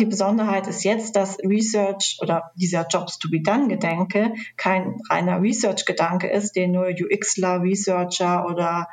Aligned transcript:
Die 0.00 0.06
Besonderheit 0.06 0.66
ist 0.66 0.82
jetzt, 0.82 1.14
dass 1.14 1.38
Research 1.40 2.16
oder 2.22 2.52
dieser 2.54 2.86
Jobs 2.88 3.18
to 3.18 3.28
be 3.28 3.42
done 3.42 3.68
Gedanke 3.68 4.32
kein 4.56 4.96
reiner 5.10 5.42
Research 5.42 5.84
Gedanke 5.84 6.26
ist, 6.26 6.56
den 6.56 6.72
nur 6.72 6.86
UXler, 6.86 7.60
Researcher 7.62 8.46
oder 8.46 8.88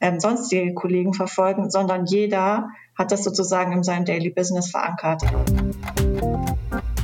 ähm, 0.00 0.18
sonstige 0.18 0.74
Kollegen 0.74 1.14
verfolgen, 1.14 1.70
sondern 1.70 2.04
jeder 2.04 2.70
hat 2.98 3.12
das 3.12 3.22
sozusagen 3.22 3.70
in 3.70 3.84
seinem 3.84 4.06
Daily 4.06 4.30
Business 4.30 4.72
verankert. 4.72 5.22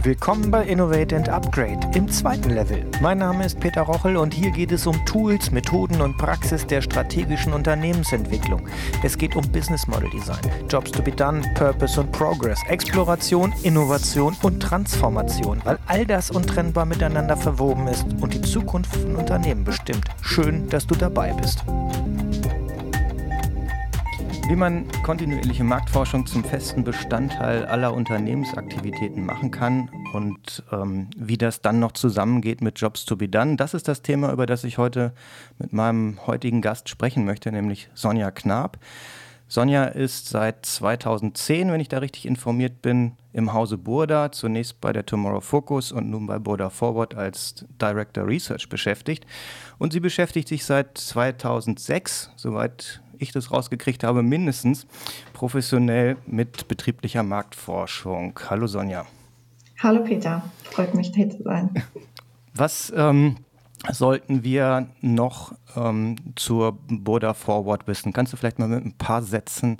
Willkommen 0.06 0.52
bei 0.52 0.62
Innovate 0.62 1.16
and 1.16 1.28
Upgrade 1.28 1.80
im 1.96 2.08
zweiten 2.08 2.50
Level. 2.50 2.86
Mein 3.00 3.18
Name 3.18 3.44
ist 3.44 3.58
Peter 3.58 3.82
Rochel 3.82 4.16
und 4.16 4.32
hier 4.32 4.52
geht 4.52 4.70
es 4.70 4.86
um 4.86 5.04
Tools, 5.04 5.50
Methoden 5.50 6.00
und 6.00 6.16
Praxis 6.16 6.64
der 6.64 6.80
strategischen 6.80 7.52
Unternehmensentwicklung. 7.52 8.68
Es 9.02 9.18
geht 9.18 9.34
um 9.34 9.42
Business 9.50 9.88
Model 9.88 10.08
Design, 10.10 10.38
Jobs 10.68 10.92
to 10.92 11.02
be 11.02 11.10
done, 11.10 11.42
Purpose 11.56 12.00
und 12.00 12.12
Progress, 12.12 12.60
Exploration, 12.68 13.52
Innovation 13.64 14.36
und 14.42 14.60
Transformation, 14.60 15.60
weil 15.64 15.80
all 15.86 16.06
das 16.06 16.30
untrennbar 16.30 16.86
miteinander 16.86 17.36
verwoben 17.36 17.88
ist 17.88 18.06
und 18.20 18.32
die 18.32 18.42
Zukunft 18.42 18.94
von 18.94 19.16
Unternehmen 19.16 19.64
bestimmt. 19.64 20.04
Schön, 20.20 20.68
dass 20.68 20.86
du 20.86 20.94
dabei 20.94 21.32
bist. 21.32 21.64
Wie 24.48 24.54
man 24.54 24.86
kontinuierliche 25.02 25.64
Marktforschung 25.64 26.24
zum 26.24 26.44
festen 26.44 26.84
Bestandteil 26.84 27.66
aller 27.66 27.92
Unternehmensaktivitäten 27.92 29.26
machen 29.26 29.50
kann 29.50 29.90
und 30.12 30.62
ähm, 30.70 31.08
wie 31.16 31.36
das 31.36 31.62
dann 31.62 31.80
noch 31.80 31.90
zusammengeht 31.90 32.60
mit 32.60 32.78
Jobs 32.78 33.04
to 33.06 33.16
be 33.16 33.28
done, 33.28 33.56
das 33.56 33.74
ist 33.74 33.88
das 33.88 34.02
Thema, 34.02 34.32
über 34.32 34.46
das 34.46 34.62
ich 34.62 34.78
heute 34.78 35.12
mit 35.58 35.72
meinem 35.72 36.24
heutigen 36.28 36.62
Gast 36.62 36.88
sprechen 36.88 37.24
möchte, 37.24 37.50
nämlich 37.50 37.90
Sonja 37.94 38.30
Knab. 38.30 38.78
Sonja 39.48 39.84
ist 39.84 40.28
seit 40.28 40.64
2010, 40.64 41.72
wenn 41.72 41.80
ich 41.80 41.88
da 41.88 41.98
richtig 41.98 42.26
informiert 42.26 42.82
bin, 42.82 43.16
im 43.32 43.52
Hause 43.52 43.78
Burda, 43.78 44.32
zunächst 44.32 44.80
bei 44.80 44.92
der 44.92 45.06
Tomorrow 45.06 45.40
Focus 45.40 45.92
und 45.92 46.08
nun 46.08 46.26
bei 46.26 46.38
Burda 46.38 46.70
Forward 46.70 47.14
als 47.14 47.66
Director 47.80 48.26
Research 48.26 48.68
beschäftigt. 48.68 49.26
Und 49.78 49.92
sie 49.92 50.00
beschäftigt 50.00 50.48
sich 50.48 50.64
seit 50.64 50.96
2006, 50.96 52.30
soweit 52.36 53.02
ich 53.18 53.32
das 53.32 53.50
rausgekriegt 53.50 54.04
habe, 54.04 54.22
mindestens 54.22 54.86
professionell 55.32 56.16
mit 56.26 56.68
betrieblicher 56.68 57.22
Marktforschung. 57.22 58.38
Hallo 58.48 58.66
Sonja. 58.66 59.06
Hallo 59.82 60.02
Peter, 60.04 60.42
freut 60.64 60.94
mich 60.94 61.12
hier 61.14 61.30
zu 61.30 61.42
sein. 61.42 61.70
Was 62.54 62.92
ähm, 62.96 63.36
sollten 63.92 64.42
wir 64.42 64.88
noch 65.02 65.52
ähm, 65.76 66.16
zur 66.34 66.78
Boda 66.88 67.34
Forward 67.34 67.86
wissen? 67.86 68.12
Kannst 68.12 68.32
du 68.32 68.36
vielleicht 68.36 68.58
mal 68.58 68.68
mit 68.68 68.84
ein 68.84 68.94
paar 68.96 69.22
Sätzen 69.22 69.78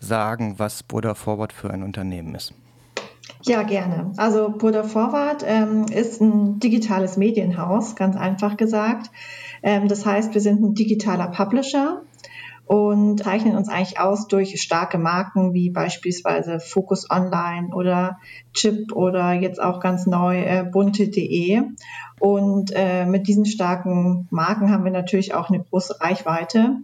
sagen, 0.00 0.58
was 0.58 0.82
Boda 0.82 1.14
Forward 1.14 1.52
für 1.52 1.70
ein 1.70 1.82
Unternehmen 1.82 2.34
ist? 2.34 2.52
Ja, 3.42 3.62
gerne. 3.62 4.12
Also 4.16 4.50
Boda 4.50 4.82
Forward 4.82 5.44
ähm, 5.46 5.86
ist 5.86 6.20
ein 6.20 6.60
digitales 6.60 7.16
Medienhaus, 7.16 7.96
ganz 7.96 8.16
einfach 8.16 8.56
gesagt. 8.56 9.10
Ähm, 9.62 9.88
das 9.88 10.04
heißt, 10.04 10.34
wir 10.34 10.40
sind 10.40 10.62
ein 10.62 10.74
digitaler 10.74 11.28
Publisher 11.28 12.02
und 12.68 13.24
zeichnen 13.24 13.56
uns 13.56 13.70
eigentlich 13.70 13.98
aus 13.98 14.28
durch 14.28 14.60
starke 14.60 14.98
Marken 14.98 15.54
wie 15.54 15.70
beispielsweise 15.70 16.60
Focus 16.60 17.10
Online 17.10 17.74
oder 17.74 18.18
Chip 18.52 18.92
oder 18.92 19.32
jetzt 19.32 19.58
auch 19.58 19.80
ganz 19.80 20.06
neu 20.06 20.42
äh, 20.42 20.64
bunte.de. 20.70 21.62
Und 22.20 22.70
äh, 22.74 23.06
mit 23.06 23.26
diesen 23.26 23.46
starken 23.46 24.28
Marken 24.30 24.70
haben 24.70 24.84
wir 24.84 24.90
natürlich 24.90 25.32
auch 25.32 25.48
eine 25.48 25.64
große 25.64 25.98
Reichweite. 26.02 26.76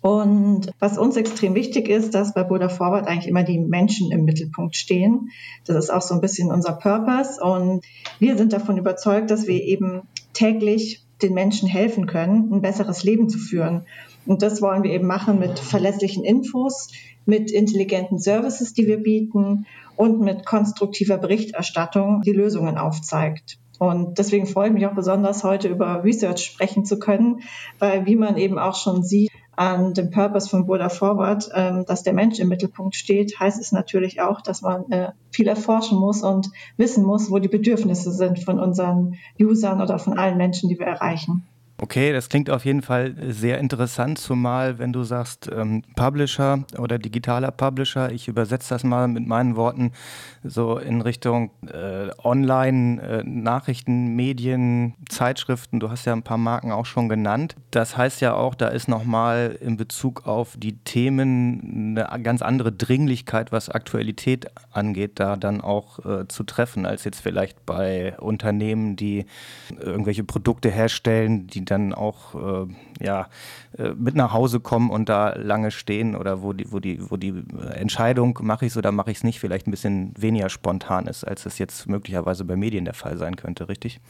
Und 0.00 0.70
was 0.78 0.96
uns 0.96 1.16
extrem 1.16 1.56
wichtig 1.56 1.88
ist, 1.88 2.14
dass 2.14 2.32
bei 2.32 2.44
Buddha 2.44 2.68
Forward 2.68 3.08
eigentlich 3.08 3.26
immer 3.26 3.42
die 3.42 3.58
Menschen 3.58 4.12
im 4.12 4.24
Mittelpunkt 4.24 4.76
stehen. 4.76 5.30
Das 5.66 5.76
ist 5.76 5.90
auch 5.90 6.02
so 6.02 6.14
ein 6.14 6.20
bisschen 6.20 6.52
unser 6.52 6.74
Purpose. 6.74 7.42
Und 7.42 7.84
wir 8.20 8.38
sind 8.38 8.52
davon 8.52 8.78
überzeugt, 8.78 9.32
dass 9.32 9.48
wir 9.48 9.60
eben 9.60 10.02
täglich 10.34 11.04
den 11.20 11.34
Menschen 11.34 11.68
helfen 11.68 12.06
können, 12.06 12.52
ein 12.52 12.62
besseres 12.62 13.02
Leben 13.02 13.28
zu 13.28 13.38
führen. 13.38 13.86
Und 14.26 14.42
das 14.42 14.62
wollen 14.62 14.82
wir 14.82 14.92
eben 14.92 15.06
machen 15.06 15.38
mit 15.38 15.58
verlässlichen 15.58 16.24
Infos, 16.24 16.88
mit 17.26 17.50
intelligenten 17.50 18.18
Services, 18.18 18.74
die 18.74 18.86
wir 18.86 19.02
bieten 19.02 19.66
und 19.96 20.20
mit 20.20 20.46
konstruktiver 20.46 21.18
Berichterstattung, 21.18 22.22
die 22.22 22.32
Lösungen 22.32 22.78
aufzeigt. 22.78 23.58
Und 23.78 24.18
deswegen 24.18 24.46
freue 24.46 24.68
ich 24.68 24.74
mich 24.74 24.86
auch 24.86 24.94
besonders, 24.94 25.42
heute 25.42 25.68
über 25.68 26.04
Research 26.04 26.44
sprechen 26.44 26.84
zu 26.84 26.98
können, 26.98 27.40
weil 27.78 28.04
wie 28.04 28.16
man 28.16 28.36
eben 28.36 28.58
auch 28.58 28.74
schon 28.76 29.02
sieht 29.02 29.30
an 29.56 29.94
dem 29.94 30.10
Purpose 30.10 30.48
von 30.48 30.66
Buddha 30.66 30.88
Forward, 30.88 31.50
ähm, 31.54 31.84
dass 31.86 32.02
der 32.02 32.12
Mensch 32.12 32.38
im 32.38 32.48
Mittelpunkt 32.48 32.94
steht, 32.94 33.38
heißt 33.40 33.60
es 33.60 33.72
natürlich 33.72 34.20
auch, 34.20 34.40
dass 34.40 34.62
man 34.62 34.90
äh, 34.90 35.12
viel 35.30 35.48
erforschen 35.48 35.98
muss 35.98 36.22
und 36.22 36.50
wissen 36.76 37.04
muss, 37.04 37.30
wo 37.30 37.38
die 37.38 37.48
Bedürfnisse 37.48 38.12
sind 38.12 38.38
von 38.38 38.58
unseren 38.58 39.16
Usern 39.38 39.82
oder 39.82 39.98
von 39.98 40.18
allen 40.18 40.38
Menschen, 40.38 40.68
die 40.68 40.78
wir 40.78 40.86
erreichen. 40.86 41.46
Okay, 41.82 42.12
das 42.12 42.28
klingt 42.28 42.50
auf 42.50 42.66
jeden 42.66 42.82
Fall 42.82 43.14
sehr 43.30 43.58
interessant, 43.58 44.18
zumal 44.18 44.78
wenn 44.78 44.92
du 44.92 45.02
sagst 45.02 45.48
ähm, 45.50 45.82
Publisher 45.96 46.64
oder 46.76 46.98
digitaler 46.98 47.50
Publisher, 47.52 48.12
ich 48.12 48.28
übersetze 48.28 48.74
das 48.74 48.84
mal 48.84 49.08
mit 49.08 49.26
meinen 49.26 49.56
Worten 49.56 49.92
so 50.44 50.76
in 50.76 51.00
Richtung 51.00 51.50
äh, 51.66 52.10
Online-Nachrichten, 52.22 54.08
äh, 54.08 54.10
Medien, 54.10 54.94
Zeitschriften. 55.08 55.80
Du 55.80 55.90
hast 55.90 56.04
ja 56.04 56.12
ein 56.12 56.22
paar 56.22 56.36
Marken 56.36 56.70
auch 56.70 56.84
schon 56.84 57.08
genannt. 57.08 57.56
Das 57.70 57.96
heißt 57.96 58.20
ja 58.20 58.34
auch, 58.34 58.54
da 58.54 58.68
ist 58.68 58.88
nochmal 58.88 59.56
in 59.60 59.78
Bezug 59.78 60.26
auf 60.26 60.56
die 60.58 60.76
Themen 60.78 61.96
eine 61.96 62.22
ganz 62.22 62.42
andere 62.42 62.72
Dringlichkeit, 62.72 63.52
was 63.52 63.70
Aktualität 63.70 64.48
angeht, 64.70 65.12
da 65.14 65.36
dann 65.36 65.62
auch 65.62 65.98
äh, 66.04 66.28
zu 66.28 66.44
treffen, 66.44 66.84
als 66.84 67.04
jetzt 67.04 67.20
vielleicht 67.20 67.64
bei 67.64 68.18
Unternehmen, 68.18 68.96
die 68.96 69.24
irgendwelche 69.78 70.24
Produkte 70.24 70.70
herstellen, 70.70 71.46
die 71.46 71.69
dann 71.70 71.94
auch 71.94 72.34
äh, 72.34 72.66
ja, 73.00 73.28
äh, 73.78 73.90
mit 73.90 74.14
nach 74.14 74.32
Hause 74.32 74.60
kommen 74.60 74.90
und 74.90 75.08
da 75.08 75.34
lange 75.34 75.70
stehen 75.70 76.16
oder 76.16 76.42
wo 76.42 76.52
die, 76.52 76.70
wo 76.72 76.80
die, 76.80 77.10
wo 77.10 77.16
die 77.16 77.42
Entscheidung, 77.74 78.38
mache 78.42 78.66
ich 78.66 78.72
es 78.72 78.76
oder 78.76 78.92
mache 78.92 79.10
ich 79.10 79.18
es 79.18 79.24
nicht, 79.24 79.40
vielleicht 79.40 79.66
ein 79.66 79.70
bisschen 79.70 80.12
weniger 80.18 80.48
spontan 80.48 81.06
ist, 81.06 81.24
als 81.24 81.46
es 81.46 81.58
jetzt 81.58 81.88
möglicherweise 81.88 82.44
bei 82.44 82.56
Medien 82.56 82.84
der 82.84 82.94
Fall 82.94 83.16
sein 83.16 83.36
könnte, 83.36 83.68
richtig? 83.68 84.00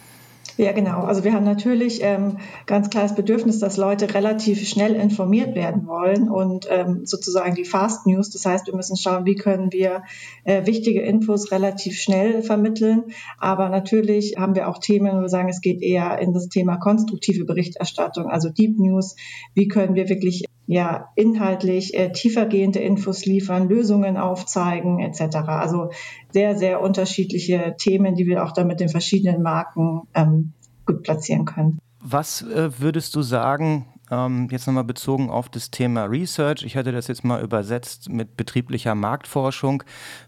Ja, 0.60 0.72
genau. 0.72 1.04
Also 1.04 1.25
wir 1.25 1.32
haben 1.32 1.47
natürlich 1.47 2.00
ähm, 2.03 2.37
ganz 2.66 2.91
klar 2.91 3.04
das 3.04 3.15
Bedürfnis, 3.15 3.60
dass 3.60 3.78
Leute 3.78 4.12
relativ 4.12 4.69
schnell 4.69 4.94
informiert 4.94 5.54
werden 5.54 5.87
wollen 5.87 6.28
und 6.28 6.66
ähm, 6.69 7.06
sozusagen 7.06 7.54
die 7.54 7.65
Fast 7.65 8.06
News. 8.06 8.28
Das 8.28 8.44
heißt, 8.44 8.66
wir 8.66 8.76
müssen 8.76 8.94
schauen, 8.94 9.25
wie 9.25 9.37
können 9.37 9.72
wir 9.72 10.03
äh, 10.44 10.66
wichtige 10.66 11.00
Infos 11.00 11.50
relativ 11.50 11.99
schnell 11.99 12.43
vermitteln. 12.43 13.04
Aber 13.38 13.70
natürlich 13.70 14.34
haben 14.37 14.54
wir 14.54 14.69
auch 14.69 14.76
Themen, 14.76 15.16
wo 15.16 15.22
wir 15.22 15.31
sagen, 15.31 15.49
es 15.49 15.62
geht 15.62 15.81
eher 15.81 16.19
in 16.19 16.34
das 16.34 16.50
Thema 16.50 16.76
konstruktive 16.76 17.47
Berichterstattung, 17.47 18.26
also 18.26 18.50
Deep 18.50 18.78
News. 18.78 19.16
Wie 19.54 19.66
können 19.66 19.94
wir 19.94 20.10
wirklich 20.10 20.44
ja 20.70 21.08
inhaltlich 21.16 21.94
äh, 21.94 22.12
tiefergehende 22.12 22.78
Infos 22.78 23.26
liefern, 23.26 23.69
Lösungen 23.69 24.16
aufzeigen 24.16 25.00
etc. 25.00 25.36
Also 25.48 25.91
sehr, 26.32 26.56
sehr 26.56 26.81
unterschiedliche 26.81 27.75
Themen, 27.76 28.14
die 28.14 28.25
wir 28.26 28.44
auch 28.44 28.53
dann 28.53 28.69
mit 28.69 28.78
den 28.78 28.88
verschiedenen 28.88 29.42
Marken 29.42 30.03
ähm, 30.14 30.53
gut 30.86 31.03
platzieren 31.03 31.44
können. 31.44 31.81
Was 32.00 32.42
äh, 32.42 32.70
würdest 32.78 33.16
du 33.16 33.22
sagen, 33.22 33.86
ähm, 34.10 34.48
jetzt 34.50 34.66
nochmal 34.66 34.84
bezogen 34.84 35.31
auf 35.31 35.48
das 35.48 35.71
Thema 35.71 36.04
Research, 36.04 36.62
ich 36.62 36.76
hatte 36.76 36.93
das 36.93 37.09
jetzt 37.09 37.25
mal 37.25 37.43
übersetzt 37.43 38.09
mit 38.09 38.37
betrieblicher 38.37 38.94
Marktforschung. 38.94 39.82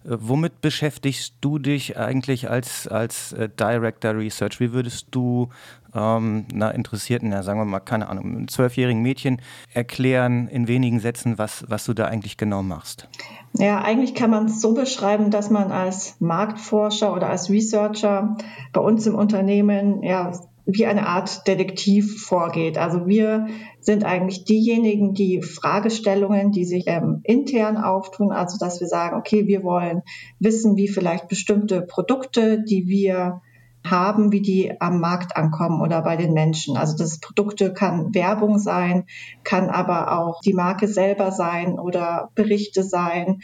Äh, 0.04 0.16
womit 0.20 0.60
beschäftigst 0.60 1.34
du 1.41 1.59
dich 1.59 1.97
eigentlich 1.97 2.48
als, 2.48 2.87
als 2.87 3.32
äh, 3.32 3.48
Director 3.48 4.16
Research? 4.16 4.60
Wie 4.60 4.72
würdest 4.72 5.09
du 5.10 5.48
ähm, 5.94 6.47
einer 6.53 6.75
Interessierten, 6.75 7.32
ja, 7.32 7.42
sagen 7.42 7.59
wir 7.60 7.65
mal, 7.65 7.81
keine 7.81 8.09
Ahnung, 8.09 8.25
einem 8.25 8.48
zwölfjährigen 8.48 9.03
Mädchen 9.03 9.41
erklären 9.72 10.48
in 10.48 10.69
wenigen 10.69 11.00
Sätzen, 11.00 11.38
was, 11.38 11.65
was 11.69 11.84
du 11.84 11.92
da 11.92 12.06
eigentlich 12.06 12.37
genau 12.37 12.62
machst? 12.62 13.09
Ja, 13.54 13.82
eigentlich 13.82 14.15
kann 14.15 14.31
man 14.31 14.47
es 14.47 14.60
so 14.60 14.72
beschreiben, 14.75 15.31
dass 15.31 15.50
man 15.50 15.72
als 15.72 16.16
Marktforscher 16.21 17.12
oder 17.12 17.28
als 17.28 17.51
Researcher 17.51 18.36
bei 18.72 18.80
uns 18.80 19.06
im 19.06 19.15
Unternehmen 19.15 20.03
ja 20.03 20.33
wie 20.64 20.86
eine 20.86 21.06
Art 21.06 21.47
Detektiv 21.47 22.22
vorgeht. 22.22 22.78
Also 22.78 23.06
wir 23.06 23.48
sind 23.80 24.04
eigentlich 24.04 24.44
diejenigen, 24.44 25.12
die 25.12 25.42
Fragestellungen, 25.42 26.53
die 26.53 26.64
sich 26.64 26.84
ähm, 26.86 27.20
intern 27.24 27.76
auftun, 27.76 28.30
also 28.32 28.59
dass 28.59 28.80
wir 28.80 28.86
sagen, 28.86 29.16
okay, 29.16 29.47
wir 29.47 29.64
wollen 29.64 30.03
wissen, 30.38 30.76
wie 30.76 30.88
vielleicht 30.88 31.28
bestimmte 31.28 31.82
Produkte, 31.82 32.62
die 32.62 32.86
wir 32.86 33.41
haben, 33.84 34.30
wie 34.30 34.41
die 34.41 34.80
am 34.80 35.00
Markt 35.00 35.36
ankommen 35.36 35.80
oder 35.80 36.03
bei 36.03 36.16
den 36.16 36.32
Menschen. 36.32 36.76
Also 36.76 36.97
das 36.97 37.18
Produkte 37.18 37.72
kann 37.72 38.15
Werbung 38.15 38.58
sein, 38.58 39.06
kann 39.42 39.68
aber 39.70 40.18
auch 40.18 40.41
die 40.41 40.53
Marke 40.53 40.86
selber 40.86 41.32
sein 41.32 41.78
oder 41.78 42.30
Berichte 42.36 42.84
sein 42.84 43.41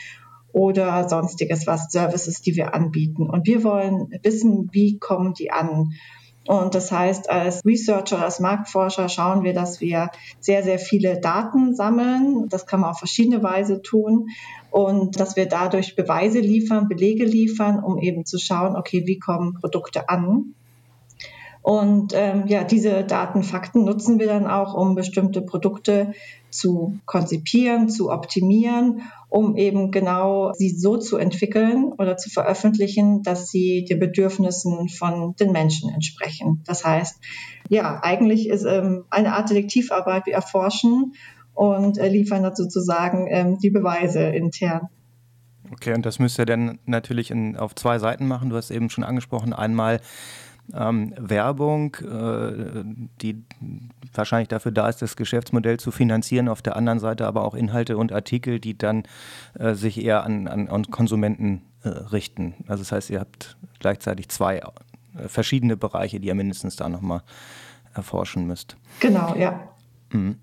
oder 0.53 1.09
sonstiges 1.09 1.67
was, 1.67 1.91
Services, 1.91 2.41
die 2.41 2.56
wir 2.56 2.75
anbieten. 2.75 3.29
Und 3.29 3.47
wir 3.47 3.64
wollen 3.64 4.11
wissen, 4.23 4.69
wie 4.73 4.99
kommen 4.99 5.35
die 5.35 5.50
an? 5.50 5.93
Und 6.49 6.75
das 6.75 6.91
heißt, 6.91 7.29
als 7.29 7.62
Researcher, 7.67 8.25
als 8.25 8.41
Marktforscher 8.41 9.11
schauen 9.11 9.45
wir, 9.45 9.53
dass 9.53 9.83
wir 9.83 10.11
sehr, 10.41 10.62
sehr 10.62 10.79
viele 10.79 11.21
Daten 11.21 11.75
sammeln. 11.75 12.49
Das 12.49 12.65
kann 12.65 12.81
man 12.81 12.93
auf 12.93 12.99
verschiedene 12.99 13.43
Weise 13.43 13.83
tun. 13.83 14.29
Und 14.71 15.21
dass 15.21 15.37
wir 15.37 15.45
dadurch 15.45 15.95
Beweise 15.95 16.41
liefern, 16.41 16.89
Belege 16.89 17.27
liefern, 17.27 17.85
um 17.85 17.99
eben 17.99 18.25
zu 18.25 18.39
schauen, 18.39 18.77
okay, 18.77 19.03
wie 19.05 19.19
kommen 19.19 19.59
Produkte 19.61 20.09
an? 20.09 20.55
Und 21.69 22.15
ähm, 22.17 22.47
ja, 22.47 22.65
diese 22.65 23.05
Datenfakten 23.05 23.85
nutzen 23.85 24.19
wir 24.19 24.26
dann 24.26 24.47
auch, 24.47 24.73
um 24.73 24.94
bestimmte 24.94 25.43
Produkte 25.43 26.15
zu 26.49 26.99
konzipieren, 27.05 27.91
zu 27.91 28.11
optimieren, 28.11 29.03
um 29.29 29.55
eben 29.55 29.91
genau 29.91 30.55
sie 30.55 30.70
so 30.70 30.97
zu 30.97 31.19
entwickeln 31.19 31.93
oder 31.99 32.17
zu 32.17 32.31
veröffentlichen, 32.31 33.23
dass 33.23 33.50
sie 33.50 33.85
den 33.85 33.99
Bedürfnissen 33.99 34.88
von 34.88 35.35
den 35.37 35.53
Menschen 35.53 35.93
entsprechen. 35.93 36.62
Das 36.65 36.87
heißt, 36.87 37.20
ja, 37.69 38.00
eigentlich 38.03 38.49
ist 38.49 38.64
ähm, 38.64 39.05
eine 39.11 39.35
Art 39.35 39.50
Detektivarbeit, 39.50 40.25
wir 40.25 40.32
erforschen 40.32 41.12
und 41.53 41.99
äh, 41.99 42.09
liefern 42.09 42.44
dazu 42.44 42.62
sozusagen 42.62 43.26
ähm, 43.29 43.59
die 43.59 43.69
Beweise 43.69 44.23
intern. 44.23 44.88
Okay, 45.71 45.93
und 45.93 46.06
das 46.06 46.19
müsst 46.19 46.38
ihr 46.38 46.47
dann 46.47 46.79
natürlich 46.87 47.31
in, 47.31 47.59
auf 47.59 47.75
zwei 47.75 47.99
Seiten 47.99 48.26
machen. 48.26 48.49
Du 48.49 48.56
hast 48.56 48.71
eben 48.71 48.88
schon 48.88 49.05
angesprochen, 49.05 49.53
einmal 49.53 50.00
ähm, 50.75 51.15
Werbung, 51.19 51.97
äh, 51.97 52.85
die 53.20 53.44
wahrscheinlich 54.12 54.49
dafür 54.49 54.73
da 54.73 54.88
ist, 54.88 55.03
das 55.03 55.17
Geschäftsmodell 55.17 55.79
zu 55.79 55.91
finanzieren, 55.91 56.49
auf 56.49 56.62
der 56.62 56.76
anderen 56.76 56.99
Seite 56.99 57.26
aber 57.26 57.44
auch 57.44 57.55
Inhalte 57.55 57.97
und 57.97 58.12
Artikel, 58.12 58.61
die 58.61 58.76
dann 58.76 59.05
äh, 59.59 59.75
sich 59.75 60.03
eher 60.03 60.25
an, 60.25 60.49
an, 60.49 60.69
an 60.69 60.91
Konsumenten 60.91 61.62
äh, 61.82 61.88
richten. 61.88 62.55
Also 62.67 62.82
das 62.82 62.93
heißt, 62.93 63.11
ihr 63.11 63.20
habt 63.20 63.56
gleichzeitig 63.79 64.29
zwei 64.29 64.59
äh, 64.59 65.29
verschiedene 65.29 65.76
Bereiche, 65.76 66.20
die 66.20 66.29
ihr 66.29 66.35
mindestens 66.35 66.76
da 66.76 66.88
nochmal 66.88 67.23
erforschen 67.94 68.47
müsst. 68.47 68.76
Genau, 69.00 69.35
ja. 69.37 69.61
Mhm. 70.12 70.38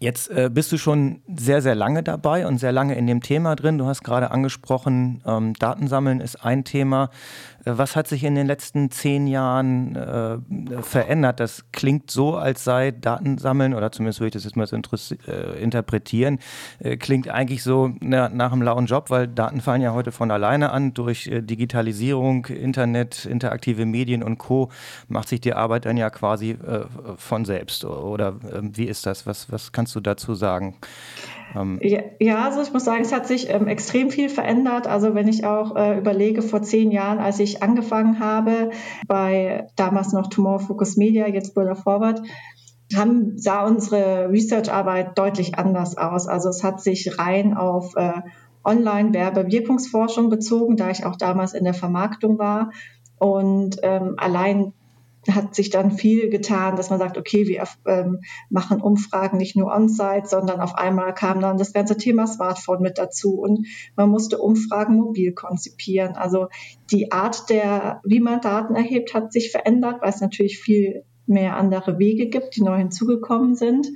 Jetzt 0.00 0.28
äh, 0.30 0.50
bist 0.52 0.70
du 0.70 0.76
schon 0.76 1.22
sehr, 1.34 1.62
sehr 1.62 1.74
lange 1.74 2.02
dabei 2.02 2.46
und 2.46 2.58
sehr 2.58 2.72
lange 2.72 2.94
in 2.94 3.06
dem 3.06 3.22
Thema 3.22 3.56
drin. 3.56 3.78
Du 3.78 3.86
hast 3.86 4.02
gerade 4.02 4.30
angesprochen, 4.32 5.22
ähm, 5.24 5.54
Datensammeln 5.54 6.20
ist 6.20 6.44
ein 6.44 6.64
Thema. 6.64 7.10
Was 7.64 7.96
hat 7.96 8.08
sich 8.08 8.24
in 8.24 8.34
den 8.34 8.46
letzten 8.46 8.90
zehn 8.90 9.26
Jahren 9.26 9.96
äh, 9.96 10.82
verändert? 10.82 11.40
Das 11.40 11.64
klingt 11.72 12.10
so, 12.10 12.36
als 12.36 12.64
sei 12.64 12.90
Datensammeln, 12.90 13.72
oder 13.72 13.90
zumindest 13.90 14.20
würde 14.20 14.28
ich 14.28 14.34
das 14.34 14.44
jetzt 14.44 14.56
mal 14.56 14.66
so 14.66 14.76
äh, 14.76 15.62
interpretieren, 15.62 16.38
äh, 16.78 16.96
klingt 16.96 17.28
eigentlich 17.28 17.62
so 17.62 17.90
na, 18.00 18.28
nach 18.28 18.52
einem 18.52 18.62
lauen 18.62 18.86
Job, 18.86 19.10
weil 19.10 19.28
Daten 19.28 19.60
fallen 19.60 19.80
ja 19.80 19.94
heute 19.94 20.12
von 20.12 20.30
alleine 20.30 20.72
an. 20.72 20.92
Durch 20.92 21.26
äh, 21.26 21.40
Digitalisierung, 21.40 22.46
Internet, 22.46 23.24
interaktive 23.24 23.86
Medien 23.86 24.22
und 24.22 24.38
Co. 24.38 24.70
macht 25.08 25.28
sich 25.28 25.40
die 25.40 25.54
Arbeit 25.54 25.86
dann 25.86 25.96
ja 25.96 26.10
quasi 26.10 26.50
äh, 26.50 26.84
von 27.16 27.44
selbst. 27.44 27.84
Oder 27.84 28.36
ähm, 28.54 28.76
wie 28.76 28.84
ist 28.84 29.06
das? 29.06 29.26
Was, 29.26 29.50
was 29.50 29.72
kannst 29.72 29.94
du 29.94 30.00
dazu 30.00 30.34
sagen? 30.34 30.76
Ähm 31.54 31.78
ja, 31.80 32.44
also 32.44 32.62
ich 32.62 32.72
muss 32.72 32.84
sagen, 32.84 33.02
es 33.02 33.12
hat 33.12 33.26
sich 33.26 33.50
ähm, 33.50 33.68
extrem 33.68 34.10
viel 34.10 34.28
verändert. 34.28 34.86
Also 34.86 35.14
wenn 35.14 35.28
ich 35.28 35.44
auch 35.44 35.76
äh, 35.76 35.98
überlege, 35.98 36.42
vor 36.42 36.62
zehn 36.62 36.90
Jahren, 36.90 37.18
als 37.18 37.38
ich 37.38 37.62
angefangen 37.62 38.20
habe, 38.20 38.70
bei 39.06 39.66
damals 39.76 40.12
noch 40.12 40.28
Tomorrow 40.28 40.58
Focus 40.58 40.96
Media, 40.96 41.28
jetzt 41.28 41.54
Builder 41.54 41.76
Forward, 41.76 42.22
haben, 42.94 43.38
sah 43.38 43.66
unsere 43.66 44.30
Research-Arbeit 44.30 45.18
deutlich 45.18 45.58
anders 45.58 45.96
aus. 45.96 46.26
Also 46.26 46.48
es 46.48 46.62
hat 46.62 46.80
sich 46.80 47.18
rein 47.18 47.56
auf 47.56 47.96
äh, 47.96 48.20
Online-Werbewirkungsforschung 48.64 50.30
bezogen, 50.30 50.76
da 50.76 50.90
ich 50.90 51.04
auch 51.04 51.16
damals 51.16 51.54
in 51.54 51.64
der 51.64 51.74
Vermarktung 51.74 52.38
war. 52.38 52.70
Und 53.18 53.78
ähm, 53.82 54.14
allein 54.16 54.72
hat 55.30 55.54
sich 55.54 55.70
dann 55.70 55.90
viel 55.90 56.28
getan, 56.28 56.76
dass 56.76 56.90
man 56.90 56.98
sagt, 56.98 57.16
okay, 57.18 57.46
wir 57.46 57.64
ähm, 57.86 58.20
machen 58.50 58.80
Umfragen 58.80 59.38
nicht 59.38 59.56
nur 59.56 59.72
on-site, 59.72 60.26
sondern 60.26 60.60
auf 60.60 60.74
einmal 60.74 61.14
kam 61.14 61.40
dann 61.40 61.56
das 61.56 61.72
ganze 61.72 61.96
Thema 61.96 62.26
Smartphone 62.26 62.82
mit 62.82 62.98
dazu 62.98 63.40
und 63.40 63.66
man 63.96 64.10
musste 64.10 64.38
Umfragen 64.38 64.96
mobil 64.96 65.32
konzipieren. 65.32 66.16
Also 66.16 66.48
die 66.90 67.12
Art 67.12 67.48
der, 67.50 68.00
wie 68.04 68.20
man 68.20 68.40
Daten 68.40 68.74
erhebt, 68.74 69.14
hat 69.14 69.32
sich 69.32 69.50
verändert, 69.50 70.02
weil 70.02 70.10
es 70.10 70.20
natürlich 70.20 70.58
viel 70.58 71.04
mehr 71.26 71.56
andere 71.56 71.98
Wege 71.98 72.28
gibt, 72.28 72.56
die 72.56 72.62
neu 72.62 72.76
hinzugekommen 72.78 73.54
sind. 73.54 73.88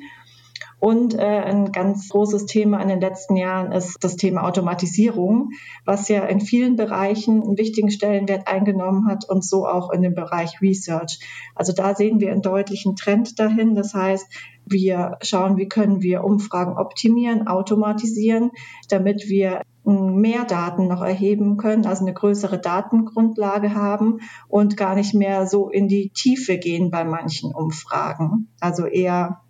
Und 0.80 1.14
äh, 1.14 1.22
ein 1.22 1.72
ganz 1.72 2.08
großes 2.08 2.46
Thema 2.46 2.80
in 2.80 2.88
den 2.88 3.00
letzten 3.00 3.36
Jahren 3.36 3.72
ist 3.72 3.96
das 4.00 4.16
Thema 4.16 4.44
Automatisierung, 4.44 5.50
was 5.84 6.08
ja 6.08 6.24
in 6.24 6.40
vielen 6.40 6.76
Bereichen 6.76 7.42
einen 7.42 7.58
wichtigen 7.58 7.90
Stellenwert 7.90 8.46
eingenommen 8.46 9.08
hat 9.08 9.28
und 9.28 9.44
so 9.44 9.66
auch 9.66 9.90
in 9.90 10.02
dem 10.02 10.14
Bereich 10.14 10.60
Research. 10.62 11.18
Also 11.56 11.72
da 11.72 11.96
sehen 11.96 12.20
wir 12.20 12.30
einen 12.30 12.42
deutlichen 12.42 12.94
Trend 12.94 13.40
dahin. 13.40 13.74
Das 13.74 13.92
heißt, 13.92 14.26
wir 14.66 15.18
schauen, 15.22 15.56
wie 15.56 15.68
können 15.68 16.02
wir 16.02 16.22
Umfragen 16.22 16.76
optimieren, 16.76 17.48
automatisieren, 17.48 18.52
damit 18.88 19.28
wir 19.28 19.62
mehr 19.84 20.44
Daten 20.44 20.86
noch 20.86 21.02
erheben 21.02 21.56
können, 21.56 21.86
also 21.86 22.04
eine 22.04 22.12
größere 22.12 22.60
Datengrundlage 22.60 23.74
haben 23.74 24.18
und 24.46 24.76
gar 24.76 24.94
nicht 24.94 25.14
mehr 25.14 25.46
so 25.46 25.70
in 25.70 25.88
die 25.88 26.10
Tiefe 26.10 26.58
gehen 26.58 26.90
bei 26.90 27.04
manchen 27.04 27.54
Umfragen. 27.54 28.48
Also 28.60 28.84
eher 28.84 29.40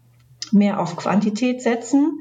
mehr 0.53 0.81
auf 0.81 0.97
Quantität 0.97 1.62
setzen 1.62 2.21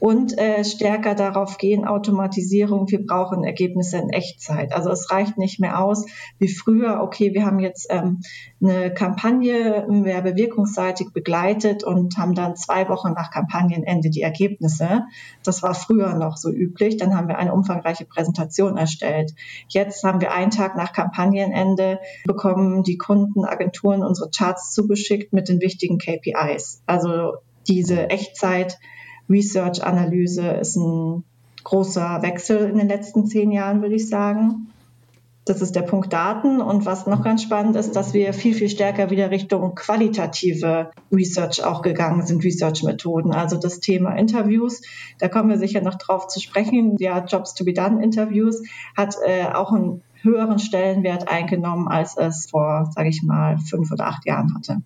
und 0.00 0.38
äh, 0.38 0.64
stärker 0.64 1.14
darauf 1.14 1.58
gehen, 1.58 1.84
Automatisierung, 1.84 2.88
wir 2.88 3.04
brauchen 3.04 3.44
Ergebnisse 3.44 3.98
in 3.98 4.10
Echtzeit. 4.10 4.72
Also 4.72 4.90
es 4.90 5.10
reicht 5.10 5.38
nicht 5.38 5.58
mehr 5.58 5.82
aus 5.82 6.06
wie 6.38 6.48
früher, 6.48 7.00
okay, 7.02 7.34
wir 7.34 7.44
haben 7.44 7.58
jetzt 7.58 7.88
ähm, 7.90 8.20
eine 8.62 8.92
Kampagne 8.94 9.86
werbewirkungsseitig 9.88 11.12
begleitet 11.12 11.82
und 11.84 12.16
haben 12.16 12.34
dann 12.34 12.56
zwei 12.56 12.88
Wochen 12.88 13.12
nach 13.12 13.30
Kampagnenende 13.30 14.10
die 14.10 14.22
Ergebnisse. 14.22 15.04
Das 15.42 15.62
war 15.62 15.74
früher 15.74 16.14
noch 16.14 16.36
so 16.36 16.50
üblich. 16.50 16.96
Dann 16.96 17.16
haben 17.16 17.28
wir 17.28 17.38
eine 17.38 17.52
umfangreiche 17.52 18.04
Präsentation 18.04 18.76
erstellt. 18.76 19.34
Jetzt 19.68 20.04
haben 20.04 20.20
wir 20.20 20.32
einen 20.32 20.50
Tag 20.50 20.76
nach 20.76 20.92
Kampagnenende 20.92 21.98
bekommen 22.24 22.82
die 22.82 22.98
Kunden, 22.98 23.44
Agenturen 23.44 24.04
unsere 24.04 24.30
Charts 24.30 24.72
zugeschickt 24.72 25.32
mit 25.32 25.48
den 25.48 25.60
wichtigen 25.60 25.98
KPIs. 25.98 26.82
Also 26.86 27.32
diese 27.68 28.10
Echtzeit-Research-Analyse 28.10 30.48
ist 30.48 30.76
ein 30.76 31.24
großer 31.64 32.22
Wechsel 32.22 32.70
in 32.70 32.78
den 32.78 32.88
letzten 32.88 33.26
zehn 33.26 33.50
Jahren, 33.52 33.82
würde 33.82 33.96
ich 33.96 34.08
sagen. 34.08 34.68
Das 35.44 35.60
ist 35.62 35.76
der 35.76 35.82
Punkt 35.82 36.12
Daten. 36.12 36.60
Und 36.60 36.86
was 36.86 37.06
noch 37.06 37.22
ganz 37.22 37.42
spannend 37.42 37.76
ist, 37.76 37.94
dass 37.96 38.12
wir 38.12 38.34
viel, 38.34 38.54
viel 38.54 38.68
stärker 38.68 39.10
wieder 39.10 39.30
Richtung 39.30 39.74
qualitative 39.74 40.90
Research 41.10 41.64
auch 41.64 41.80
gegangen 41.82 42.24
sind, 42.26 42.44
Research-Methoden. 42.44 43.32
Also 43.32 43.56
das 43.56 43.80
Thema 43.80 44.14
Interviews, 44.16 44.82
da 45.18 45.28
kommen 45.28 45.48
wir 45.48 45.58
sicher 45.58 45.80
noch 45.80 45.96
drauf 45.96 46.28
zu 46.28 46.40
sprechen. 46.40 46.96
Ja, 46.98 47.24
Jobs 47.24 47.54
to 47.54 47.64
be 47.64 47.72
done 47.72 48.02
Interviews 48.02 48.62
hat 48.96 49.16
äh, 49.24 49.46
auch 49.46 49.72
einen 49.72 50.02
höheren 50.22 50.58
Stellenwert 50.58 51.28
eingenommen, 51.28 51.88
als 51.88 52.16
es 52.16 52.50
vor, 52.50 52.90
sage 52.94 53.08
ich 53.08 53.22
mal, 53.22 53.58
fünf 53.58 53.90
oder 53.90 54.06
acht 54.06 54.26
Jahren 54.26 54.54
hatte. 54.54 54.82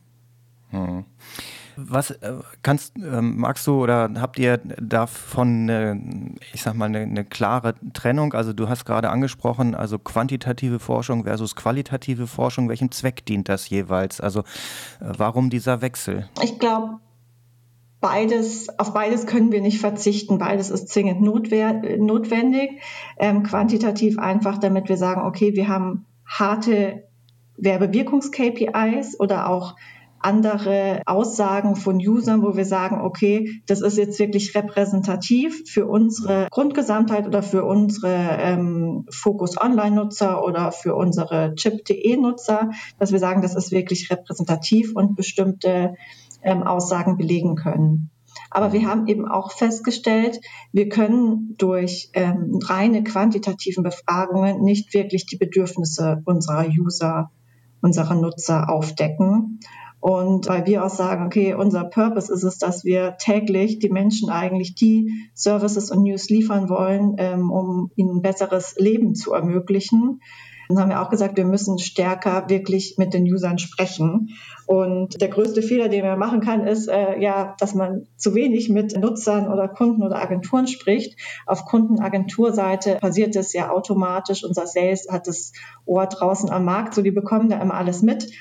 Hm. 0.71 1.04
Was 1.76 2.11
äh, 2.11 2.35
kannst, 2.62 2.97
äh, 2.97 3.21
magst 3.21 3.67
du 3.67 3.83
oder 3.83 4.11
habt 4.21 4.38
ihr 4.38 4.59
davon, 4.59 5.71
eine, 5.71 6.35
ich 6.52 6.62
sag 6.62 6.75
mal, 6.75 6.87
eine, 6.87 7.00
eine, 7.00 7.25
klare 7.25 7.75
Trennung? 7.93 8.35
Also 8.35 8.52
du 8.52 8.69
hast 8.69 8.85
gerade 8.85 9.11
angesprochen, 9.11 9.75
also 9.75 9.99
quantitative 9.99 10.79
Forschung 10.79 11.25
versus 11.25 11.57
qualitative 11.57 12.26
Forschung. 12.26 12.69
Welchem 12.69 12.91
Zweck 12.91 13.25
dient 13.26 13.49
das 13.49 13.69
jeweils? 13.69 14.21
Also 14.21 14.41
äh, 14.41 15.12
warum 15.17 15.50
dieser 15.50 15.83
Wechsel? 15.83 16.29
Ich 16.43 16.59
glaube, 16.59 16.99
beides, 18.00 18.79
auf 18.79 18.93
beides 18.93 19.26
können 19.26 19.52
wir 19.52 19.62
nicht 19.62 19.81
verzichten. 19.81 20.38
Beides 20.38 20.71
ist 20.71 20.88
zwingend 20.88 21.23
notwendig. 21.23 22.83
Ähm, 23.19 23.43
quantitativ 23.43 24.19
einfach, 24.19 24.59
damit 24.59 24.88
wir 24.88 24.97
sagen, 24.97 25.23
okay, 25.23 25.55
wir 25.55 25.69
haben 25.69 26.07
harte 26.26 27.09
Werbewirkungs-KPIs 27.57 29.19
oder 29.19 29.49
auch 29.49 29.76
andere 30.25 31.02
Aussagen 31.07 31.76
von 31.76 31.97
Usern, 31.97 32.43
wo 32.43 32.57
wir 32.57 32.64
sagen, 32.64 33.00
okay, 33.00 33.61
das 33.67 33.81
ist 33.81 33.99
jetzt 33.99 34.19
wirklich 34.19 34.55
repräsentativ 34.55 35.62
für 35.69 35.87
unsere 35.87 36.49
Grundgesamtheit 36.50 37.26
oder 37.26 37.43
für 37.43 37.64
unsere 37.64 38.38
ähm, 38.41 39.07
Focus 39.11 39.61
Online-Nutzer 39.61 40.45
oder 40.45 40.73
für 40.73 40.95
unsere 40.95 41.55
Chip.de-Nutzer, 41.55 42.71
dass 42.99 43.12
wir 43.12 43.19
sagen, 43.19 43.43
das 43.43 43.55
ist 43.55 43.73
wirklich 43.73 44.11
repräsentativ 44.11 44.93
und 44.95 45.17
bestimmte 45.17 45.95
ähm, 46.43 46.62
Aussagen 46.62 47.17
belegen 47.17 47.57
können. 47.57 48.11
Aber 48.50 48.73
wir 48.73 48.87
haben 48.87 49.07
eben 49.07 49.26
auch 49.26 49.52
festgestellt, 49.52 50.41
wir 50.73 50.88
können 50.88 51.55
durch 51.59 52.11
ähm, 52.12 52.59
reine 52.62 53.02
quantitativen 53.02 53.83
Befragungen 53.83 54.62
nicht 54.62 54.95
wirklich 54.95 55.26
die 55.26 55.37
Bedürfnisse 55.37 56.23
unserer 56.25 56.67
User, 56.69 57.31
unserer 57.81 58.14
Nutzer 58.14 58.71
aufdecken. 58.71 59.61
Und 60.02 60.49
weil 60.49 60.66
wir 60.66 60.85
auch 60.85 60.90
sagen, 60.90 61.26
okay, 61.26 61.54
unser 61.54 61.85
Purpose 61.85 62.32
ist 62.32 62.42
es, 62.42 62.59
dass 62.59 62.85
wir 62.85 63.14
täglich 63.18 63.78
die 63.78 63.88
Menschen 63.88 64.30
eigentlich 64.30 64.75
die 64.75 65.30
Services 65.32 65.92
und 65.92 66.02
News 66.02 66.28
liefern 66.28 66.68
wollen, 66.68 67.14
ähm, 67.18 67.52
um 67.52 67.92
ihnen 67.94 68.16
ein 68.16 68.21
besseres 68.21 68.75
Leben 68.76 69.14
zu 69.14 69.32
ermöglichen. 69.32 70.18
Dann 70.68 70.80
haben 70.80 70.88
wir 70.88 71.02
auch 71.02 71.11
gesagt, 71.11 71.37
wir 71.37 71.44
müssen 71.44 71.78
stärker 71.78 72.49
wirklich 72.49 72.97
mit 72.99 73.14
den 73.14 73.32
Usern 73.32 73.59
sprechen. 73.59 74.30
Und 74.66 75.21
der 75.21 75.28
größte 75.28 75.62
Fehler, 75.62 75.88
den 75.88 76.04
man 76.04 76.18
machen 76.18 76.40
kann, 76.40 76.66
ist 76.66 76.88
äh, 76.88 77.21
ja, 77.21 77.54
dass 77.61 77.75
man 77.75 78.09
zu 78.16 78.35
wenig 78.35 78.71
mit 78.71 78.99
Nutzern 78.99 79.52
oder 79.52 79.68
Kunden 79.68 80.02
oder 80.02 80.21
Agenturen 80.21 80.66
spricht. 80.66 81.16
Auf 81.47 81.64
Kundenagenturseite 81.64 82.97
passiert 82.97 83.37
es 83.37 83.52
ja 83.52 83.71
automatisch. 83.71 84.42
Unser 84.42 84.66
Sales 84.66 85.06
hat 85.09 85.28
das 85.28 85.52
Ohr 85.85 86.06
draußen 86.06 86.50
am 86.50 86.64
Markt, 86.64 86.94
so 86.94 87.02
die 87.02 87.12
bekommen 87.12 87.49
da 87.49 87.61
immer 87.61 87.75
alles 87.75 88.02
mit. 88.02 88.32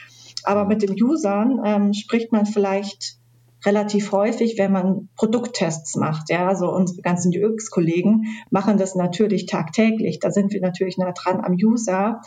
Aber 0.46 0.66
mit 0.66 0.82
den 0.82 1.02
Usern 1.02 1.62
ähm, 1.64 1.94
spricht 1.94 2.32
man 2.32 2.46
vielleicht 2.46 3.18
relativ 3.66 4.12
häufig, 4.12 4.58
wenn 4.58 4.72
man 4.72 5.10
Produkttests 5.16 5.96
macht. 5.96 6.30
Ja, 6.30 6.48
also 6.48 6.72
unsere 6.72 7.02
ganzen 7.02 7.32
UX-Kollegen 7.32 8.26
machen 8.50 8.78
das 8.78 8.96
natürlich 8.96 9.46
tagtäglich. 9.46 10.20
Da 10.20 10.32
sind 10.32 10.52
wir 10.52 10.62
natürlich 10.62 10.98
nah 10.98 11.12
dran 11.12 11.42
am 11.42 11.54
User. 11.54 12.22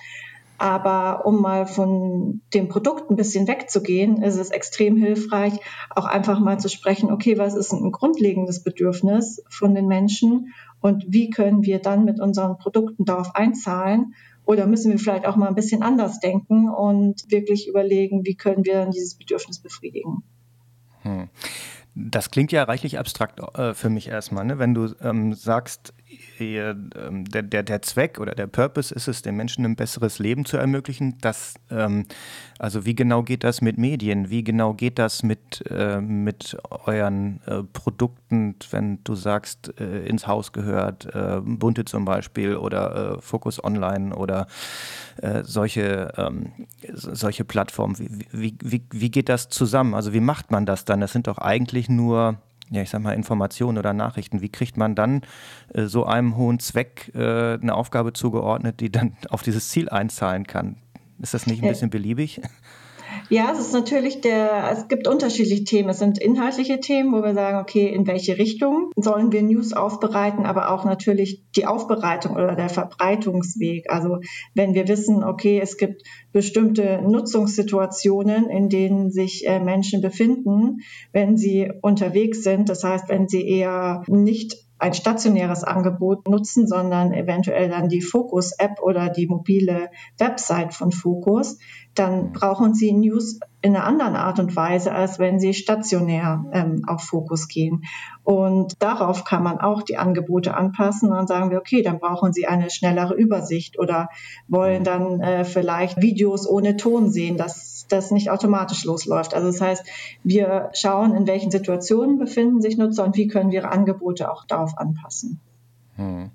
Aber 0.56 1.26
um 1.26 1.42
mal 1.42 1.66
von 1.66 2.40
dem 2.54 2.68
Produkt 2.68 3.10
ein 3.10 3.16
bisschen 3.16 3.48
wegzugehen, 3.48 4.22
ist 4.22 4.36
es 4.36 4.50
extrem 4.50 4.96
hilfreich, 4.96 5.54
auch 5.90 6.04
einfach 6.04 6.38
mal 6.38 6.60
zu 6.60 6.68
sprechen, 6.68 7.10
okay, 7.10 7.38
was 7.38 7.54
ist 7.56 7.72
ein 7.72 7.90
grundlegendes 7.90 8.62
Bedürfnis 8.62 9.42
von 9.50 9.74
den 9.74 9.88
Menschen 9.88 10.54
und 10.80 11.04
wie 11.08 11.30
können 11.30 11.64
wir 11.64 11.80
dann 11.80 12.04
mit 12.04 12.20
unseren 12.20 12.56
Produkten 12.56 13.04
darauf 13.04 13.34
einzahlen? 13.34 14.14
Oder 14.46 14.66
müssen 14.66 14.90
wir 14.90 14.98
vielleicht 14.98 15.26
auch 15.26 15.36
mal 15.36 15.48
ein 15.48 15.54
bisschen 15.54 15.82
anders 15.82 16.20
denken 16.20 16.68
und 16.68 17.30
wirklich 17.30 17.66
überlegen, 17.68 18.24
wie 18.24 18.34
können 18.34 18.64
wir 18.64 18.74
dann 18.74 18.90
dieses 18.90 19.14
Bedürfnis 19.14 19.58
befriedigen? 19.58 20.22
Hm. 21.02 21.28
Das 21.94 22.30
klingt 22.30 22.50
ja 22.50 22.64
reichlich 22.64 22.98
abstrakt 22.98 23.40
äh, 23.56 23.72
für 23.72 23.88
mich 23.88 24.08
erstmal, 24.08 24.44
ne? 24.44 24.58
wenn 24.58 24.74
du 24.74 24.94
ähm, 25.00 25.32
sagst, 25.32 25.94
der, 26.38 26.74
der, 26.74 27.62
der 27.62 27.82
Zweck 27.82 28.18
oder 28.18 28.34
der 28.34 28.46
Purpose 28.46 28.94
ist 28.94 29.08
es, 29.08 29.22
den 29.22 29.36
Menschen 29.36 29.64
ein 29.64 29.76
besseres 29.76 30.18
Leben 30.18 30.44
zu 30.44 30.56
ermöglichen. 30.56 31.18
Das, 31.20 31.54
ähm, 31.70 32.06
also 32.58 32.84
wie 32.84 32.94
genau 32.94 33.22
geht 33.22 33.44
das 33.44 33.60
mit 33.60 33.78
Medien? 33.78 34.30
Wie 34.30 34.44
genau 34.44 34.74
geht 34.74 34.98
das 34.98 35.22
mit, 35.22 35.64
äh, 35.70 36.00
mit 36.00 36.56
euren 36.86 37.40
äh, 37.46 37.62
Produkten, 37.62 38.56
wenn 38.70 39.02
du 39.04 39.14
sagst, 39.14 39.78
äh, 39.80 40.06
ins 40.06 40.26
Haus 40.26 40.52
gehört, 40.52 41.06
äh, 41.14 41.40
Bunte 41.42 41.84
zum 41.84 42.04
Beispiel 42.04 42.56
oder 42.56 43.16
äh, 43.16 43.20
Focus 43.20 43.62
Online 43.62 44.14
oder 44.14 44.46
solche, 45.44 46.12
ähm, 46.16 46.52
solche 46.92 47.44
Plattformen? 47.44 47.98
Wie, 48.00 48.26
wie, 48.32 48.56
wie, 48.62 48.84
wie 48.90 49.10
geht 49.12 49.28
das 49.28 49.48
zusammen? 49.48 49.94
Also 49.94 50.12
wie 50.12 50.20
macht 50.20 50.50
man 50.50 50.66
das 50.66 50.84
dann? 50.84 51.00
Das 51.00 51.12
sind 51.12 51.28
doch 51.28 51.38
eigentlich 51.38 51.88
nur 51.88 52.38
ja, 52.70 52.82
ich 52.82 52.90
sag 52.90 53.02
mal, 53.02 53.12
Informationen 53.12 53.78
oder 53.78 53.92
Nachrichten. 53.92 54.40
Wie 54.40 54.48
kriegt 54.48 54.76
man 54.76 54.94
dann 54.94 55.22
äh, 55.72 55.84
so 55.84 56.04
einem 56.06 56.36
hohen 56.36 56.58
Zweck 56.58 57.12
äh, 57.14 57.54
eine 57.54 57.74
Aufgabe 57.74 58.12
zugeordnet, 58.12 58.80
die 58.80 58.90
dann 58.90 59.16
auf 59.30 59.42
dieses 59.42 59.68
Ziel 59.68 59.88
einzahlen 59.88 60.46
kann? 60.46 60.76
Ist 61.20 61.34
das 61.34 61.46
nicht 61.46 61.62
ein 61.62 61.68
bisschen 61.68 61.90
beliebig? 61.90 62.40
Ja, 63.30 63.50
es 63.52 63.58
ist 63.58 63.72
natürlich 63.72 64.20
der, 64.20 64.70
es 64.72 64.88
gibt 64.88 65.08
unterschiedliche 65.08 65.64
Themen. 65.64 65.88
Es 65.88 65.98
sind 65.98 66.18
inhaltliche 66.18 66.80
Themen, 66.80 67.12
wo 67.12 67.22
wir 67.22 67.34
sagen, 67.34 67.58
okay, 67.58 67.86
in 67.88 68.06
welche 68.06 68.38
Richtung 68.38 68.90
sollen 68.96 69.32
wir 69.32 69.42
News 69.42 69.72
aufbereiten, 69.72 70.46
aber 70.46 70.72
auch 70.72 70.84
natürlich 70.84 71.42
die 71.56 71.66
Aufbereitung 71.66 72.36
oder 72.36 72.54
der 72.54 72.68
Verbreitungsweg. 72.68 73.90
Also 73.90 74.18
wenn 74.54 74.74
wir 74.74 74.88
wissen, 74.88 75.24
okay, 75.24 75.60
es 75.60 75.76
gibt 75.76 76.02
bestimmte 76.32 77.00
Nutzungssituationen, 77.02 78.50
in 78.50 78.68
denen 78.68 79.10
sich 79.10 79.46
äh, 79.46 79.60
Menschen 79.60 80.00
befinden, 80.00 80.78
wenn 81.12 81.36
sie 81.36 81.70
unterwegs 81.82 82.42
sind. 82.42 82.68
Das 82.68 82.84
heißt, 82.84 83.08
wenn 83.08 83.28
sie 83.28 83.46
eher 83.46 84.02
nicht 84.06 84.63
ein 84.84 84.92
stationäres 84.92 85.64
Angebot 85.64 86.28
nutzen, 86.28 86.66
sondern 86.66 87.14
eventuell 87.14 87.70
dann 87.70 87.88
die 87.88 88.02
Focus-App 88.02 88.82
oder 88.82 89.08
die 89.08 89.26
mobile 89.26 89.88
Website 90.18 90.74
von 90.74 90.92
Focus, 90.92 91.58
dann 91.94 92.32
brauchen 92.32 92.74
Sie 92.74 92.92
News 92.92 93.40
in 93.62 93.74
einer 93.74 93.86
anderen 93.86 94.14
Art 94.14 94.40
und 94.40 94.54
Weise, 94.56 94.92
als 94.92 95.18
wenn 95.18 95.40
Sie 95.40 95.54
stationär 95.54 96.44
ähm, 96.52 96.82
auf 96.86 97.00
Fokus 97.00 97.48
gehen. 97.48 97.84
Und 98.24 98.74
darauf 98.78 99.24
kann 99.24 99.42
man 99.42 99.58
auch 99.58 99.80
die 99.80 99.96
Angebote 99.96 100.54
anpassen. 100.54 101.08
Und 101.08 101.16
dann 101.16 101.26
sagen 101.26 101.50
wir, 101.50 101.60
okay, 101.60 101.80
dann 101.80 101.98
brauchen 101.98 102.34
Sie 102.34 102.46
eine 102.46 102.68
schnellere 102.68 103.14
Übersicht 103.14 103.78
oder 103.78 104.08
wollen 104.48 104.84
dann 104.84 105.20
äh, 105.22 105.44
vielleicht 105.46 106.02
Videos 106.02 106.46
ohne 106.46 106.76
Ton 106.76 107.10
sehen, 107.10 107.38
das 107.88 108.10
nicht 108.10 108.30
automatisch 108.30 108.84
losläuft. 108.84 109.34
Also 109.34 109.48
das 109.48 109.60
heißt, 109.60 109.84
wir 110.22 110.70
schauen, 110.72 111.14
in 111.14 111.26
welchen 111.26 111.50
Situationen 111.50 112.18
befinden 112.18 112.60
sich 112.60 112.76
Nutzer 112.76 113.04
und 113.04 113.16
wie 113.16 113.28
können 113.28 113.50
wir 113.50 113.60
ihre 113.60 113.70
Angebote 113.70 114.30
auch 114.30 114.44
darauf 114.44 114.76
anpassen. 114.78 115.40
Hm. 115.96 116.30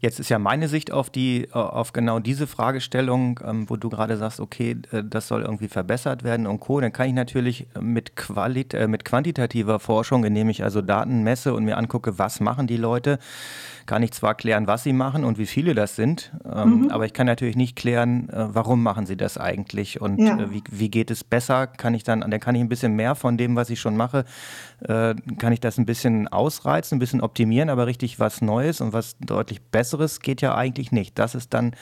Jetzt 0.00 0.20
ist 0.20 0.28
ja 0.28 0.38
meine 0.38 0.68
Sicht 0.68 0.92
auf 0.92 1.10
die, 1.10 1.44
äh, 1.44 1.52
auf 1.52 1.92
genau 1.92 2.18
diese 2.20 2.46
Fragestellung, 2.46 3.40
ähm, 3.44 3.68
wo 3.68 3.76
du 3.76 3.88
gerade 3.88 4.16
sagst, 4.16 4.40
okay, 4.40 4.76
äh, 4.92 5.02
das 5.04 5.28
soll 5.28 5.42
irgendwie 5.42 5.68
verbessert 5.68 6.24
werden 6.24 6.46
und 6.46 6.60
Co. 6.60 6.80
Dann 6.80 6.92
kann 6.92 7.08
ich 7.08 7.14
natürlich 7.14 7.66
mit, 7.80 8.16
Qualit 8.16 8.74
äh, 8.74 8.86
mit 8.88 9.04
quantitativer 9.04 9.80
Forschung, 9.80 10.24
indem 10.24 10.48
ich 10.48 10.62
also 10.62 10.82
Daten 10.82 11.22
messe 11.22 11.54
und 11.54 11.64
mir 11.64 11.76
angucke, 11.76 12.18
was 12.18 12.40
machen 12.40 12.66
die 12.66 12.76
Leute, 12.76 13.18
kann 13.88 14.02
ich 14.02 14.12
zwar 14.12 14.34
klären, 14.34 14.66
was 14.66 14.84
sie 14.84 14.92
machen 14.92 15.24
und 15.24 15.38
wie 15.38 15.46
viele 15.46 15.74
das 15.74 15.96
sind, 15.96 16.30
ähm, 16.44 16.82
mhm. 16.82 16.90
aber 16.90 17.06
ich 17.06 17.14
kann 17.14 17.26
natürlich 17.26 17.56
nicht 17.56 17.74
klären, 17.74 18.28
äh, 18.28 18.54
warum 18.54 18.82
machen 18.82 19.06
sie 19.06 19.16
das 19.16 19.38
eigentlich 19.38 20.00
und 20.00 20.18
ja. 20.18 20.38
äh, 20.38 20.50
wie, 20.52 20.62
wie 20.70 20.90
geht 20.90 21.10
es 21.10 21.24
besser, 21.24 21.66
kann 21.66 21.94
ich 21.94 22.04
dann, 22.04 22.20
dann 22.20 22.38
kann 22.38 22.54
ich 22.54 22.60
ein 22.60 22.68
bisschen 22.68 22.94
mehr 22.94 23.14
von 23.14 23.38
dem, 23.38 23.56
was 23.56 23.70
ich 23.70 23.80
schon 23.80 23.96
mache, 23.96 24.26
äh, 24.80 25.14
kann 25.38 25.54
ich 25.54 25.60
das 25.60 25.78
ein 25.78 25.86
bisschen 25.86 26.28
ausreizen, 26.28 26.96
ein 26.96 26.98
bisschen 26.98 27.22
optimieren, 27.22 27.70
aber 27.70 27.86
richtig 27.86 28.20
was 28.20 28.42
Neues 28.42 28.82
und 28.82 28.92
was 28.92 29.16
deutlich 29.20 29.62
Besseres 29.88 30.20
geht 30.20 30.42
ja 30.42 30.54
eigentlich 30.54 30.92
nicht. 30.92 31.18
Das 31.18 31.34
ist 31.34 31.54
dann 31.54 31.74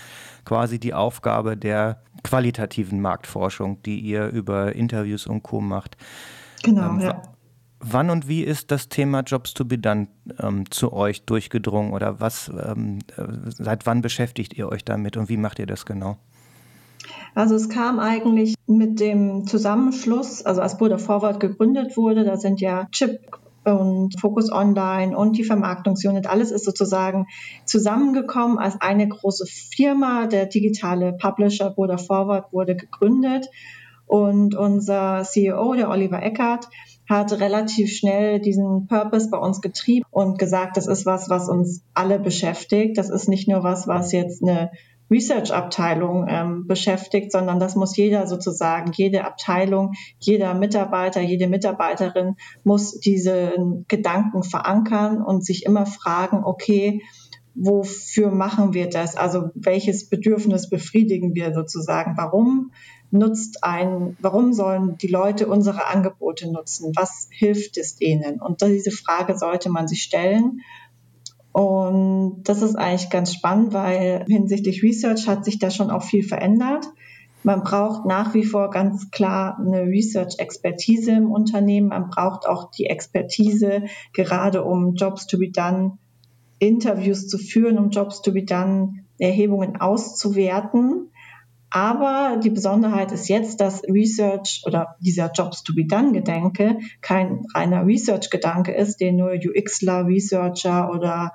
quasi 0.44 0.78
die 0.78 0.94
Aufgabe 0.94 1.56
der 1.56 2.02
qualitativen 2.22 3.00
Marktforschung, 3.00 3.82
die 3.82 3.98
ihr 3.98 4.28
über 4.28 4.74
Interviews 4.76 5.26
und 5.26 5.42
Co. 5.42 5.60
macht. 5.60 5.96
Genau, 6.62 6.90
ähm, 6.90 7.00
ja. 7.00 7.22
Wann 7.80 8.10
und 8.10 8.28
wie 8.28 8.42
ist 8.42 8.70
das 8.70 8.88
Thema 8.88 9.20
Jobs 9.20 9.54
to 9.54 9.64
be 9.64 9.76
done 9.76 10.06
ähm, 10.40 10.70
zu 10.70 10.92
euch 10.92 11.24
durchgedrungen 11.24 11.92
oder 11.92 12.20
was, 12.20 12.48
ähm, 12.48 13.00
äh, 13.16 13.24
seit 13.44 13.86
wann 13.86 14.02
beschäftigt 14.02 14.54
ihr 14.56 14.68
euch 14.68 14.84
damit 14.84 15.16
und 15.16 15.28
wie 15.28 15.36
macht 15.36 15.58
ihr 15.58 15.66
das 15.66 15.84
genau? 15.84 16.16
Also 17.34 17.54
es 17.54 17.68
kam 17.68 17.98
eigentlich 17.98 18.54
mit 18.66 19.00
dem 19.00 19.46
Zusammenschluss, 19.46 20.42
also 20.42 20.62
als 20.62 20.78
Buddha 20.78 20.98
Forward 20.98 21.38
gegründet 21.40 21.96
wurde, 21.96 22.24
da 22.24 22.36
sind 22.36 22.60
ja 22.60 22.86
Chip 22.92 23.18
und 23.72 24.20
Focus 24.20 24.52
Online 24.52 25.16
und 25.16 25.36
die 25.36 25.44
Vermarktungsunit, 25.44 26.26
alles 26.26 26.50
ist 26.50 26.64
sozusagen 26.64 27.26
zusammengekommen 27.64 28.58
als 28.58 28.80
eine 28.80 29.08
große 29.08 29.46
Firma. 29.46 30.26
Der 30.26 30.46
digitale 30.46 31.12
Publisher 31.12 31.70
Buddha 31.70 31.98
Forward 31.98 32.52
wurde 32.52 32.76
gegründet 32.76 33.48
und 34.06 34.54
unser 34.54 35.24
CEO, 35.24 35.74
der 35.74 35.90
Oliver 35.90 36.22
Eckert, 36.22 36.68
hat 37.08 37.32
relativ 37.32 37.92
schnell 37.92 38.40
diesen 38.40 38.86
Purpose 38.86 39.30
bei 39.30 39.38
uns 39.38 39.60
getrieben 39.60 40.06
und 40.10 40.38
gesagt, 40.38 40.76
das 40.76 40.86
ist 40.86 41.06
was, 41.06 41.28
was 41.28 41.48
uns 41.48 41.82
alle 41.94 42.18
beschäftigt. 42.18 42.98
Das 42.98 43.10
ist 43.10 43.28
nicht 43.28 43.48
nur 43.48 43.62
was, 43.62 43.86
was 43.86 44.12
jetzt 44.12 44.42
eine 44.42 44.70
Research-Abteilung 45.10 46.26
ähm, 46.28 46.66
beschäftigt, 46.66 47.32
sondern 47.32 47.60
das 47.60 47.76
muss 47.76 47.96
jeder 47.96 48.26
sozusagen, 48.26 48.92
jede 48.94 49.24
Abteilung, 49.24 49.92
jeder 50.18 50.54
Mitarbeiter, 50.54 51.20
jede 51.20 51.46
Mitarbeiterin 51.46 52.36
muss 52.64 52.98
diese 52.98 53.54
Gedanken 53.88 54.42
verankern 54.42 55.22
und 55.22 55.44
sich 55.44 55.64
immer 55.64 55.86
fragen, 55.86 56.42
okay, 56.44 57.02
wofür 57.56 58.30
machen 58.30 58.74
wir 58.74 58.88
das? 58.88 59.16
Also 59.16 59.50
welches 59.54 60.08
Bedürfnis 60.08 60.68
befriedigen 60.68 61.34
wir 61.34 61.54
sozusagen? 61.54 62.14
Warum 62.16 62.72
nutzt 63.10 63.64
ein, 63.64 64.16
warum 64.20 64.52
sollen 64.52 64.96
die 64.98 65.08
Leute 65.08 65.46
unsere 65.46 65.86
Angebote 65.86 66.50
nutzen? 66.52 66.92
Was 66.96 67.28
hilft 67.30 67.78
es 67.78 68.00
ihnen? 68.00 68.40
Und 68.40 68.60
diese 68.60 68.90
Frage 68.90 69.38
sollte 69.38 69.70
man 69.70 69.88
sich 69.88 70.02
stellen. 70.02 70.60
Und 71.56 72.42
das 72.44 72.60
ist 72.60 72.74
eigentlich 72.74 73.08
ganz 73.08 73.32
spannend, 73.32 73.72
weil 73.72 74.26
hinsichtlich 74.28 74.82
Research 74.82 75.26
hat 75.26 75.46
sich 75.46 75.58
da 75.58 75.70
schon 75.70 75.90
auch 75.90 76.02
viel 76.02 76.22
verändert. 76.22 76.84
Man 77.44 77.62
braucht 77.62 78.04
nach 78.04 78.34
wie 78.34 78.44
vor 78.44 78.68
ganz 78.68 79.10
klar 79.10 79.58
eine 79.58 79.86
Research-Expertise 79.86 81.12
im 81.12 81.30
Unternehmen. 81.30 81.88
Man 81.88 82.10
braucht 82.10 82.46
auch 82.46 82.70
die 82.72 82.84
Expertise, 82.84 83.84
gerade 84.12 84.64
um 84.64 84.96
Jobs 84.96 85.26
to 85.28 85.38
be 85.38 85.50
done, 85.50 85.96
Interviews 86.58 87.26
zu 87.26 87.38
führen, 87.38 87.78
um 87.78 87.88
Jobs 87.88 88.20
to 88.20 88.32
be 88.32 88.44
done, 88.44 89.06
Erhebungen 89.18 89.80
auszuwerten. 89.80 91.08
Aber 91.76 92.40
die 92.42 92.48
Besonderheit 92.48 93.12
ist 93.12 93.28
jetzt, 93.28 93.60
dass 93.60 93.82
Research 93.84 94.62
oder 94.64 94.96
dieser 94.98 95.30
Jobs 95.30 95.62
to 95.62 95.74
be 95.74 95.84
done 95.84 96.12
Gedanke 96.12 96.78
kein 97.02 97.44
reiner 97.54 97.84
Research 97.84 98.30
Gedanke 98.30 98.72
ist, 98.72 98.98
den 98.98 99.16
nur 99.16 99.32
UXler, 99.32 100.06
Researcher 100.06 100.90
oder 100.90 101.34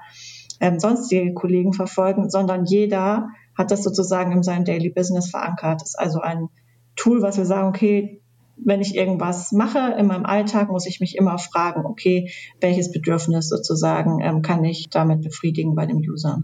ähm, 0.60 0.80
sonstige 0.80 1.36
Kollegen 1.36 1.74
verfolgen, 1.74 2.32
sondern 2.32 2.66
jeder 2.66 3.28
hat 3.56 3.70
das 3.70 3.84
sozusagen 3.84 4.32
in 4.32 4.42
seinem 4.42 4.66
Daily 4.66 4.90
Business 4.90 5.30
verankert. 5.30 5.82
Das 5.82 5.90
ist 5.90 6.00
also 6.00 6.22
ein 6.22 6.50
Tool, 6.96 7.22
was 7.22 7.38
wir 7.38 7.46
sagen, 7.46 7.68
okay, 7.68 8.24
wenn 8.58 8.82
ich 8.82 8.96
irgendwas 8.96 9.52
mache 9.52 9.94
in 9.96 10.08
meinem 10.08 10.26
Alltag, 10.26 10.72
muss 10.72 10.88
ich 10.88 11.00
mich 11.00 11.18
immer 11.18 11.38
fragen, 11.38 11.86
okay, 11.86 12.32
welches 12.60 12.92
Bedürfnis 12.92 13.48
sozusagen 13.48 14.20
ähm, 14.22 14.42
kann 14.42 14.66
ich 14.66 14.90
damit 14.90 15.22
befriedigen 15.22 15.76
bei 15.76 15.86
dem 15.86 15.98
User. 15.98 16.42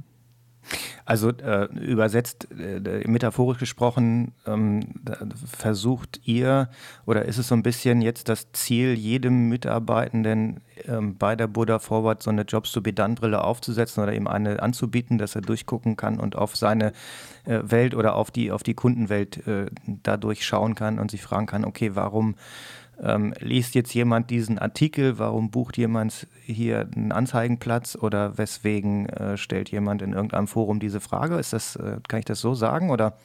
Also 1.05 1.29
äh, 1.29 1.65
übersetzt, 1.79 2.47
äh, 2.51 3.07
metaphorisch 3.07 3.59
gesprochen, 3.59 4.33
ähm, 4.45 4.81
versucht 5.45 6.21
ihr 6.25 6.69
oder 7.05 7.25
ist 7.25 7.37
es 7.37 7.47
so 7.47 7.55
ein 7.55 7.63
bisschen 7.63 8.01
jetzt 8.01 8.29
das 8.29 8.51
Ziel, 8.51 8.93
jedem 8.93 9.49
Mitarbeitenden 9.49 10.61
ähm, 10.85 11.17
bei 11.17 11.35
der 11.35 11.47
Buddha 11.47 11.79
Forward 11.79 12.21
so 12.21 12.29
eine 12.29 12.41
Jobs 12.43 12.71
to 12.71 12.81
be 12.81 12.93
done 12.93 13.15
Brille 13.15 13.43
aufzusetzen 13.43 14.03
oder 14.03 14.13
ihm 14.13 14.27
eine 14.27 14.61
anzubieten, 14.61 15.17
dass 15.17 15.35
er 15.35 15.41
durchgucken 15.41 15.95
kann 15.95 16.19
und 16.19 16.35
auf 16.35 16.55
seine 16.55 16.91
äh, 17.45 17.59
Welt 17.63 17.95
oder 17.95 18.15
auf 18.15 18.31
die, 18.31 18.51
auf 18.51 18.63
die 18.63 18.73
Kundenwelt 18.73 19.47
äh, 19.47 19.67
dadurch 19.85 20.45
schauen 20.45 20.75
kann 20.75 20.99
und 20.99 21.11
sich 21.11 21.21
fragen 21.21 21.45
kann, 21.45 21.65
okay, 21.65 21.91
warum 21.95 22.35
ähm, 23.01 23.33
liest 23.39 23.75
jetzt 23.75 23.93
jemand 23.93 24.29
diesen 24.29 24.57
Artikel, 24.57 25.19
warum 25.19 25.51
bucht 25.51 25.77
jemand 25.77 26.27
hier 26.43 26.89
einen 26.95 27.11
Anzeigenplatz 27.11 27.97
oder 27.99 28.37
weswegen 28.37 29.07
äh, 29.09 29.37
stellt 29.37 29.69
jemand 29.69 30.01
in 30.01 30.13
irgendeinem 30.13 30.47
Forum 30.47 30.79
diese 30.79 30.99
Frage? 30.99 31.37
Ist 31.37 31.53
das, 31.53 31.75
äh, 31.75 31.97
kann 32.07 32.19
ich 32.19 32.25
das 32.25 32.39
so 32.39 32.53
sagen 32.53 32.89
oder? 32.89 33.17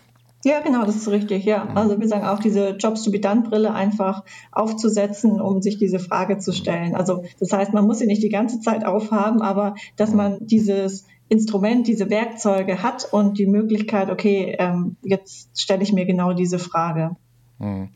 Ja, 0.44 0.60
genau, 0.60 0.84
das 0.84 0.96
ist 0.96 1.08
richtig, 1.08 1.44
ja. 1.44 1.64
Mhm. 1.64 1.76
Also 1.76 2.00
wir 2.00 2.08
sagen 2.08 2.26
auch, 2.26 2.40
diese 2.40 2.70
Jobs 2.70 3.04
to 3.04 3.12
be 3.12 3.20
done 3.20 3.42
Brille 3.42 3.72
einfach 3.72 4.24
aufzusetzen, 4.50 5.40
um 5.40 5.62
sich 5.62 5.78
diese 5.78 6.00
Frage 6.00 6.38
zu 6.38 6.52
stellen. 6.52 6.96
Also 6.96 7.22
das 7.38 7.52
heißt, 7.52 7.72
man 7.72 7.86
muss 7.86 8.00
sie 8.00 8.06
nicht 8.06 8.22
die 8.22 8.28
ganze 8.28 8.60
Zeit 8.60 8.84
aufhaben, 8.84 9.40
aber 9.40 9.76
dass 9.96 10.10
mhm. 10.10 10.16
man 10.16 10.46
dieses 10.46 11.06
Instrument, 11.28 11.86
diese 11.86 12.10
Werkzeuge 12.10 12.82
hat 12.82 13.08
und 13.10 13.38
die 13.38 13.46
Möglichkeit, 13.46 14.10
okay, 14.10 14.56
ähm, 14.58 14.96
jetzt 15.02 15.58
stelle 15.58 15.82
ich 15.82 15.92
mir 15.92 16.04
genau 16.04 16.34
diese 16.34 16.58
Frage. 16.58 17.16
Hm. 17.62 17.90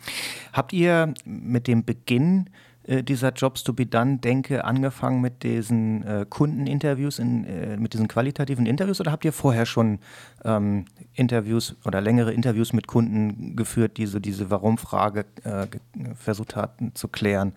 Habt 0.53 0.73
ihr 0.73 1.13
mit 1.25 1.67
dem 1.67 1.85
Beginn 1.85 2.49
äh, 2.85 3.03
dieser 3.03 3.33
Jobs 3.33 3.65
to 3.65 3.73
be 3.73 3.85
done 3.85 4.19
Denke 4.19 4.65
angefangen 4.65 5.21
mit 5.21 5.43
diesen 5.43 6.05
äh, 6.05 6.25
Kundeninterviews, 6.29 7.19
in, 7.19 7.45
äh, 7.45 7.77
mit 7.77 7.93
diesen 7.93 8.07
qualitativen 8.07 8.65
Interviews 8.65 9.01
oder 9.01 9.11
habt 9.11 9.25
ihr 9.25 9.33
vorher 9.33 9.67
schon 9.67 9.99
ähm, 10.45 10.85
Interviews 11.15 11.75
oder 11.85 12.01
längere 12.01 12.33
Interviews 12.33 12.73
mit 12.73 12.87
Kunden 12.87 13.57
geführt, 13.57 13.97
die 13.97 14.07
so 14.07 14.21
diese 14.21 14.51
Warum-Frage 14.51 15.25
äh, 15.43 15.67
versucht 16.15 16.55
hatten 16.55 16.95
zu 16.95 17.09
klären? 17.09 17.53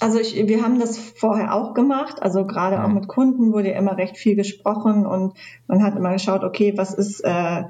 Also 0.00 0.20
ich, 0.20 0.34
wir 0.36 0.62
haben 0.62 0.78
das 0.78 0.98
vorher 0.98 1.54
auch 1.54 1.72
gemacht. 1.72 2.20
Also 2.20 2.46
gerade 2.46 2.82
auch 2.82 2.88
hm. 2.88 2.94
mit 2.96 3.08
Kunden 3.08 3.52
wurde 3.54 3.70
ja 3.70 3.78
immer 3.78 3.96
recht 3.96 4.18
viel 4.18 4.36
gesprochen 4.36 5.06
und 5.06 5.32
man 5.68 5.82
hat 5.82 5.96
immer 5.96 6.12
geschaut, 6.12 6.44
okay, 6.44 6.74
was 6.76 6.92
ist 6.92 7.20
äh, 7.20 7.64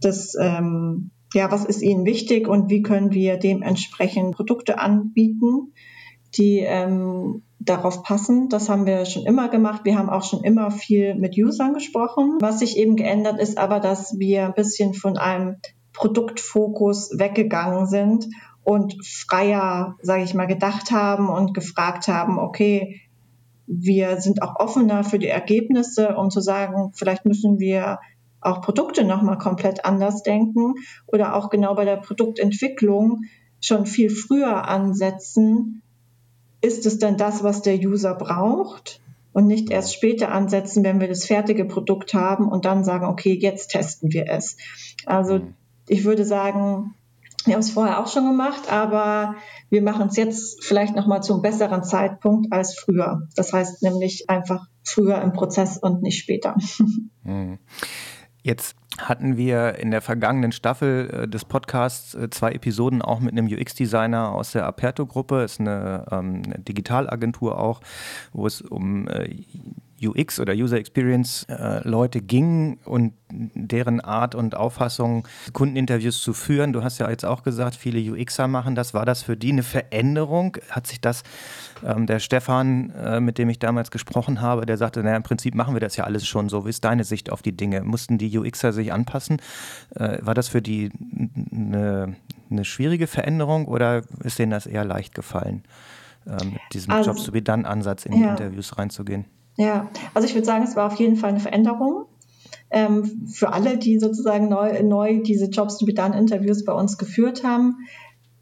das 0.00 0.36
ähm, 0.40 1.10
ja, 1.34 1.50
was 1.50 1.64
ist 1.64 1.82
Ihnen 1.82 2.04
wichtig 2.04 2.48
und 2.48 2.70
wie 2.70 2.82
können 2.82 3.12
wir 3.12 3.36
dementsprechend 3.36 4.34
Produkte 4.34 4.78
anbieten, 4.78 5.72
die 6.36 6.60
ähm, 6.60 7.42
darauf 7.60 8.02
passen. 8.02 8.48
Das 8.48 8.68
haben 8.68 8.86
wir 8.86 9.04
schon 9.04 9.26
immer 9.26 9.48
gemacht. 9.48 9.82
Wir 9.84 9.98
haben 9.98 10.10
auch 10.10 10.24
schon 10.24 10.44
immer 10.44 10.70
viel 10.70 11.14
mit 11.14 11.36
Usern 11.36 11.74
gesprochen. 11.74 12.38
Was 12.40 12.58
sich 12.58 12.76
eben 12.76 12.96
geändert 12.96 13.38
ist, 13.38 13.58
aber 13.58 13.80
dass 13.80 14.18
wir 14.18 14.46
ein 14.46 14.54
bisschen 14.54 14.94
von 14.94 15.16
einem 15.16 15.56
Produktfokus 15.92 17.10
weggegangen 17.18 17.86
sind 17.86 18.26
und 18.64 18.94
freier, 19.04 19.96
sage 20.02 20.22
ich 20.22 20.34
mal, 20.34 20.46
gedacht 20.46 20.90
haben 20.90 21.28
und 21.28 21.54
gefragt 21.54 22.08
haben, 22.08 22.38
okay, 22.38 23.00
wir 23.66 24.20
sind 24.20 24.42
auch 24.42 24.56
offener 24.56 25.04
für 25.04 25.18
die 25.18 25.28
Ergebnisse, 25.28 26.16
um 26.16 26.30
zu 26.30 26.40
sagen, 26.40 26.92
vielleicht 26.94 27.24
müssen 27.24 27.58
wir 27.58 27.98
auch 28.42 28.60
Produkte 28.60 29.04
nochmal 29.04 29.38
komplett 29.38 29.84
anders 29.84 30.22
denken 30.22 30.74
oder 31.06 31.34
auch 31.34 31.48
genau 31.48 31.74
bei 31.74 31.84
der 31.84 31.96
Produktentwicklung 31.96 33.22
schon 33.60 33.86
viel 33.86 34.10
früher 34.10 34.68
ansetzen. 34.68 35.82
Ist 36.60 36.84
es 36.86 36.98
denn 36.98 37.16
das, 37.16 37.42
was 37.42 37.62
der 37.62 37.78
User 37.78 38.14
braucht? 38.14 39.00
Und 39.32 39.46
nicht 39.46 39.70
erst 39.70 39.94
später 39.94 40.30
ansetzen, 40.30 40.84
wenn 40.84 41.00
wir 41.00 41.08
das 41.08 41.24
fertige 41.24 41.64
Produkt 41.64 42.12
haben 42.12 42.48
und 42.48 42.66
dann 42.66 42.84
sagen, 42.84 43.06
okay, 43.06 43.32
jetzt 43.40 43.68
testen 43.68 44.12
wir 44.12 44.28
es. 44.28 44.58
Also 45.06 45.38
mhm. 45.38 45.54
ich 45.88 46.04
würde 46.04 46.26
sagen, 46.26 46.94
wir 47.46 47.54
haben 47.54 47.60
es 47.60 47.70
vorher 47.70 47.98
auch 47.98 48.08
schon 48.08 48.26
gemacht, 48.26 48.70
aber 48.70 49.36
wir 49.70 49.82
machen 49.82 50.08
es 50.08 50.16
jetzt 50.16 50.62
vielleicht 50.62 50.94
nochmal 50.94 51.22
zum 51.22 51.40
besseren 51.40 51.82
Zeitpunkt 51.82 52.52
als 52.52 52.78
früher. 52.78 53.26
Das 53.34 53.52
heißt 53.52 53.82
nämlich 53.82 54.28
einfach 54.28 54.66
früher 54.84 55.20
im 55.22 55.32
Prozess 55.32 55.78
und 55.78 56.02
nicht 56.02 56.18
später. 56.18 56.56
Mhm. 57.24 57.58
Jetzt 58.42 58.76
hatten 58.98 59.36
wir 59.36 59.76
in 59.76 59.90
der 59.90 60.02
vergangenen 60.02 60.52
Staffel 60.52 61.08
äh, 61.10 61.28
des 61.28 61.44
Podcasts 61.44 62.14
äh, 62.14 62.28
zwei 62.30 62.52
Episoden 62.52 63.00
auch 63.00 63.20
mit 63.20 63.32
einem 63.32 63.46
UX-Designer 63.46 64.32
aus 64.32 64.52
der 64.52 64.66
Aperto-Gruppe, 64.66 65.42
ist 65.42 65.60
eine, 65.60 66.06
ähm, 66.10 66.42
Digitalagentur 66.64 67.58
auch, 67.58 67.80
wo 68.32 68.46
es 68.46 68.60
um 68.60 69.08
äh, 69.08 69.44
UX 70.02 70.40
oder 70.40 70.52
User 70.54 70.78
Experience 70.78 71.44
äh, 71.48 71.86
Leute 71.86 72.20
ging 72.20 72.78
und 72.84 73.14
deren 73.32 74.00
Art 74.00 74.34
und 74.34 74.54
Auffassung, 74.54 75.26
Kundeninterviews 75.52 76.20
zu 76.20 76.32
führen. 76.32 76.72
Du 76.72 76.82
hast 76.82 76.98
ja 76.98 77.08
jetzt 77.08 77.24
auch 77.24 77.42
gesagt, 77.42 77.76
viele 77.76 78.12
UXer 78.12 78.48
machen 78.48 78.74
das. 78.74 78.94
War 78.94 79.06
das 79.06 79.22
für 79.22 79.36
die 79.36 79.52
eine 79.52 79.62
Veränderung? 79.62 80.56
Hat 80.70 80.86
sich 80.86 81.00
das, 81.00 81.22
ähm, 81.84 82.06
der 82.06 82.18
Stefan, 82.18 82.90
äh, 82.90 83.20
mit 83.20 83.38
dem 83.38 83.48
ich 83.48 83.58
damals 83.58 83.90
gesprochen 83.90 84.40
habe, 84.40 84.66
der 84.66 84.76
sagte, 84.76 85.02
naja, 85.02 85.16
im 85.16 85.22
Prinzip 85.22 85.54
machen 85.54 85.74
wir 85.74 85.80
das 85.80 85.96
ja 85.96 86.04
alles 86.04 86.26
schon 86.26 86.48
so. 86.48 86.66
Wie 86.66 86.70
ist 86.70 86.84
deine 86.84 87.04
Sicht 87.04 87.30
auf 87.30 87.42
die 87.42 87.56
Dinge? 87.56 87.82
Mussten 87.82 88.18
die 88.18 88.36
UXer 88.36 88.72
sich 88.72 88.92
anpassen? 88.92 89.40
Äh, 89.94 90.18
war 90.20 90.34
das 90.34 90.48
für 90.48 90.62
die 90.62 90.90
eine, 91.50 92.16
eine 92.50 92.64
schwierige 92.64 93.06
Veränderung 93.06 93.66
oder 93.66 94.02
ist 94.22 94.38
denen 94.38 94.50
das 94.50 94.66
eher 94.66 94.84
leicht 94.84 95.14
gefallen, 95.14 95.62
äh, 96.26 96.44
mit 96.44 96.60
diesem 96.72 96.92
also, 96.92 97.10
Jobs-to-be-done-Ansatz 97.10 98.06
in 98.06 98.12
die 98.12 98.20
ja. 98.20 98.30
Interviews 98.30 98.78
reinzugehen? 98.78 99.24
Ja, 99.56 99.90
also 100.14 100.26
ich 100.26 100.34
würde 100.34 100.46
sagen, 100.46 100.64
es 100.64 100.76
war 100.76 100.86
auf 100.86 100.98
jeden 100.98 101.16
Fall 101.16 101.30
eine 101.30 101.40
Veränderung. 101.40 102.06
Ähm, 102.70 103.26
für 103.30 103.52
alle, 103.52 103.76
die 103.76 103.98
sozusagen 103.98 104.48
neu, 104.48 104.82
neu 104.82 105.22
diese 105.22 105.46
Jobs 105.46 105.76
to 105.78 105.84
be 105.84 105.92
done 105.92 106.16
Interviews 106.16 106.64
bei 106.64 106.72
uns 106.72 106.96
geführt 106.96 107.44
haben, 107.44 107.76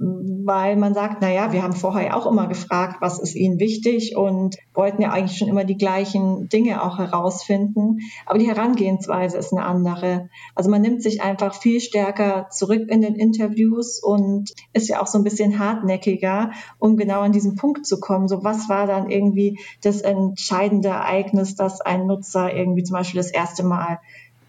weil 0.02 0.76
man 0.76 0.94
sagt, 0.94 1.18
na 1.20 1.30
ja, 1.30 1.52
wir 1.52 1.62
haben 1.62 1.74
vorher 1.74 2.16
auch 2.16 2.26
immer 2.26 2.46
gefragt, 2.46 2.96
was 3.00 3.18
ist 3.18 3.34
Ihnen 3.34 3.60
wichtig 3.60 4.16
und 4.16 4.56
wollten 4.72 5.02
ja 5.02 5.10
eigentlich 5.10 5.36
schon 5.36 5.48
immer 5.48 5.64
die 5.64 5.76
gleichen 5.76 6.48
Dinge 6.48 6.82
auch 6.82 6.96
herausfinden. 6.98 7.98
Aber 8.24 8.38
die 8.38 8.48
Herangehensweise 8.48 9.36
ist 9.36 9.52
eine 9.52 9.66
andere. 9.66 10.30
Also 10.54 10.70
man 10.70 10.80
nimmt 10.80 11.02
sich 11.02 11.20
einfach 11.20 11.54
viel 11.54 11.80
stärker 11.80 12.48
zurück 12.48 12.88
in 12.88 13.02
den 13.02 13.14
Interviews 13.14 14.02
und 14.02 14.50
ist 14.72 14.88
ja 14.88 15.02
auch 15.02 15.06
so 15.06 15.18
ein 15.18 15.24
bisschen 15.24 15.58
hartnäckiger, 15.58 16.52
um 16.78 16.96
genau 16.96 17.20
an 17.20 17.32
diesen 17.32 17.56
Punkt 17.56 17.84
zu 17.84 18.00
kommen. 18.00 18.26
So 18.26 18.42
was 18.42 18.70
war 18.70 18.86
dann 18.86 19.10
irgendwie 19.10 19.58
das 19.82 20.00
entscheidende 20.00 20.88
Ereignis, 20.88 21.56
dass 21.56 21.82
ein 21.82 22.06
Nutzer 22.06 22.54
irgendwie 22.54 22.84
zum 22.84 22.94
Beispiel 22.94 23.20
das 23.20 23.30
erste 23.30 23.64
Mal 23.64 23.98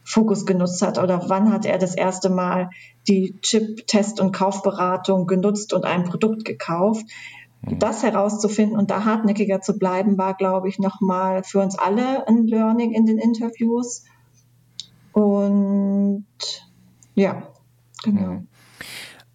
Fokus 0.04 0.46
genutzt 0.46 0.82
hat 0.82 0.98
oder 0.98 1.30
wann 1.30 1.52
hat 1.52 1.66
er 1.66 1.78
das 1.78 1.96
erste 1.96 2.30
Mal 2.30 2.70
die 3.08 3.36
Chip-Test- 3.42 4.20
und 4.20 4.32
Kaufberatung 4.32 5.28
genutzt 5.28 5.74
und 5.74 5.86
ein 5.86 6.04
Produkt 6.04 6.46
gekauft. 6.46 7.06
Mhm. 7.62 7.80
Das 7.80 8.04
herauszufinden 8.04 8.78
und 8.78 8.92
da 8.92 9.06
hartnäckiger 9.06 9.62
zu 9.62 9.78
bleiben, 9.78 10.18
war, 10.18 10.36
glaube 10.36 10.70
ich, 10.70 10.80
nochmal 10.80 11.44
für 11.44 11.60
uns 11.60 11.78
alle 11.78 12.28
ein 12.28 12.48
Learning 12.48 12.92
in 12.92 13.06
den 13.06 13.18
Interviews. 13.18 14.04
Und 15.14 16.26
ja, 17.16 17.48
genau. 18.04 18.32
Mhm. 18.32 18.48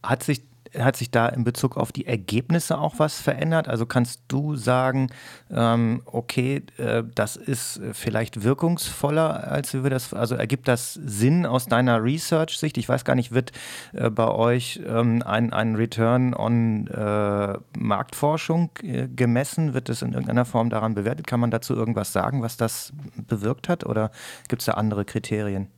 Hat 0.03 0.23
sich 0.23 0.43
hat 0.79 0.97
sich 0.97 1.11
da 1.11 1.29
in 1.29 1.45
Bezug 1.45 1.77
auf 1.77 1.93
die 1.93 2.07
Ergebnisse 2.07 2.79
auch 2.79 2.95
was 2.99 3.21
verändert? 3.21 3.69
Also 3.69 3.87
kannst 3.87 4.23
du 4.29 4.57
sagen, 4.57 5.11
ähm, 5.51 6.03
okay, 6.07 6.63
äh, 6.79 7.03
das 7.15 7.37
ist 7.37 7.81
vielleicht 7.93 8.43
wirkungsvoller, 8.43 9.51
als 9.51 9.75
wir 9.75 9.91
das, 9.91 10.13
also 10.13 10.35
ergibt 10.35 10.69
das 10.69 10.95
Sinn 10.95 11.47
aus 11.47 11.67
deiner 11.67 12.03
Research-Sicht? 12.03 12.79
Ich 12.79 12.89
weiß 12.89 13.05
gar 13.05 13.15
nicht, 13.15 13.33
wird 13.33 13.53
äh, 13.93 14.11
bei 14.11 14.29
euch 14.29 14.81
ähm, 14.87 15.23
ein, 15.25 15.53
ein 15.53 15.77
Return 15.77 16.35
on 16.35 16.87
äh, 16.89 17.59
Marktforschung 17.79 18.71
äh, 18.83 19.09
gemessen? 19.09 19.75
Wird 19.75 19.89
das 19.89 20.03
in 20.03 20.13
irgendeiner 20.13 20.45
Form 20.45 20.71
daran 20.71 20.95
bewertet? 20.95 21.27
Kann 21.27 21.41
man 21.41 21.51
dazu 21.51 21.75
irgendwas 21.75 22.13
sagen, 22.13 22.43
was 22.43 22.57
das 22.57 22.93
bewirkt 23.17 23.69
hat? 23.69 23.85
Oder 23.85 24.11
gibt 24.49 24.63
es 24.63 24.67
da 24.67 24.73
andere 24.73 25.05
Kriterien? 25.05 25.69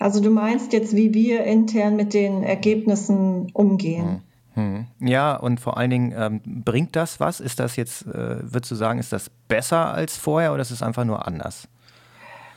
Also 0.00 0.20
du 0.20 0.30
meinst 0.30 0.72
jetzt, 0.72 0.96
wie 0.96 1.12
wir 1.12 1.44
intern 1.44 1.94
mit 1.94 2.14
den 2.14 2.42
Ergebnissen 2.42 3.50
umgehen. 3.52 4.22
Hm. 4.54 4.86
hm. 4.98 5.06
Ja, 5.06 5.36
und 5.36 5.60
vor 5.60 5.76
allen 5.76 5.90
Dingen, 5.90 6.14
ähm, 6.16 6.40
bringt 6.42 6.96
das 6.96 7.20
was? 7.20 7.38
Ist 7.38 7.60
das 7.60 7.76
jetzt, 7.76 8.06
äh, 8.06 8.38
würdest 8.40 8.70
du 8.70 8.74
sagen, 8.76 8.98
ist 8.98 9.12
das 9.12 9.30
besser 9.46 9.92
als 9.92 10.16
vorher 10.16 10.52
oder 10.54 10.62
ist 10.62 10.70
es 10.70 10.82
einfach 10.82 11.04
nur 11.04 11.26
anders? 11.28 11.68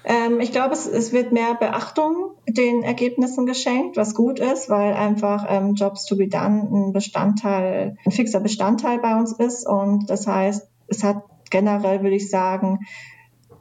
Ähm, 0.05 0.39
ich 0.39 0.53
glaube, 0.53 0.73
es, 0.73 0.85
es, 0.87 1.11
wird 1.11 1.33
mehr 1.33 1.55
Beachtung 1.55 2.31
den 2.47 2.81
Ergebnissen 2.81 3.45
geschenkt, 3.45 3.97
was 3.97 4.15
gut 4.15 4.39
ist, 4.39 4.69
weil 4.69 4.93
einfach 4.93 5.45
ähm, 5.49 5.75
Jobs 5.75 6.05
to 6.05 6.15
be 6.15 6.29
done 6.29 6.69
ein 6.71 6.93
Bestandteil, 6.93 7.97
ein 8.05 8.11
fixer 8.11 8.39
Bestandteil 8.39 8.99
bei 8.99 9.17
uns 9.17 9.33
ist. 9.33 9.67
Und 9.67 10.09
das 10.09 10.27
heißt, 10.27 10.65
es 10.87 11.03
hat 11.03 11.23
generell, 11.49 12.03
würde 12.03 12.15
ich 12.15 12.29
sagen, 12.29 12.79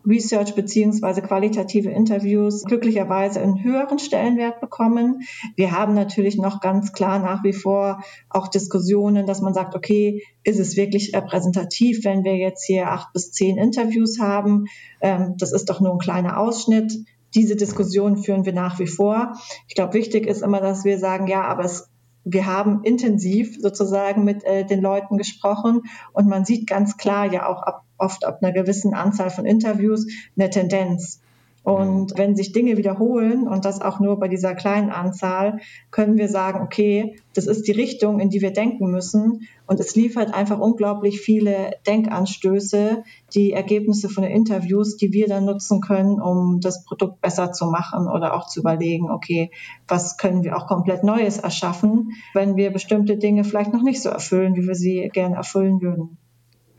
Research 0.07 0.55
beziehungsweise 0.55 1.23
qualitative 1.23 1.91
Interviews 1.91 2.65
glücklicherweise 2.65 3.41
einen 3.41 3.63
höheren 3.63 3.99
Stellenwert 3.99 4.61
bekommen. 4.61 5.21
Wir 5.57 5.73
haben 5.73 5.95
natürlich 5.95 6.37
noch 6.37 6.61
ganz 6.61 6.93
klar 6.93 7.19
nach 7.19 7.45
wie 7.45 7.53
vor 7.53 8.03
auch 8.29 8.49
Diskussionen, 8.49 9.27
dass 9.27 9.41
man 9.41 9.55
sagt, 9.55 9.75
okay, 9.75 10.23
ist 10.43 10.59
es 10.59 10.77
wirklich 10.77 11.15
repräsentativ, 11.15 12.05
wenn 12.05 12.25
wir 12.25 12.37
jetzt 12.37 12.65
hier 12.65 12.91
acht 12.91 13.13
bis 13.13 13.33
zehn 13.33 13.59
Interviews 13.59 14.19
haben? 14.21 14.65
Ähm, 15.01 15.35
das 15.39 15.53
ist 15.53 15.71
doch 15.71 15.81
nur 15.81 15.93
ein 15.93 15.99
kleiner 15.99 16.39
Ausschnitt. 16.39 16.93
diese 17.35 17.57
Diskussion 17.57 18.19
führen 18.19 18.45
wir 18.45 18.53
nach 18.53 18.79
wie 18.79 18.87
vor. 18.87 19.33
Ich 19.67 19.75
glaube, 19.75 19.95
wichtig 19.95 20.27
ist 20.27 20.43
immer, 20.43 20.61
dass 20.61 20.85
wir 20.85 20.99
sagen, 20.99 21.27
ja, 21.29 21.43
aber 21.45 21.65
es 21.65 21.92
wir 22.25 22.47
haben 22.47 22.85
intensiv 22.85 23.57
sozusagen 23.61 24.25
mit 24.25 24.45
äh, 24.45 24.65
den 24.65 24.81
Leuten 24.81 25.19
gesprochen 25.19 25.83
und 26.13 26.29
man 26.29 26.45
sieht 26.45 26.69
ganz 26.69 26.97
klar 26.97 27.33
ja 27.33 27.47
auch 27.47 27.63
ab, 27.63 27.85
oft 27.99 28.25
ab 28.25 28.39
einer 28.43 28.53
gewissen 28.53 28.95
Anzahl 28.95 29.31
von 29.31 29.47
Interviews 29.47 30.07
eine 30.37 30.51
Tendenz. 30.51 31.21
Und 31.65 32.13
mhm. 32.13 32.19
wenn 32.19 32.37
sich 32.37 32.53
Dinge 32.53 32.77
wiederholen 32.77 33.47
und 33.47 33.65
das 33.65 33.81
auch 33.81 34.01
nur 34.01 34.19
bei 34.19 34.29
dieser 34.29 34.55
kleinen 34.55 34.91
Anzahl, 34.91 35.61
können 35.91 36.17
wir 36.17 36.29
sagen, 36.29 36.61
okay, 36.61 37.17
das 37.35 37.47
ist 37.47 37.69
die 37.69 37.73
Richtung, 37.73 38.19
in 38.19 38.31
die 38.31 38.41
wir 38.41 38.53
denken 38.53 38.91
müssen. 38.91 39.49
Und 39.67 39.79
es 39.79 39.95
liefert 39.95 40.35
einfach 40.35 40.59
unglaublich 40.59 41.21
viele 41.21 41.77
Denkanstöße, 41.87 43.05
die 43.35 43.53
Ergebnisse 43.53 44.09
von 44.09 44.25
den 44.25 44.33
Interviews, 44.33 44.97
die 44.97 45.13
wir 45.13 45.29
dann 45.29 45.45
nutzen 45.45 45.81
können, 45.81 46.21
um 46.21 46.61
das 46.61 46.85
Produkt 46.85 47.21
besser 47.21 47.53
zu 47.53 47.67
machen 47.67 48.09
oder 48.09 48.35
auch 48.35 48.49
zu 48.49 48.61
überlegen, 48.61 49.11
okay, 49.11 49.51
was 49.87 50.17
können 50.17 50.43
wir 50.43 50.57
auch 50.57 50.67
komplett 50.67 51.05
Neues 51.05 51.39
erschaffen, 51.39 52.11
wenn 52.35 52.57
wir 52.57 52.73
bestimmte 52.73 53.17
Dinge 53.17 53.45
vielleicht 53.45 53.73
noch 53.73 53.83
nicht 53.83 54.03
so 54.03 54.09
erfüllen, 54.09 54.57
wie 54.57 54.67
wir 54.67 54.75
sie 54.75 55.09
gerne 55.13 55.37
erfüllen 55.37 55.81
würden. 55.81 56.19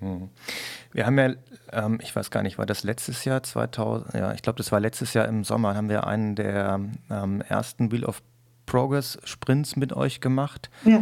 Mhm. 0.01 0.29
Wir 0.93 1.05
haben 1.05 1.17
ja, 1.17 1.33
ähm, 1.71 1.99
ich 2.01 2.15
weiß 2.15 2.31
gar 2.31 2.43
nicht, 2.43 2.57
war 2.57 2.65
das 2.65 2.83
letztes 2.83 3.25
Jahr, 3.25 3.43
2000, 3.43 4.13
ja, 4.13 4.33
ich 4.33 4.41
glaube, 4.41 4.57
das 4.57 4.71
war 4.71 4.79
letztes 4.79 5.13
Jahr 5.13 5.27
im 5.27 5.43
Sommer, 5.43 5.75
haben 5.75 5.89
wir 5.89 6.07
einen 6.07 6.35
der 6.35 6.79
ähm, 7.09 7.41
ersten 7.41 7.91
Wheel 7.91 8.05
of 8.05 8.21
Progress 8.65 9.17
Sprints 9.23 9.75
mit 9.75 9.93
euch 9.93 10.21
gemacht. 10.21 10.69
Ja. 10.85 11.01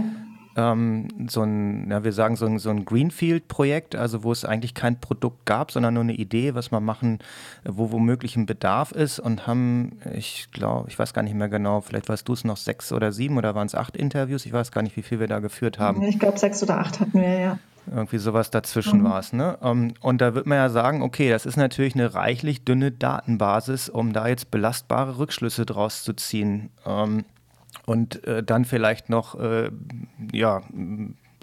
Ähm, 0.57 1.07
so 1.29 1.43
ein, 1.43 1.89
ja, 1.89 2.03
wir 2.03 2.11
sagen 2.11 2.35
so 2.35 2.45
ein, 2.45 2.59
so 2.59 2.69
ein 2.69 2.83
Greenfield-Projekt, 2.83 3.95
also 3.95 4.23
wo 4.23 4.31
es 4.33 4.43
eigentlich 4.43 4.73
kein 4.73 4.99
Produkt 4.99 5.45
gab, 5.45 5.71
sondern 5.71 5.93
nur 5.93 6.03
eine 6.03 6.13
Idee, 6.13 6.55
was 6.55 6.71
man 6.71 6.83
machen, 6.83 7.19
wo 7.63 7.91
womöglich 7.91 8.35
ein 8.35 8.45
Bedarf 8.45 8.91
ist 8.91 9.19
und 9.19 9.47
haben, 9.47 9.99
ich 10.13 10.49
glaube, 10.51 10.89
ich 10.89 10.99
weiß 10.99 11.13
gar 11.13 11.23
nicht 11.23 11.35
mehr 11.35 11.47
genau, 11.47 11.79
vielleicht 11.79 12.09
warst 12.09 12.27
du 12.27 12.33
es 12.33 12.43
noch 12.43 12.57
sechs 12.57 12.91
oder 12.91 13.13
sieben 13.13 13.37
oder 13.37 13.55
waren 13.55 13.67
es 13.67 13.75
acht 13.75 13.95
Interviews, 13.95 14.45
ich 14.45 14.51
weiß 14.51 14.73
gar 14.73 14.81
nicht, 14.81 14.97
wie 14.97 15.03
viel 15.03 15.21
wir 15.21 15.27
da 15.27 15.39
geführt 15.39 15.79
haben. 15.79 16.01
Ich 16.01 16.19
glaube, 16.19 16.37
sechs 16.37 16.61
oder 16.61 16.79
acht 16.79 16.99
hatten 16.99 17.21
wir, 17.21 17.39
ja. 17.39 17.59
Irgendwie 17.89 18.19
sowas 18.19 18.51
dazwischen 18.51 18.99
mhm. 18.99 19.03
war 19.05 19.19
es. 19.19 19.33
Ne? 19.33 19.57
Ähm, 19.61 19.93
und 20.01 20.21
da 20.21 20.35
wird 20.35 20.45
man 20.45 20.57
ja 20.57 20.69
sagen, 20.69 21.01
okay, 21.01 21.29
das 21.29 21.45
ist 21.45 21.57
natürlich 21.57 21.95
eine 21.95 22.13
reichlich 22.13 22.63
dünne 22.63 22.91
Datenbasis, 22.91 23.89
um 23.89 24.13
da 24.13 24.27
jetzt 24.27 24.51
belastbare 24.51 25.17
Rückschlüsse 25.17 25.65
draus 25.65 26.03
zu 26.03 26.13
ziehen. 26.13 26.69
Ähm, 26.85 27.25
und 27.85 28.23
äh, 28.25 28.43
dann 28.43 28.65
vielleicht 28.65 29.09
noch 29.09 29.39
äh, 29.39 29.71
ja, 30.31 30.61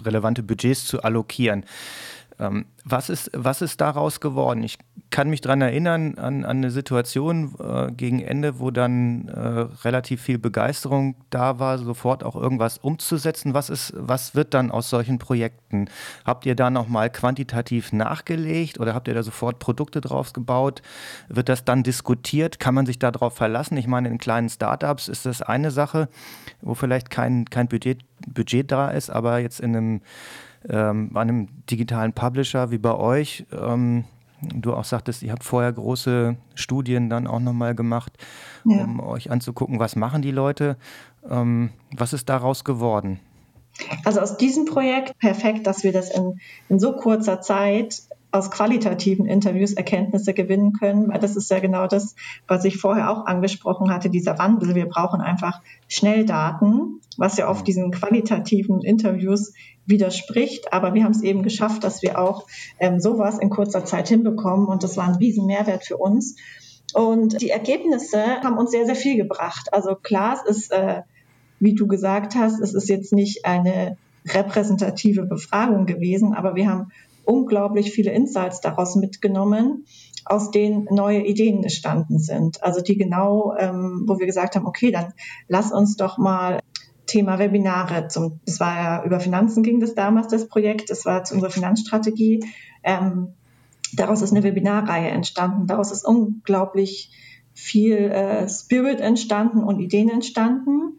relevante 0.05 0.42
Budgets 0.42 0.87
zu 0.87 1.03
allokieren. 1.03 1.64
Ähm, 2.40 2.66
was, 2.85 3.09
ist, 3.09 3.31
was 3.35 3.62
ist 3.62 3.81
daraus 3.81 4.20
geworden? 4.20 4.62
Ich 4.62 4.79
kann 5.11 5.29
mich 5.29 5.40
daran 5.40 5.61
erinnern 5.61 6.18
an, 6.18 6.44
an 6.44 6.59
eine 6.59 6.70
Situation 6.70 7.55
äh, 7.59 7.90
gegen 7.90 8.20
Ende, 8.20 8.61
wo 8.61 8.70
dann 8.70 9.29
äh, 9.29 9.66
relativ 9.85 10.22
viel 10.22 10.38
Begeisterung 10.38 11.16
da 11.31 11.59
war, 11.59 11.79
sofort 11.79 12.22
auch 12.22 12.37
irgendwas 12.37 12.79
umzusetzen. 12.79 13.55
Was, 13.55 13.70
ist, 13.70 13.92
was 13.96 14.35
wird 14.35 14.55
dann 14.55 14.70
aus 14.70 14.88
solchen 14.88 15.18
Projekten? 15.18 15.88
Habt 16.24 16.46
ihr 16.46 16.55
da 16.55 16.70
nochmal 16.70 17.11
quantitativ 17.11 17.92
nachgelegt 17.92 18.79
oder 18.79 18.94
habt 18.94 19.09
ihr 19.09 19.14
da 19.14 19.22
sofort 19.24 19.59
Produkte 19.59 20.01
drauf 20.01 20.33
gebaut? 20.33 20.83
Wird 21.29 21.48
das 21.48 21.64
dann 21.64 21.83
diskutiert? 21.83 22.61
Kann 22.61 22.74
man 22.74 22.87
sich 22.87 23.01
darauf 23.01 23.35
verlassen? 23.35 23.77
Ich 23.77 23.88
meine, 23.88 24.09
in 24.09 24.18
kleinen 24.18 24.48
Startups 24.48 25.09
ist 25.09 25.27
das 25.27 25.42
eine 25.42 25.72
Sache, 25.72 26.09
wo 26.61 26.74
vielleicht 26.74 27.11
kein, 27.11 27.46
kein 27.46 27.66
Budget, 27.66 28.03
Budget 28.29 28.70
da 28.70 28.90
ist, 28.90 29.11
aber 29.11 29.38
jetzt 29.38 29.59
in 29.61 29.74
einem 29.74 30.01
ähm, 30.68 31.11
bei 31.12 31.20
einem 31.20 31.48
digitalen 31.70 32.12
Publisher 32.12 32.70
wie 32.70 32.78
bei 32.78 32.94
euch, 32.94 33.46
ähm, 33.52 34.04
du 34.40 34.74
auch 34.74 34.85
sagtest, 34.85 35.22
ihr 35.22 35.33
habt 35.33 35.44
vorher 35.44 35.72
große 35.72 36.37
Studien 36.54 37.11
dann 37.11 37.26
auch 37.26 37.40
nochmal 37.40 37.74
gemacht, 37.74 38.12
ja. 38.64 38.85
um 38.85 39.00
euch 39.00 39.31
anzugucken, 39.31 39.81
was 39.81 39.96
machen 39.96 40.22
die 40.22 40.31
Leute. 40.31 40.76
Ähm, 41.28 41.70
was 41.96 42.12
ist 42.12 42.28
daraus 42.28 42.64
geworden? 42.64 43.20
Also 44.04 44.20
aus 44.20 44.37
diesem 44.37 44.64
Projekt 44.64 45.18
perfekt, 45.18 45.66
dass 45.66 45.85
wir 45.85 45.92
das 45.92 46.11
in, 46.11 46.40
in 46.68 46.78
so 46.78 46.94
kurzer 46.94 47.40
Zeit 47.40 48.02
aus 48.30 48.50
qualitativen 48.50 49.26
Interviews 49.26 49.72
Erkenntnisse 49.72 50.34
gewinnen 50.34 50.72
können, 50.72 51.08
weil 51.08 51.18
das 51.18 51.36
ist 51.36 51.50
ja 51.50 51.60
genau 51.60 51.86
das, 51.86 52.14
was 52.46 52.64
ich 52.64 52.76
vorher 52.76 53.10
auch 53.10 53.26
angesprochen 53.26 53.90
hatte, 53.90 54.10
dieser 54.10 54.38
Wandel. 54.38 54.74
Wir 54.74 54.86
brauchen 54.86 55.20
einfach 55.20 55.62
schnell 55.88 56.26
Daten, 56.26 57.00
was 57.16 57.38
ja 57.38 57.48
oft 57.48 57.66
diesen 57.66 57.90
qualitativen 57.90 58.82
Interviews 58.82 59.54
widerspricht. 59.86 60.72
Aber 60.72 60.92
wir 60.94 61.04
haben 61.04 61.12
es 61.12 61.22
eben 61.22 61.42
geschafft, 61.42 61.84
dass 61.84 62.02
wir 62.02 62.18
auch 62.18 62.46
ähm, 62.78 63.00
sowas 63.00 63.38
in 63.38 63.48
kurzer 63.48 63.84
Zeit 63.84 64.08
hinbekommen 64.08 64.66
und 64.66 64.82
das 64.82 64.96
war 64.96 65.08
ein 65.08 65.16
riesen 65.16 65.46
Mehrwert 65.46 65.86
für 65.86 65.96
uns. 65.96 66.36
Und 66.94 67.40
die 67.40 67.50
Ergebnisse 67.50 68.22
haben 68.42 68.58
uns 68.58 68.70
sehr, 68.70 68.86
sehr 68.86 68.94
viel 68.94 69.16
gebracht. 69.16 69.72
Also 69.72 69.94
klar, 69.94 70.34
es 70.34 70.56
ist, 70.56 70.72
äh, 70.72 71.02
wie 71.60 71.74
du 71.74 71.86
gesagt 71.86 72.34
hast, 72.34 72.60
es 72.60 72.74
ist 72.74 72.88
jetzt 72.88 73.12
nicht 73.12 73.44
eine 73.44 73.96
repräsentative 74.26 75.24
Befragung 75.24 75.86
gewesen, 75.86 76.34
aber 76.34 76.54
wir 76.54 76.68
haben 76.68 76.92
unglaublich 77.28 77.92
viele 77.92 78.10
Insights 78.12 78.60
daraus 78.60 78.96
mitgenommen, 78.96 79.84
aus 80.24 80.50
denen 80.50 80.86
neue 80.90 81.26
Ideen 81.26 81.62
entstanden 81.62 82.18
sind. 82.18 82.62
Also 82.62 82.80
die 82.80 82.96
genau, 82.96 83.54
ähm, 83.58 84.04
wo 84.06 84.18
wir 84.18 84.26
gesagt 84.26 84.56
haben, 84.56 84.66
okay, 84.66 84.90
dann 84.90 85.12
lass 85.46 85.70
uns 85.70 85.96
doch 85.96 86.16
mal 86.16 86.60
Thema 87.06 87.38
Webinare 87.38 88.08
zum, 88.08 88.40
das 88.46 88.60
war 88.60 88.76
ja 88.76 89.04
über 89.04 89.20
Finanzen 89.20 89.62
ging 89.62 89.80
das 89.80 89.94
damals, 89.94 90.28
das 90.28 90.48
Projekt, 90.48 90.90
das 90.90 91.04
war 91.04 91.24
zu 91.24 91.34
unserer 91.34 91.50
Finanzstrategie. 91.50 92.44
Ähm, 92.82 93.34
daraus 93.92 94.22
ist 94.22 94.32
eine 94.32 94.42
Webinarreihe 94.42 95.08
entstanden. 95.08 95.66
Daraus 95.66 95.92
ist 95.92 96.06
unglaublich 96.06 97.10
viel 97.52 97.96
äh, 97.96 98.48
Spirit 98.48 99.00
entstanden 99.00 99.62
und 99.62 99.80
Ideen 99.80 100.08
entstanden. 100.08 100.97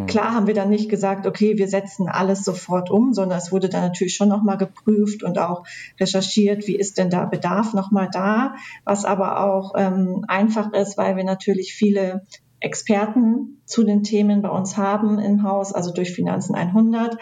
Hm. 0.00 0.06
Klar 0.06 0.34
haben 0.34 0.46
wir 0.46 0.54
dann 0.54 0.70
nicht 0.70 0.88
gesagt, 0.88 1.26
okay, 1.26 1.58
wir 1.58 1.68
setzen 1.68 2.08
alles 2.08 2.44
sofort 2.44 2.90
um, 2.90 3.12
sondern 3.12 3.38
es 3.38 3.52
wurde 3.52 3.68
dann 3.68 3.82
natürlich 3.82 4.14
schon 4.14 4.28
nochmal 4.28 4.58
geprüft 4.58 5.22
und 5.22 5.38
auch 5.38 5.64
recherchiert, 6.00 6.66
wie 6.66 6.76
ist 6.76 6.98
denn 6.98 7.10
da 7.10 7.24
Bedarf 7.24 7.74
nochmal 7.74 8.08
da, 8.12 8.54
was 8.84 9.04
aber 9.04 9.44
auch 9.44 9.74
ähm, 9.76 10.24
einfach 10.28 10.72
ist, 10.72 10.98
weil 10.98 11.16
wir 11.16 11.24
natürlich 11.24 11.74
viele 11.74 12.22
Experten 12.60 13.60
zu 13.66 13.84
den 13.84 14.02
Themen 14.02 14.42
bei 14.42 14.48
uns 14.48 14.76
haben 14.76 15.18
im 15.18 15.42
Haus, 15.44 15.72
also 15.72 15.92
durch 15.92 16.12
Finanzen 16.12 16.54
100. 16.54 17.16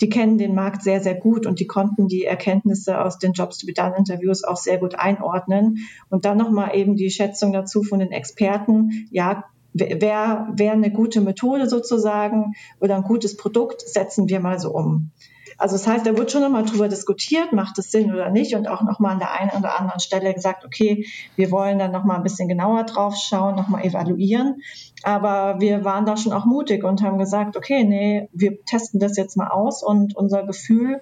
Die 0.00 0.08
kennen 0.08 0.36
den 0.36 0.54
Markt 0.54 0.82
sehr, 0.82 1.00
sehr 1.00 1.14
gut 1.14 1.46
und 1.46 1.60
die 1.60 1.66
konnten 1.66 2.08
die 2.08 2.24
Erkenntnisse 2.24 3.00
aus 3.00 3.18
den 3.18 3.32
Jobs 3.32 3.58
to 3.58 3.66
be 3.66 3.72
done 3.72 3.96
Interviews 3.96 4.44
auch 4.44 4.56
sehr 4.56 4.78
gut 4.78 4.96
einordnen. 4.96 5.78
Und 6.10 6.24
dann 6.24 6.36
nochmal 6.36 6.76
eben 6.76 6.96
die 6.96 7.10
Schätzung 7.10 7.52
dazu 7.52 7.82
von 7.82 8.00
den 8.00 8.12
Experten. 8.12 9.08
Ja, 9.10 9.44
wäre 9.72 10.48
wär 10.52 10.72
eine 10.72 10.90
gute 10.90 11.20
Methode 11.20 11.68
sozusagen 11.68 12.54
oder 12.80 12.96
ein 12.96 13.02
gutes 13.02 13.36
Produkt, 13.36 13.80
setzen 13.82 14.28
wir 14.28 14.40
mal 14.40 14.58
so 14.58 14.70
um. 14.70 15.10
Also 15.58 15.76
das 15.76 15.86
heißt, 15.86 16.06
da 16.06 16.16
wird 16.16 16.32
schon 16.32 16.40
nochmal 16.40 16.64
drüber 16.64 16.88
diskutiert, 16.88 17.52
macht 17.52 17.78
es 17.78 17.90
Sinn 17.90 18.12
oder 18.12 18.30
nicht 18.30 18.54
und 18.54 18.66
auch 18.66 18.82
nochmal 18.82 19.12
an 19.12 19.18
der 19.18 19.32
einen 19.32 19.50
oder 19.50 19.78
anderen 19.78 20.00
Stelle 20.00 20.34
gesagt, 20.34 20.64
okay, 20.64 21.06
wir 21.36 21.50
wollen 21.50 21.78
dann 21.78 21.92
nochmal 21.92 22.16
ein 22.16 22.22
bisschen 22.22 22.48
genauer 22.48 22.84
drauf 22.84 23.14
schauen, 23.16 23.54
nochmal 23.54 23.84
evaluieren. 23.84 24.62
Aber 25.02 25.60
wir 25.60 25.84
waren 25.84 26.06
da 26.06 26.16
schon 26.16 26.32
auch 26.32 26.46
mutig 26.46 26.84
und 26.84 27.02
haben 27.02 27.18
gesagt, 27.18 27.56
okay, 27.56 27.84
nee, 27.84 28.28
wir 28.32 28.64
testen 28.64 28.98
das 28.98 29.16
jetzt 29.16 29.36
mal 29.36 29.48
aus 29.48 29.82
und 29.82 30.16
unser 30.16 30.44
Gefühl, 30.44 31.00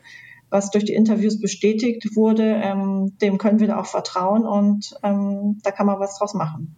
was 0.51 0.71
durch 0.71 0.85
die 0.85 0.95
Interviews 0.95 1.41
bestätigt 1.41 2.17
wurde, 2.17 2.61
ähm, 2.63 3.17
dem 3.23 3.39
können 3.39 3.61
wir 3.61 3.69
da 3.69 3.81
auch 3.81 3.87
vertrauen 3.87 4.45
und 4.45 4.95
ähm, 5.03 5.61
da 5.63 5.71
kann 5.71 5.87
man 5.87 6.01
was 6.01 6.19
draus 6.19 6.35
machen. 6.35 6.77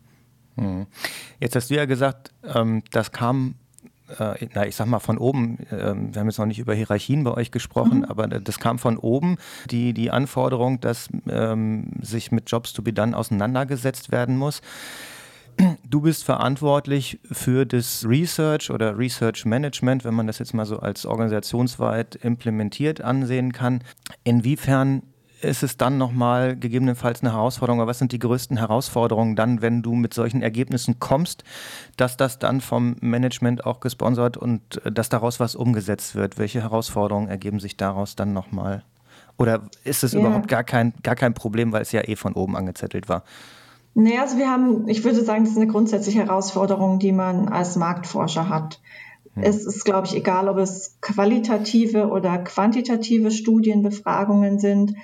Hm. 0.56 0.86
Jetzt 1.40 1.56
hast 1.56 1.70
du 1.70 1.74
ja 1.74 1.84
gesagt, 1.84 2.32
ähm, 2.54 2.82
das 2.90 3.12
kam, 3.12 3.54
äh, 4.18 4.46
na, 4.54 4.66
ich 4.66 4.76
sag 4.76 4.86
mal 4.86 4.98
von 4.98 5.18
oben, 5.18 5.58
äh, 5.70 5.94
wir 5.94 6.20
haben 6.20 6.28
jetzt 6.28 6.38
noch 6.38 6.46
nicht 6.46 6.58
über 6.58 6.74
Hierarchien 6.74 7.24
bei 7.24 7.32
euch 7.32 7.50
gesprochen, 7.50 7.98
mhm. 7.98 8.04
aber 8.04 8.26
das 8.28 8.58
kam 8.58 8.78
von 8.78 8.98
oben, 8.98 9.36
die, 9.70 9.94
die 9.94 10.10
Anforderung, 10.10 10.80
dass 10.80 11.08
ähm, 11.28 11.92
sich 12.00 12.32
mit 12.32 12.50
Jobs 12.50 12.72
to 12.72 12.82
be 12.82 12.92
done 12.92 13.16
auseinandergesetzt 13.16 14.12
werden 14.12 14.36
muss. 14.36 14.60
Du 15.88 16.00
bist 16.00 16.24
verantwortlich 16.24 17.20
für 17.30 17.66
das 17.66 18.06
Research 18.08 18.70
oder 18.70 18.96
Research 18.96 19.44
Management, 19.44 20.04
wenn 20.04 20.14
man 20.14 20.26
das 20.26 20.38
jetzt 20.38 20.54
mal 20.54 20.64
so 20.64 20.78
als 20.78 21.04
organisationsweit 21.04 22.16
implementiert 22.16 23.02
ansehen 23.02 23.52
kann. 23.52 23.84
Inwiefern 24.24 25.02
ist 25.42 25.62
es 25.62 25.76
dann 25.76 25.98
nochmal 25.98 26.56
gegebenenfalls 26.56 27.22
eine 27.22 27.32
Herausforderung, 27.32 27.80
aber 27.80 27.90
was 27.90 27.98
sind 27.98 28.12
die 28.12 28.18
größten 28.18 28.56
Herausforderungen 28.56 29.36
dann, 29.36 29.62
wenn 29.62 29.82
du 29.82 29.94
mit 29.94 30.14
solchen 30.14 30.42
Ergebnissen 30.42 30.98
kommst, 30.98 31.44
dass 31.96 32.16
das 32.16 32.38
dann 32.38 32.60
vom 32.60 32.96
Management 33.00 33.66
auch 33.66 33.80
gesponsert 33.80 34.36
und 34.36 34.84
äh, 34.84 34.92
dass 34.92 35.08
daraus 35.08 35.40
was 35.40 35.54
umgesetzt 35.54 36.14
wird? 36.14 36.38
Welche 36.38 36.62
Herausforderungen 36.62 37.28
ergeben 37.28 37.60
sich 37.60 37.76
daraus 37.76 38.16
dann 38.16 38.32
nochmal? 38.32 38.84
Oder 39.38 39.62
ist 39.84 40.04
es 40.04 40.12
ja. 40.12 40.20
überhaupt 40.20 40.48
gar 40.48 40.64
kein, 40.64 40.94
gar 41.02 41.16
kein 41.16 41.34
Problem, 41.34 41.72
weil 41.72 41.82
es 41.82 41.92
ja 41.92 42.06
eh 42.06 42.16
von 42.16 42.34
oben 42.34 42.56
angezettelt 42.56 43.08
war? 43.08 43.24
Nee, 43.94 44.18
also 44.18 44.38
wir 44.38 44.48
haben, 44.48 44.88
ich 44.88 45.04
würde 45.04 45.22
sagen, 45.22 45.44
das 45.44 45.52
ist 45.52 45.58
eine 45.58 45.66
grundsätzliche 45.66 46.20
Herausforderung, 46.20 46.98
die 46.98 47.12
man 47.12 47.48
als 47.48 47.76
Marktforscher 47.76 48.48
hat. 48.48 48.80
Hm. 49.34 49.42
Es 49.42 49.66
ist, 49.66 49.84
glaube 49.84 50.06
ich, 50.06 50.16
egal, 50.16 50.48
ob 50.48 50.58
es 50.58 50.96
qualitative 51.00 52.08
oder 52.08 52.38
quantitative 52.38 53.30
Studienbefragungen 53.30 54.58
sind 54.58 54.94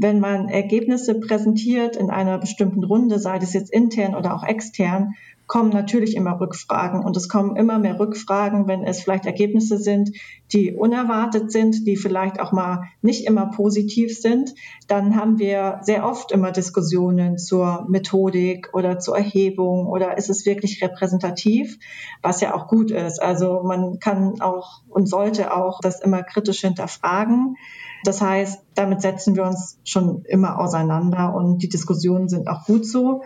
wenn 0.00 0.20
man 0.20 0.48
Ergebnisse 0.48 1.18
präsentiert 1.18 1.96
in 1.96 2.08
einer 2.08 2.38
bestimmten 2.38 2.84
Runde, 2.84 3.18
sei 3.18 3.40
das 3.40 3.52
jetzt 3.52 3.72
intern 3.72 4.14
oder 4.14 4.32
auch 4.32 4.44
extern, 4.44 5.14
kommen 5.48 5.70
natürlich 5.70 6.14
immer 6.14 6.38
Rückfragen 6.38 7.04
und 7.04 7.16
es 7.16 7.28
kommen 7.28 7.56
immer 7.56 7.78
mehr 7.78 7.98
Rückfragen, 7.98 8.68
wenn 8.68 8.84
es 8.84 9.00
vielleicht 9.00 9.26
Ergebnisse 9.26 9.78
sind, 9.78 10.10
die 10.52 10.72
unerwartet 10.72 11.50
sind, 11.50 11.86
die 11.86 11.96
vielleicht 11.96 12.38
auch 12.38 12.52
mal 12.52 12.84
nicht 13.02 13.26
immer 13.26 13.46
positiv 13.46 14.16
sind. 14.16 14.54
Dann 14.86 15.16
haben 15.16 15.38
wir 15.38 15.80
sehr 15.82 16.06
oft 16.06 16.30
immer 16.30 16.52
Diskussionen 16.52 17.38
zur 17.38 17.86
Methodik 17.88 18.68
oder 18.74 18.98
zur 18.98 19.16
Erhebung 19.16 19.86
oder 19.86 20.16
ist 20.16 20.30
es 20.30 20.46
wirklich 20.46 20.80
repräsentativ, 20.82 21.78
was 22.22 22.40
ja 22.40 22.54
auch 22.54 22.68
gut 22.68 22.90
ist. 22.90 23.20
Also 23.20 23.62
man 23.64 23.98
kann 23.98 24.40
auch 24.40 24.82
und 24.90 25.08
sollte 25.08 25.56
auch 25.56 25.80
das 25.80 26.00
immer 26.00 26.22
kritisch 26.22 26.60
hinterfragen. 26.60 27.56
Das 28.04 28.20
heißt, 28.20 28.62
damit 28.74 29.02
setzen 29.02 29.36
wir 29.36 29.44
uns 29.44 29.78
schon 29.84 30.24
immer 30.24 30.58
auseinander 30.58 31.34
und 31.34 31.62
die 31.62 31.68
Diskussionen 31.68 32.28
sind 32.28 32.48
auch 32.48 32.64
gut 32.64 32.86
so. 32.86 33.22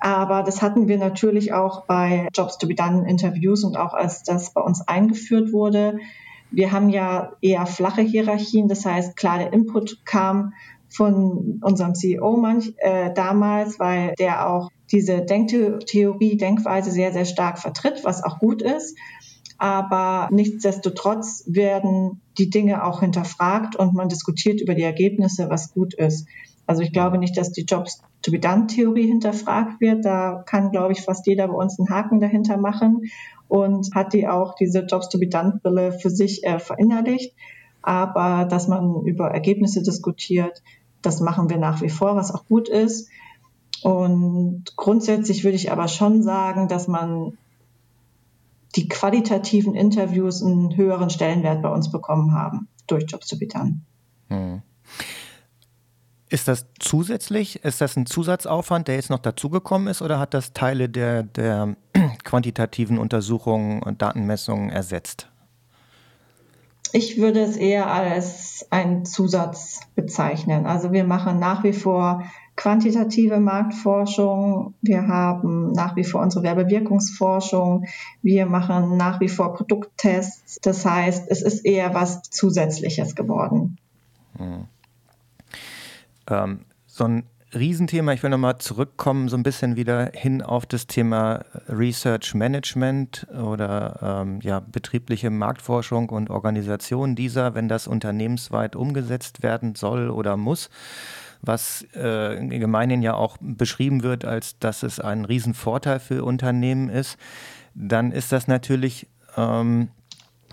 Aber 0.00 0.42
das 0.42 0.60
hatten 0.60 0.88
wir 0.88 0.98
natürlich 0.98 1.52
auch 1.52 1.86
bei 1.86 2.28
Jobs 2.34 2.58
to 2.58 2.66
be 2.66 2.74
Done 2.74 3.08
Interviews 3.08 3.64
und 3.64 3.76
auch 3.76 3.94
als 3.94 4.22
das 4.22 4.52
bei 4.52 4.60
uns 4.60 4.86
eingeführt 4.86 5.52
wurde. 5.52 5.98
Wir 6.50 6.72
haben 6.72 6.88
ja 6.88 7.32
eher 7.40 7.66
flache 7.66 8.02
Hierarchien. 8.02 8.68
Das 8.68 8.84
heißt, 8.84 9.16
klar, 9.16 9.38
der 9.38 9.52
Input 9.52 10.04
kam 10.04 10.52
von 10.88 11.60
unserem 11.62 11.94
CEO 11.94 12.36
manch, 12.36 12.74
äh, 12.76 13.12
damals, 13.12 13.80
weil 13.80 14.14
der 14.18 14.48
auch 14.48 14.70
diese 14.92 15.22
Denktheorie, 15.22 16.36
Denkweise 16.36 16.90
sehr, 16.90 17.12
sehr 17.12 17.24
stark 17.24 17.58
vertritt, 17.58 18.04
was 18.04 18.22
auch 18.22 18.38
gut 18.38 18.62
ist. 18.62 18.96
Aber 19.58 20.28
nichtsdestotrotz 20.32 21.44
werden 21.46 22.20
die 22.38 22.50
Dinge 22.50 22.84
auch 22.84 23.00
hinterfragt 23.00 23.76
und 23.76 23.94
man 23.94 24.08
diskutiert 24.08 24.60
über 24.60 24.74
die 24.74 24.82
Ergebnisse, 24.82 25.48
was 25.48 25.72
gut 25.72 25.94
ist. 25.94 26.26
Also 26.66 26.82
ich 26.82 26.92
glaube 26.92 27.18
nicht, 27.18 27.36
dass 27.36 27.52
die 27.52 27.64
Jobs 27.64 28.02
to 28.22 28.30
be 28.30 28.38
done 28.38 28.66
Theorie 28.66 29.06
hinterfragt 29.06 29.80
wird. 29.80 30.04
Da 30.04 30.42
kann, 30.46 30.70
glaube 30.70 30.92
ich, 30.92 31.02
fast 31.02 31.26
jeder 31.26 31.48
bei 31.48 31.54
uns 31.54 31.78
einen 31.78 31.90
Haken 31.90 32.20
dahinter 32.20 32.56
machen 32.56 33.02
und 33.48 33.94
hat 33.94 34.12
die 34.12 34.26
auch 34.26 34.54
diese 34.54 34.80
Jobs 34.80 35.08
to 35.08 35.18
be 35.18 35.28
done 35.28 35.60
Brille 35.62 35.92
für 35.92 36.10
sich 36.10 36.44
äh, 36.44 36.58
verinnerlicht. 36.58 37.34
Aber 37.82 38.46
dass 38.46 38.66
man 38.66 39.02
über 39.04 39.30
Ergebnisse 39.30 39.82
diskutiert, 39.82 40.62
das 41.02 41.20
machen 41.20 41.50
wir 41.50 41.58
nach 41.58 41.82
wie 41.82 41.90
vor, 41.90 42.16
was 42.16 42.34
auch 42.34 42.46
gut 42.46 42.68
ist. 42.68 43.10
Und 43.82 44.64
grundsätzlich 44.76 45.44
würde 45.44 45.56
ich 45.56 45.70
aber 45.70 45.88
schon 45.88 46.22
sagen, 46.22 46.68
dass 46.68 46.88
man 46.88 47.36
die 48.76 48.88
qualitativen 48.88 49.74
Interviews 49.74 50.42
einen 50.42 50.76
höheren 50.76 51.10
Stellenwert 51.10 51.62
bei 51.62 51.68
uns 51.68 51.90
bekommen 51.90 52.32
haben 52.32 52.68
durch 52.86 53.04
Jobs 53.08 53.28
to 53.28 53.38
be 53.38 53.46
done. 53.46 53.80
Hm. 54.28 54.62
Ist 56.28 56.48
das 56.48 56.66
zusätzlich? 56.80 57.64
Ist 57.64 57.80
das 57.80 57.96
ein 57.96 58.06
Zusatzaufwand, 58.06 58.88
der 58.88 58.96
jetzt 58.96 59.10
noch 59.10 59.20
dazugekommen 59.20 59.88
ist, 59.88 60.02
oder 60.02 60.18
hat 60.18 60.34
das 60.34 60.52
Teile 60.52 60.88
der, 60.88 61.22
der 61.22 61.76
quantitativen 62.24 62.98
Untersuchungen 62.98 63.82
und 63.82 64.02
Datenmessungen 64.02 64.70
ersetzt? 64.70 65.28
Ich 66.92 67.18
würde 67.18 67.40
es 67.40 67.56
eher 67.56 67.90
als 67.90 68.66
einen 68.70 69.04
Zusatz 69.04 69.80
bezeichnen. 69.94 70.66
Also 70.66 70.92
wir 70.92 71.04
machen 71.04 71.38
nach 71.38 71.64
wie 71.64 71.72
vor 71.72 72.24
quantitative 72.56 73.40
Marktforschung, 73.40 74.74
wir 74.80 75.06
haben 75.08 75.72
nach 75.72 75.96
wie 75.96 76.04
vor 76.04 76.22
unsere 76.22 76.44
Werbewirkungsforschung, 76.44 77.86
wir 78.22 78.46
machen 78.46 78.96
nach 78.96 79.20
wie 79.20 79.28
vor 79.28 79.54
Produkttests. 79.54 80.60
Das 80.62 80.84
heißt, 80.86 81.26
es 81.28 81.42
ist 81.42 81.64
eher 81.64 81.94
was 81.94 82.22
Zusätzliches 82.22 83.14
geworden. 83.14 83.78
Hm. 84.36 84.64
Ähm, 86.28 86.60
so 86.86 87.04
ein 87.04 87.24
Riesenthema, 87.54 88.12
ich 88.12 88.22
will 88.22 88.30
nochmal 88.30 88.58
zurückkommen, 88.58 89.28
so 89.28 89.36
ein 89.36 89.42
bisschen 89.44 89.76
wieder 89.76 90.10
hin 90.12 90.42
auf 90.42 90.66
das 90.66 90.86
Thema 90.86 91.44
Research 91.68 92.34
Management 92.34 93.26
oder 93.30 94.22
ähm, 94.22 94.40
ja, 94.42 94.60
betriebliche 94.60 95.30
Marktforschung 95.30 96.08
und 96.08 96.30
Organisation 96.30 97.14
dieser, 97.14 97.54
wenn 97.54 97.68
das 97.68 97.86
unternehmensweit 97.86 98.74
umgesetzt 98.74 99.42
werden 99.42 99.74
soll 99.76 100.10
oder 100.10 100.36
muss, 100.36 100.68
was 101.46 101.86
äh, 101.94 102.46
gemeinhin 102.46 103.02
ja 103.02 103.14
auch 103.14 103.36
beschrieben 103.40 104.02
wird, 104.02 104.24
als 104.24 104.58
dass 104.58 104.82
es 104.82 105.00
ein 105.00 105.24
Riesenvorteil 105.24 106.00
für 106.00 106.24
Unternehmen 106.24 106.88
ist, 106.88 107.18
dann 107.74 108.12
ist 108.12 108.32
das 108.32 108.48
natürlich 108.48 109.08
ähm, 109.36 109.88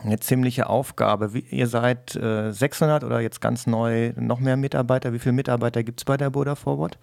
eine 0.04 0.20
ziemliche 0.20 0.68
Aufgabe. 0.68 1.34
Wie, 1.34 1.46
ihr 1.50 1.68
seid 1.68 2.16
äh, 2.16 2.52
600 2.52 3.04
oder 3.04 3.20
jetzt 3.20 3.42
ganz 3.42 3.68
neu 3.68 4.14
noch 4.18 4.40
mehr 4.40 4.58
Mitarbeiter. 4.58 5.14
Wie 5.14 5.20
viele 5.20 5.34
Mitarbeiter 5.34 5.84
gibt 5.84 6.02
es 6.02 6.06
bei 6.06 6.18
der 6.18 6.30
Boda 6.30 6.56
Forward? 6.56 6.98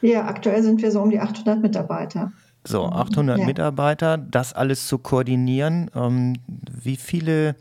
Ja, 0.00 0.26
aktuell 0.26 0.62
sind 0.62 0.80
wir 0.80 0.92
so 0.92 1.00
um 1.00 1.10
die 1.10 1.18
800 1.18 1.60
Mitarbeiter. 1.60 2.32
So, 2.64 2.86
800 2.86 3.38
ja. 3.38 3.46
Mitarbeiter, 3.46 4.18
das 4.18 4.52
alles 4.52 4.86
zu 4.86 4.98
koordinieren. 4.98 5.90
Ähm, 5.94 6.34
wie 6.46 6.96
viele 6.96 7.56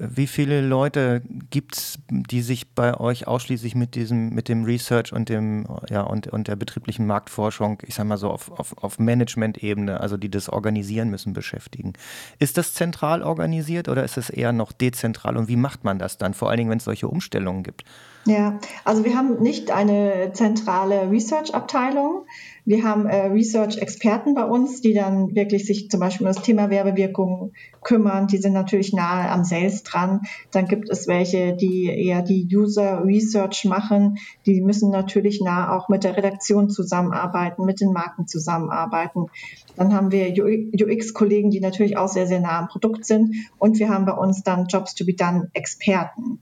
wie 0.00 0.26
viele 0.26 0.62
Leute 0.62 1.20
gibt 1.50 1.76
es, 1.76 1.98
die 2.08 2.40
sich 2.40 2.74
bei 2.74 2.98
euch 2.98 3.26
ausschließlich 3.26 3.74
mit 3.74 3.94
diesem, 3.94 4.30
mit 4.30 4.48
dem 4.48 4.64
Research 4.64 5.12
und 5.12 5.28
dem, 5.28 5.66
ja, 5.90 6.02
und, 6.02 6.26
und 6.28 6.48
der 6.48 6.56
betrieblichen 6.56 7.06
Marktforschung, 7.06 7.78
ich 7.86 7.94
sag 7.94 8.06
mal 8.06 8.16
so 8.16 8.30
auf, 8.30 8.50
auf, 8.50 8.82
auf 8.82 8.98
Management-Ebene, 8.98 10.00
also 10.00 10.16
die 10.16 10.30
das 10.30 10.48
organisieren 10.48 11.10
müssen, 11.10 11.34
beschäftigen? 11.34 11.92
Ist 12.38 12.56
das 12.56 12.72
zentral 12.72 13.22
organisiert 13.22 13.88
oder 13.88 14.02
ist 14.02 14.16
es 14.16 14.30
eher 14.30 14.52
noch 14.52 14.72
dezentral 14.72 15.36
und 15.36 15.48
wie 15.48 15.56
macht 15.56 15.84
man 15.84 15.98
das 15.98 16.16
dann, 16.16 16.32
vor 16.32 16.48
allen 16.48 16.58
Dingen, 16.58 16.70
wenn 16.70 16.78
es 16.78 16.84
solche 16.84 17.06
Umstellungen 17.06 17.62
gibt? 17.62 17.84
Ja, 18.26 18.58
also 18.84 19.04
wir 19.04 19.16
haben 19.16 19.42
nicht 19.42 19.70
eine 19.70 20.32
zentrale 20.32 21.10
Research-Abteilung. 21.10 22.26
Wir 22.70 22.84
haben 22.84 23.06
äh, 23.06 23.26
Research-Experten 23.26 24.34
bei 24.34 24.44
uns, 24.44 24.80
die 24.80 24.94
dann 24.94 25.34
wirklich 25.34 25.66
sich 25.66 25.90
zum 25.90 25.98
Beispiel 25.98 26.24
um 26.24 26.32
das 26.32 26.44
Thema 26.44 26.70
Werbewirkung 26.70 27.52
kümmern. 27.82 28.28
Die 28.28 28.36
sind 28.36 28.52
natürlich 28.52 28.92
nahe 28.92 29.28
am 29.28 29.42
Sales 29.42 29.82
dran. 29.82 30.20
Dann 30.52 30.66
gibt 30.66 30.88
es 30.88 31.08
welche, 31.08 31.56
die 31.56 31.86
eher 31.86 32.22
die 32.22 32.46
User-Research 32.48 33.64
machen. 33.64 34.18
Die 34.46 34.60
müssen 34.60 34.92
natürlich 34.92 35.40
nah 35.40 35.76
auch 35.76 35.88
mit 35.88 36.04
der 36.04 36.16
Redaktion 36.16 36.70
zusammenarbeiten, 36.70 37.64
mit 37.64 37.80
den 37.80 37.92
Marken 37.92 38.28
zusammenarbeiten. 38.28 39.26
Dann 39.74 39.92
haben 39.92 40.12
wir 40.12 40.32
UX-Kollegen, 40.32 41.50
die 41.50 41.58
natürlich 41.58 41.96
auch 41.96 42.06
sehr, 42.06 42.28
sehr 42.28 42.38
nah 42.38 42.60
am 42.60 42.68
Produkt 42.68 43.04
sind. 43.04 43.34
Und 43.58 43.80
wir 43.80 43.88
haben 43.88 44.04
bei 44.04 44.14
uns 44.14 44.44
dann 44.44 44.66
Jobs 44.66 44.94
to 44.94 45.04
be 45.04 45.14
done 45.14 45.50
Experten 45.54 46.38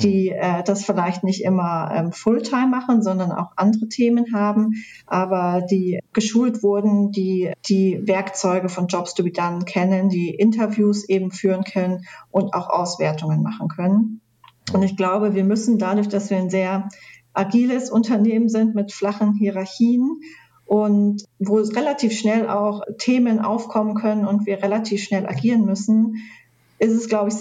die 0.00 0.30
äh, 0.30 0.62
das 0.64 0.84
vielleicht 0.84 1.24
nicht 1.24 1.44
immer 1.44 1.90
ähm, 1.94 2.12
Fulltime 2.12 2.68
machen, 2.68 3.02
sondern 3.02 3.32
auch 3.32 3.52
andere 3.56 3.88
Themen 3.88 4.34
haben, 4.34 4.72
aber 5.06 5.62
die 5.70 6.00
geschult 6.12 6.62
wurden, 6.62 7.12
die 7.12 7.52
die 7.68 8.00
Werkzeuge 8.04 8.68
von 8.68 8.88
Jobs 8.88 9.14
to 9.14 9.22
be 9.22 9.30
Done 9.30 9.64
kennen, 9.64 10.08
die 10.08 10.30
Interviews 10.30 11.08
eben 11.08 11.30
führen 11.30 11.64
können 11.64 12.04
und 12.30 12.54
auch 12.54 12.68
Auswertungen 12.68 13.42
machen 13.42 13.68
können. 13.68 14.20
Und 14.72 14.82
ich 14.82 14.96
glaube, 14.96 15.34
wir 15.34 15.44
müssen 15.44 15.78
dadurch, 15.78 16.08
dass 16.08 16.30
wir 16.30 16.38
ein 16.38 16.50
sehr 16.50 16.88
agiles 17.32 17.90
Unternehmen 17.90 18.48
sind 18.48 18.74
mit 18.74 18.92
flachen 18.92 19.34
Hierarchien 19.34 20.20
und 20.64 21.24
wo 21.38 21.58
es 21.58 21.76
relativ 21.76 22.18
schnell 22.18 22.48
auch 22.48 22.82
Themen 22.98 23.40
aufkommen 23.40 23.94
können 23.94 24.24
und 24.24 24.46
wir 24.46 24.62
relativ 24.62 25.02
schnell 25.02 25.26
agieren 25.26 25.64
müssen, 25.64 26.16
ist 26.78 26.92
es, 26.92 27.08
glaube 27.08 27.28
ich, 27.28 27.34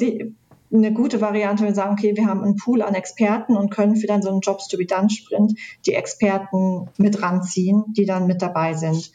eine 0.73 0.91
gute 0.91 1.21
Variante, 1.21 1.63
wenn 1.63 1.69
wir 1.69 1.75
sagen, 1.75 1.93
okay, 1.93 2.15
wir 2.15 2.25
haben 2.25 2.43
einen 2.43 2.55
Pool 2.55 2.81
an 2.81 2.95
Experten 2.95 3.55
und 3.55 3.69
können 3.69 3.95
für 3.95 4.07
dann 4.07 4.21
so 4.21 4.29
einen 4.29 4.39
Jobs 4.41 4.67
to 4.67 4.77
be 4.77 4.85
done 4.85 5.09
Sprint 5.09 5.53
die 5.85 5.93
Experten 5.93 6.89
mit 6.97 7.21
ranziehen, 7.21 7.83
die 7.95 8.05
dann 8.05 8.25
mit 8.25 8.41
dabei 8.41 8.73
sind. 8.73 9.11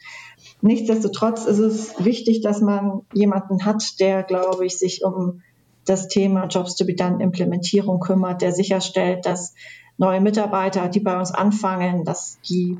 Nichtsdestotrotz 0.61 1.45
ist 1.45 1.59
es 1.59 2.03
wichtig, 2.03 2.41
dass 2.41 2.61
man 2.61 3.01
jemanden 3.13 3.65
hat, 3.65 3.99
der, 3.99 4.23
glaube 4.23 4.65
ich, 4.65 4.77
sich 4.77 5.03
um 5.03 5.41
das 5.85 6.07
Thema 6.07 6.45
Jobs 6.45 6.75
to 6.75 6.85
be 6.85 6.95
done 6.95 7.21
Implementierung 7.21 7.99
kümmert, 7.99 8.41
der 8.41 8.51
sicherstellt, 8.51 9.25
dass 9.25 9.53
neue 9.97 10.21
Mitarbeiter, 10.21 10.87
die 10.87 11.01
bei 11.01 11.19
uns 11.19 11.31
anfangen, 11.31 12.05
dass 12.05 12.39
die 12.47 12.77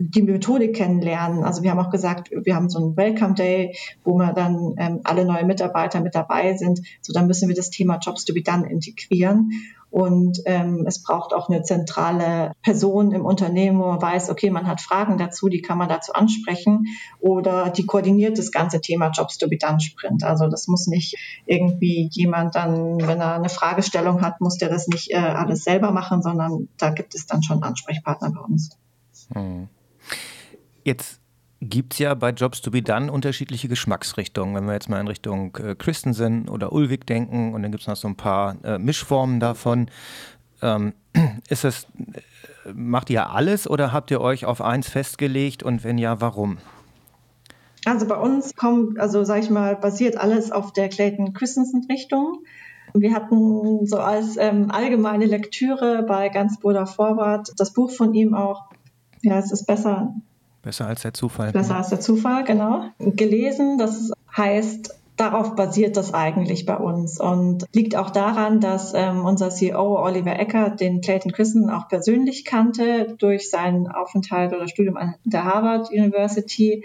die 0.00 0.22
Methodik 0.22 0.74
kennenlernen. 0.74 1.44
Also 1.44 1.62
wir 1.62 1.70
haben 1.70 1.78
auch 1.78 1.90
gesagt, 1.90 2.30
wir 2.30 2.54
haben 2.54 2.70
so 2.70 2.78
einen 2.78 2.96
Welcome 2.96 3.34
Day, 3.34 3.76
wo 4.02 4.14
wir 4.14 4.32
dann 4.32 4.74
ähm, 4.78 5.00
alle 5.04 5.26
neue 5.26 5.44
Mitarbeiter 5.44 6.00
mit 6.00 6.14
dabei 6.14 6.56
sind. 6.56 6.80
So 7.02 7.12
dann 7.12 7.26
müssen 7.26 7.48
wir 7.48 7.54
das 7.54 7.68
Thema 7.68 7.98
Jobs 7.98 8.24
to 8.24 8.32
be 8.32 8.42
done 8.42 8.68
integrieren. 8.68 9.50
Und 9.90 10.38
ähm, 10.46 10.84
es 10.86 11.02
braucht 11.02 11.34
auch 11.34 11.48
eine 11.48 11.62
zentrale 11.62 12.52
Person 12.62 13.10
im 13.10 13.26
Unternehmen, 13.26 13.80
wo 13.80 13.88
man 13.88 14.00
weiß, 14.00 14.30
okay, 14.30 14.48
man 14.48 14.68
hat 14.68 14.80
Fragen 14.80 15.18
dazu, 15.18 15.48
die 15.48 15.62
kann 15.62 15.78
man 15.78 15.88
dazu 15.88 16.12
ansprechen 16.12 16.86
oder 17.18 17.70
die 17.70 17.84
koordiniert 17.84 18.38
das 18.38 18.52
ganze 18.52 18.80
Thema 18.80 19.10
Jobs 19.10 19.36
to 19.36 19.48
be 19.48 19.58
done 19.58 19.80
Sprint. 19.80 20.22
Also 20.22 20.46
das 20.46 20.68
muss 20.68 20.86
nicht 20.86 21.42
irgendwie 21.44 22.08
jemand 22.12 22.54
dann, 22.54 22.98
wenn 23.00 23.20
er 23.20 23.34
eine 23.34 23.48
Fragestellung 23.48 24.22
hat, 24.22 24.40
muss 24.40 24.58
der 24.58 24.68
das 24.68 24.86
nicht 24.86 25.10
äh, 25.10 25.16
alles 25.16 25.64
selber 25.64 25.90
machen, 25.90 26.22
sondern 26.22 26.68
da 26.78 26.90
gibt 26.90 27.16
es 27.16 27.26
dann 27.26 27.42
schon 27.42 27.64
Ansprechpartner 27.64 28.30
bei 28.30 28.40
uns. 28.40 28.70
Hm. 29.34 29.68
Jetzt 30.84 31.20
gibt 31.60 31.92
es 31.92 31.98
ja 31.98 32.14
bei 32.14 32.30
Jobs 32.30 32.62
to 32.62 32.70
be 32.70 32.82
Done 32.82 33.12
unterschiedliche 33.12 33.68
Geschmacksrichtungen. 33.68 34.54
Wenn 34.54 34.64
wir 34.66 34.72
jetzt 34.72 34.88
mal 34.88 35.00
in 35.00 35.08
Richtung 35.08 35.54
äh, 35.56 35.74
Christensen 35.74 36.48
oder 36.48 36.72
Ulwig 36.72 37.06
denken 37.06 37.54
und 37.54 37.62
dann 37.62 37.70
gibt 37.70 37.82
es 37.82 37.88
noch 37.88 37.96
so 37.96 38.08
ein 38.08 38.16
paar 38.16 38.56
äh, 38.64 38.78
Mischformen 38.78 39.40
davon. 39.40 39.90
Ähm, 40.62 40.94
ist 41.48 41.64
es, 41.64 41.84
äh, 41.84 42.72
macht 42.72 43.10
ihr 43.10 43.30
alles 43.30 43.68
oder 43.68 43.92
habt 43.92 44.10
ihr 44.10 44.20
euch 44.20 44.46
auf 44.46 44.62
eins 44.62 44.88
festgelegt 44.88 45.62
und 45.62 45.84
wenn 45.84 45.98
ja, 45.98 46.20
warum? 46.20 46.58
Also 47.84 48.06
bei 48.06 48.16
uns 48.16 48.56
kommt, 48.56 48.98
also 48.98 49.24
sag 49.24 49.42
ich 49.42 49.50
mal, 49.50 49.76
basiert 49.76 50.16
alles 50.16 50.52
auf 50.52 50.72
der 50.72 50.88
Clayton 50.88 51.32
Christensen 51.32 51.86
Richtung. 51.90 52.40
Wir 52.92 53.14
hatten 53.14 53.86
so 53.86 53.98
als 53.98 54.36
ähm, 54.36 54.70
allgemeine 54.70 55.26
Lektüre 55.26 56.02
bei 56.02 56.28
Ganz 56.28 56.58
Bruder 56.58 56.86
Vorwart 56.86 57.52
das 57.56 57.72
Buch 57.72 57.90
von 57.90 58.14
ihm 58.14 58.34
auch, 58.34 58.70
ja, 59.22 59.38
es 59.38 59.52
ist 59.52 59.66
besser. 59.66 60.14
Besser 60.62 60.86
als 60.86 61.02
der 61.02 61.14
Zufall. 61.14 61.52
Besser 61.52 61.76
als 61.76 61.88
der 61.88 62.00
Zufall, 62.00 62.44
genau. 62.44 62.84
Gelesen, 62.98 63.78
das 63.78 64.12
heißt, 64.36 64.94
darauf 65.16 65.54
basiert 65.54 65.96
das 65.96 66.14
eigentlich 66.14 66.64
bei 66.64 66.76
uns 66.76 67.20
und 67.20 67.66
liegt 67.74 67.94
auch 67.94 68.10
daran, 68.10 68.60
dass 68.60 68.94
ähm, 68.94 69.24
unser 69.24 69.50
CEO 69.50 70.02
Oliver 70.02 70.38
Eckert 70.38 70.80
den 70.80 71.02
Clayton 71.02 71.32
Christensen 71.32 71.70
auch 71.70 71.88
persönlich 71.88 72.44
kannte 72.44 73.16
durch 73.18 73.50
seinen 73.50 73.88
Aufenthalt 73.88 74.54
oder 74.54 74.66
Studium 74.66 74.96
an 74.96 75.14
der 75.24 75.44
Harvard 75.44 75.90
University 75.90 76.82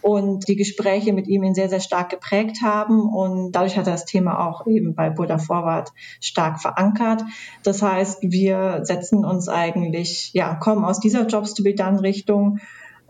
und 0.00 0.48
die 0.48 0.56
Gespräche 0.56 1.12
mit 1.12 1.28
ihm 1.28 1.44
ihn 1.44 1.54
sehr, 1.54 1.68
sehr 1.68 1.80
stark 1.80 2.10
geprägt 2.10 2.58
haben. 2.62 3.08
Und 3.08 3.52
dadurch 3.52 3.76
hat 3.76 3.86
er 3.86 3.92
das 3.92 4.04
Thema 4.04 4.46
auch 4.46 4.66
eben 4.66 4.94
bei 4.94 5.10
Buddha 5.10 5.38
Forward 5.38 5.92
stark 6.20 6.60
verankert. 6.60 7.22
Das 7.62 7.82
heißt, 7.82 8.18
wir 8.22 8.80
setzen 8.82 9.24
uns 9.24 9.48
eigentlich, 9.48 10.32
ja, 10.34 10.54
kommen 10.54 10.84
aus 10.84 11.00
dieser 11.00 11.26
Jobs 11.26 11.54
to 11.54 11.62
be 11.62 11.74
done 11.74 12.02
Richtung 12.02 12.58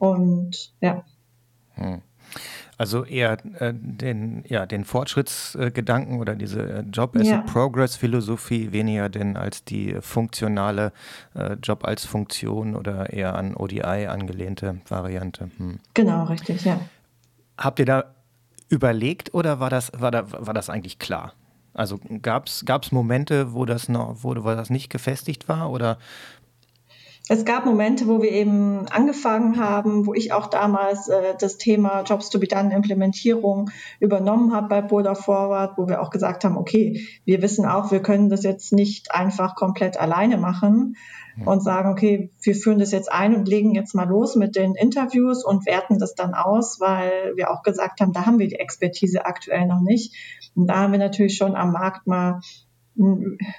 und 0.03 0.73
ja. 0.81 1.05
Hm. 1.75 2.03
Also 2.77 3.05
eher 3.05 3.39
äh, 3.61 3.73
den, 3.73 4.43
ja, 4.49 4.67
den 4.67 4.85
Fortschrittsgedanken 4.85 6.19
oder 6.19 6.35
diese 6.35 6.61
äh, 6.61 6.81
Job 6.93 7.15
as 7.15 7.29
ja. 7.29 7.39
a 7.39 7.43
Progress 7.43 7.95
Philosophie 7.95 8.73
weniger 8.73 9.09
denn 9.09 9.37
als 9.37 9.65
die 9.65 9.97
funktionale 10.01 10.93
äh, 11.35 11.53
Job 11.63 11.85
als 11.85 12.05
Funktion 12.05 12.75
oder 12.75 13.13
eher 13.13 13.37
an 13.37 13.55
ODI 13.55 14.09
angelehnte 14.09 14.81
Variante. 14.89 15.51
Hm. 15.59 15.79
Genau, 15.95 16.25
richtig, 16.25 16.65
ja. 16.65 16.81
Habt 17.57 17.79
ihr 17.79 17.87
da 17.87 18.07
überlegt 18.69 19.33
oder 19.35 19.61
war 19.61 19.71
das, 19.71 19.93
war 19.97 20.11
da, 20.11 20.25
war 20.33 20.55
das 20.55 20.69
eigentlich 20.69 20.99
klar? 20.99 21.35
Also 21.75 22.01
gab 22.21 22.49
es 22.49 22.93
Momente, 22.93 23.55
wo 23.55 23.67
das 23.67 23.89
noch, 23.89 24.17
wo, 24.23 24.31
wo 24.31 24.51
das 24.51 24.69
nicht 24.69 24.91
gefestigt 24.91 25.49
war 25.49 25.71
oder 25.71 25.99
es 27.33 27.47
gab 27.47 27.65
Momente, 27.65 28.09
wo 28.09 28.21
wir 28.21 28.31
eben 28.31 28.87
angefangen 28.89 29.59
haben, 29.59 30.07
wo 30.07 30.13
ich 30.13 30.35
auch 30.35 30.49
damals 30.49 31.09
äh, 31.09 31.35
das 31.41 31.57
Thema 31.57 32.03
Jobs 32.03 32.29
to 32.29 32.39
be 32.39 32.47
done 32.47 32.75
Implementierung 32.75 33.71
übernommen 34.01 34.55
habe 34.55 34.69
bei 34.69 34.83
Boulder 34.83 35.15
Forward, 35.15 35.79
wo 35.79 35.89
wir 35.89 36.03
auch 36.03 36.11
gesagt 36.11 36.45
haben, 36.45 36.59
okay, 36.59 37.07
wir 37.25 37.41
wissen 37.41 37.65
auch, 37.65 37.91
wir 37.91 38.03
können 38.03 38.29
das 38.29 38.43
jetzt 38.43 38.75
nicht 38.75 39.15
einfach 39.15 39.55
komplett 39.55 39.99
alleine 39.99 40.37
machen 40.37 40.97
und 41.47 41.63
sagen, 41.63 41.89
okay, 41.89 42.31
wir 42.43 42.55
führen 42.55 42.79
das 42.79 42.93
jetzt 42.93 43.11
ein 43.11 43.35
und 43.35 43.49
legen 43.49 43.75
jetzt 43.75 43.95
mal 43.95 44.07
los 44.07 44.37
mit 44.37 44.55
den 44.55 44.75
Interviews 44.75 45.43
und 45.43 45.65
werten 45.65 45.99
das 45.99 46.15
dann 46.15 46.35
aus, 46.35 46.81
weil 46.81 47.33
wir 47.37 47.51
auch 47.51 47.63
gesagt 47.63 48.03
haben, 48.03 48.13
da 48.13 48.27
haben 48.27 48.39
wir 48.39 48.49
die 48.49 48.59
Expertise 48.59 49.25
aktuell 49.25 49.67
noch 49.67 49.81
nicht. 49.81 50.15
Und 50.55 50.67
da 50.67 50.81
haben 50.81 50.93
wir 50.93 50.99
natürlich 50.99 51.39
schon 51.39 51.57
am 51.57 51.73
Markt 51.73 52.07
mal 52.07 52.41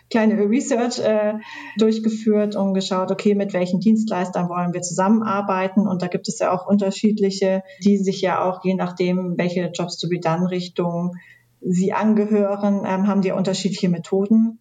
kleine 0.10 0.50
Research 0.50 1.00
äh, 1.00 1.34
durchgeführt 1.78 2.56
und 2.56 2.74
geschaut, 2.74 3.12
okay, 3.12 3.36
mit 3.36 3.54
welchen 3.54 3.80
Dienstleistern 3.80 4.50
wollen 4.50 4.74
wir 4.74 4.82
zusammenarbeiten. 4.82 5.88
Und 5.88 6.02
da 6.02 6.08
gibt 6.08 6.28
es 6.28 6.40
ja 6.40 6.52
auch 6.52 6.68
unterschiedliche, 6.68 7.64
die 7.84 7.98
sich 7.98 8.22
ja 8.22 8.44
auch 8.44 8.64
je 8.64 8.76
nachdem, 8.76 9.36
welche 9.38 9.72
Jobs 9.74 9.98
to 9.98 10.08
be 10.08 10.20
done 10.20 10.50
Richtung 10.50 11.16
sie 11.62 11.94
angehören, 11.94 12.84
ähm, 12.86 13.08
haben 13.08 13.22
die 13.22 13.32
unterschiedliche 13.32 13.90
Methoden. 13.90 14.60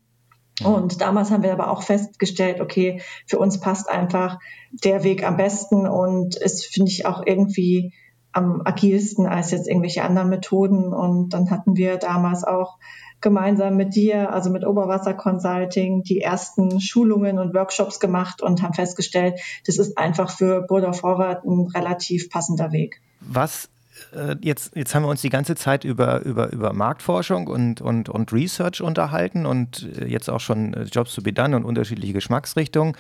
Und 0.65 1.01
damals 1.01 1.31
haben 1.31 1.43
wir 1.43 1.53
aber 1.53 1.71
auch 1.71 1.83
festgestellt, 1.83 2.61
okay, 2.61 3.01
für 3.27 3.39
uns 3.39 3.59
passt 3.59 3.89
einfach 3.89 4.39
der 4.71 5.03
Weg 5.03 5.27
am 5.27 5.37
besten 5.37 5.87
und 5.87 6.37
ist, 6.37 6.67
finde 6.67 6.91
ich, 6.91 7.07
auch 7.07 7.23
irgendwie 7.27 7.93
am 8.33 8.63
agilsten 8.65 9.27
als 9.27 9.51
jetzt 9.51 9.69
irgendwelche 9.69 10.03
anderen 10.03 10.29
Methoden. 10.29 10.93
Und 10.93 11.31
dann 11.31 11.51
hatten 11.51 11.77
wir 11.77 11.97
damals 11.97 12.45
auch 12.45 12.79
gemeinsam 13.21 13.77
mit 13.77 13.95
dir, 13.95 14.33
also 14.33 14.51
mit 14.51 14.67
Oberwasser 14.67 15.15
Consulting, 15.15 16.03
die 16.03 16.21
ersten 16.21 16.81
Schulungen 16.81 17.39
und 17.39 17.55
Workshops 17.55 18.01
gemacht 18.01 18.43
und 18.43 18.63
haben 18.63 18.75
festgestellt, 18.75 19.41
das 19.67 19.79
ist 19.79 19.97
einfach 19.97 20.31
für 20.31 20.63
Border 20.63 20.93
Forward 20.93 21.45
ein 21.45 21.69
relativ 21.75 22.29
passender 22.29 22.73
Weg. 22.73 23.01
Was 23.21 23.71
äh, 24.15 24.37
Jetzt, 24.41 24.75
jetzt 24.75 24.95
haben 24.95 25.05
wir 25.05 25.09
uns 25.09 25.23
die 25.23 25.29
ganze 25.29 25.55
Zeit 25.55 25.85
über, 25.85 26.23
über, 26.23 26.53
über 26.53 26.73
Marktforschung 26.73 27.47
und, 27.47 27.81
und, 27.81 28.09
und 28.09 28.33
Research 28.33 28.83
unterhalten 28.83 29.47
und 29.47 29.89
äh, 29.99 30.07
jetzt 30.07 30.29
auch 30.29 30.41
schon 30.41 30.75
äh, 30.75 30.83
Jobs 30.85 31.15
to 31.15 31.23
be 31.23 31.33
done 31.33 31.57
und 31.57 31.65
unterschiedliche 31.65 32.13
Geschmacksrichtungen. 32.13 32.97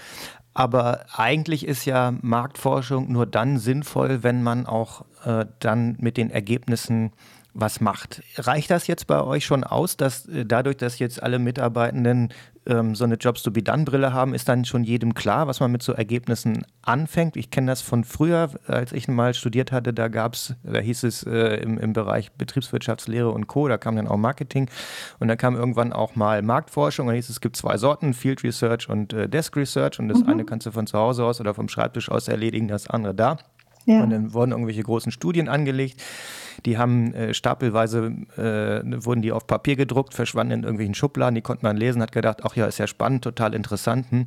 Aber 0.54 1.06
eigentlich 1.14 1.66
ist 1.66 1.84
ja 1.86 2.12
Marktforschung 2.20 3.10
nur 3.10 3.26
dann 3.26 3.58
sinnvoll, 3.58 4.22
wenn 4.22 4.42
man 4.42 4.66
auch 4.66 5.04
äh, 5.24 5.46
dann 5.60 5.96
mit 5.98 6.16
den 6.16 6.30
Ergebnissen 6.30 7.12
was 7.54 7.80
macht. 7.80 8.22
Reicht 8.36 8.70
das 8.70 8.86
jetzt 8.86 9.06
bei 9.06 9.22
euch 9.22 9.44
schon 9.44 9.64
aus, 9.64 9.96
dass 9.96 10.26
äh, 10.26 10.44
dadurch, 10.46 10.76
dass 10.76 10.98
jetzt 10.98 11.22
alle 11.22 11.38
Mitarbeitenden 11.38 12.32
ähm, 12.66 12.94
so 12.94 13.04
eine 13.04 13.16
Jobs-to-be-done-Brille 13.16 14.12
haben, 14.12 14.34
ist 14.34 14.48
dann 14.48 14.64
schon 14.64 14.84
jedem 14.84 15.14
klar, 15.14 15.46
was 15.46 15.60
man 15.60 15.72
mit 15.72 15.82
so 15.82 15.92
Ergebnissen 15.92 16.64
anfängt? 16.82 17.36
Ich 17.36 17.50
kenne 17.50 17.70
das 17.70 17.82
von 17.82 18.04
früher, 18.04 18.50
als 18.66 18.92
ich 18.92 19.08
mal 19.08 19.34
studiert 19.34 19.72
hatte, 19.72 19.92
da 19.92 20.08
gab 20.08 20.34
es, 20.34 20.54
da 20.62 20.78
hieß 20.78 21.02
es 21.04 21.24
äh, 21.24 21.56
im, 21.56 21.78
im 21.78 21.92
Bereich 21.92 22.32
Betriebswirtschaftslehre 22.32 23.30
und 23.30 23.46
Co., 23.46 23.68
da 23.68 23.78
kam 23.78 23.96
dann 23.96 24.08
auch 24.08 24.16
Marketing 24.16 24.68
und 25.18 25.28
dann 25.28 25.38
kam 25.38 25.56
irgendwann 25.56 25.92
auch 25.92 26.14
mal 26.16 26.42
Marktforschung, 26.42 27.08
da 27.08 27.14
hieß 27.14 27.24
es, 27.24 27.36
es 27.36 27.40
gibt 27.40 27.56
zwei 27.56 27.76
Sorten, 27.76 28.14
Field 28.14 28.44
Research 28.44 28.88
und 28.88 29.12
äh, 29.12 29.28
Desk 29.28 29.54
Research 29.56 29.98
und 29.98 30.08
das 30.08 30.20
mhm. 30.20 30.28
eine 30.28 30.44
kannst 30.44 30.66
du 30.66 30.70
von 30.70 30.86
zu 30.86 30.98
Hause 30.98 31.24
aus 31.24 31.40
oder 31.40 31.54
vom 31.54 31.68
Schreibtisch 31.68 32.10
aus 32.10 32.28
erledigen, 32.28 32.68
das 32.68 32.88
andere 32.88 33.14
da. 33.14 33.38
Ja. 33.86 34.02
Und 34.02 34.10
dann 34.10 34.32
wurden 34.32 34.52
irgendwelche 34.52 34.82
großen 34.82 35.12
Studien 35.12 35.48
angelegt. 35.48 36.02
Die 36.66 36.78
haben 36.78 37.14
äh, 37.14 37.34
stapelweise, 37.34 38.12
äh, 38.36 39.04
wurden 39.04 39.22
die 39.22 39.32
auf 39.32 39.46
Papier 39.46 39.76
gedruckt, 39.76 40.14
verschwanden 40.14 40.52
in 40.52 40.62
irgendwelchen 40.62 40.94
Schubladen, 40.94 41.34
die 41.34 41.40
konnte 41.40 41.64
man 41.64 41.76
lesen, 41.76 42.02
hat 42.02 42.12
gedacht, 42.12 42.40
ach 42.44 42.54
ja, 42.56 42.66
ist 42.66 42.78
ja 42.78 42.86
spannend, 42.86 43.24
total 43.24 43.54
interessant. 43.54 44.10
Hm. 44.10 44.26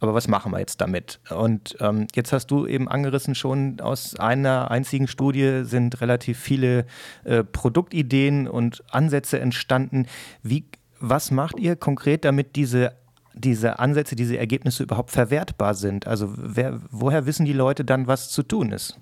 Aber 0.00 0.14
was 0.14 0.28
machen 0.28 0.52
wir 0.52 0.58
jetzt 0.58 0.80
damit? 0.80 1.20
Und 1.30 1.76
ähm, 1.80 2.06
jetzt 2.14 2.32
hast 2.32 2.48
du 2.48 2.66
eben 2.66 2.88
angerissen 2.88 3.34
schon, 3.34 3.80
aus 3.80 4.18
einer 4.18 4.70
einzigen 4.70 5.08
Studie 5.08 5.62
sind 5.64 6.00
relativ 6.00 6.38
viele 6.38 6.86
äh, 7.24 7.44
Produktideen 7.44 8.48
und 8.48 8.82
Ansätze 8.90 9.40
entstanden. 9.40 10.06
Wie, 10.42 10.64
was 10.98 11.30
macht 11.30 11.58
ihr 11.58 11.76
konkret, 11.76 12.24
damit 12.24 12.56
diese 12.56 12.92
diese 13.40 13.78
Ansätze, 13.78 14.16
diese 14.16 14.38
Ergebnisse 14.38 14.82
überhaupt 14.82 15.10
verwertbar 15.10 15.74
sind? 15.74 16.06
Also 16.06 16.32
wer, 16.36 16.80
woher 16.90 17.26
wissen 17.26 17.46
die 17.46 17.52
Leute 17.52 17.84
dann, 17.84 18.06
was 18.06 18.30
zu 18.30 18.42
tun 18.42 18.72
ist? 18.72 18.98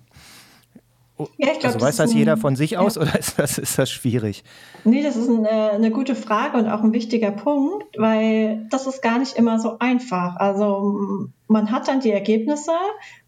Ja, 1.36 1.52
glaub, 1.52 1.64
also 1.64 1.80
weiß 1.80 1.96
das, 1.96 2.10
das 2.10 2.14
jeder 2.14 2.36
von 2.36 2.54
sich 2.54 2.72
ja. 2.72 2.80
aus 2.80 2.96
oder 2.98 3.18
ist 3.18 3.38
das, 3.38 3.58
ist 3.58 3.78
das 3.78 3.90
schwierig? 3.90 4.44
Nee, 4.84 5.02
das 5.02 5.16
ist 5.16 5.28
eine, 5.28 5.72
eine, 5.72 5.90
gute 5.90 6.14
Frage 6.14 6.56
und 6.56 6.68
auch 6.68 6.82
ein 6.82 6.92
wichtiger 6.92 7.32
Punkt, 7.32 7.86
weil 7.98 8.66
das 8.70 8.86
ist 8.86 9.02
gar 9.02 9.18
nicht 9.18 9.36
immer 9.36 9.58
so 9.58 9.78
einfach. 9.80 10.36
Also 10.36 11.28
man 11.48 11.70
hat 11.72 11.88
dann 11.88 12.00
die 12.00 12.12
Ergebnisse, 12.12 12.72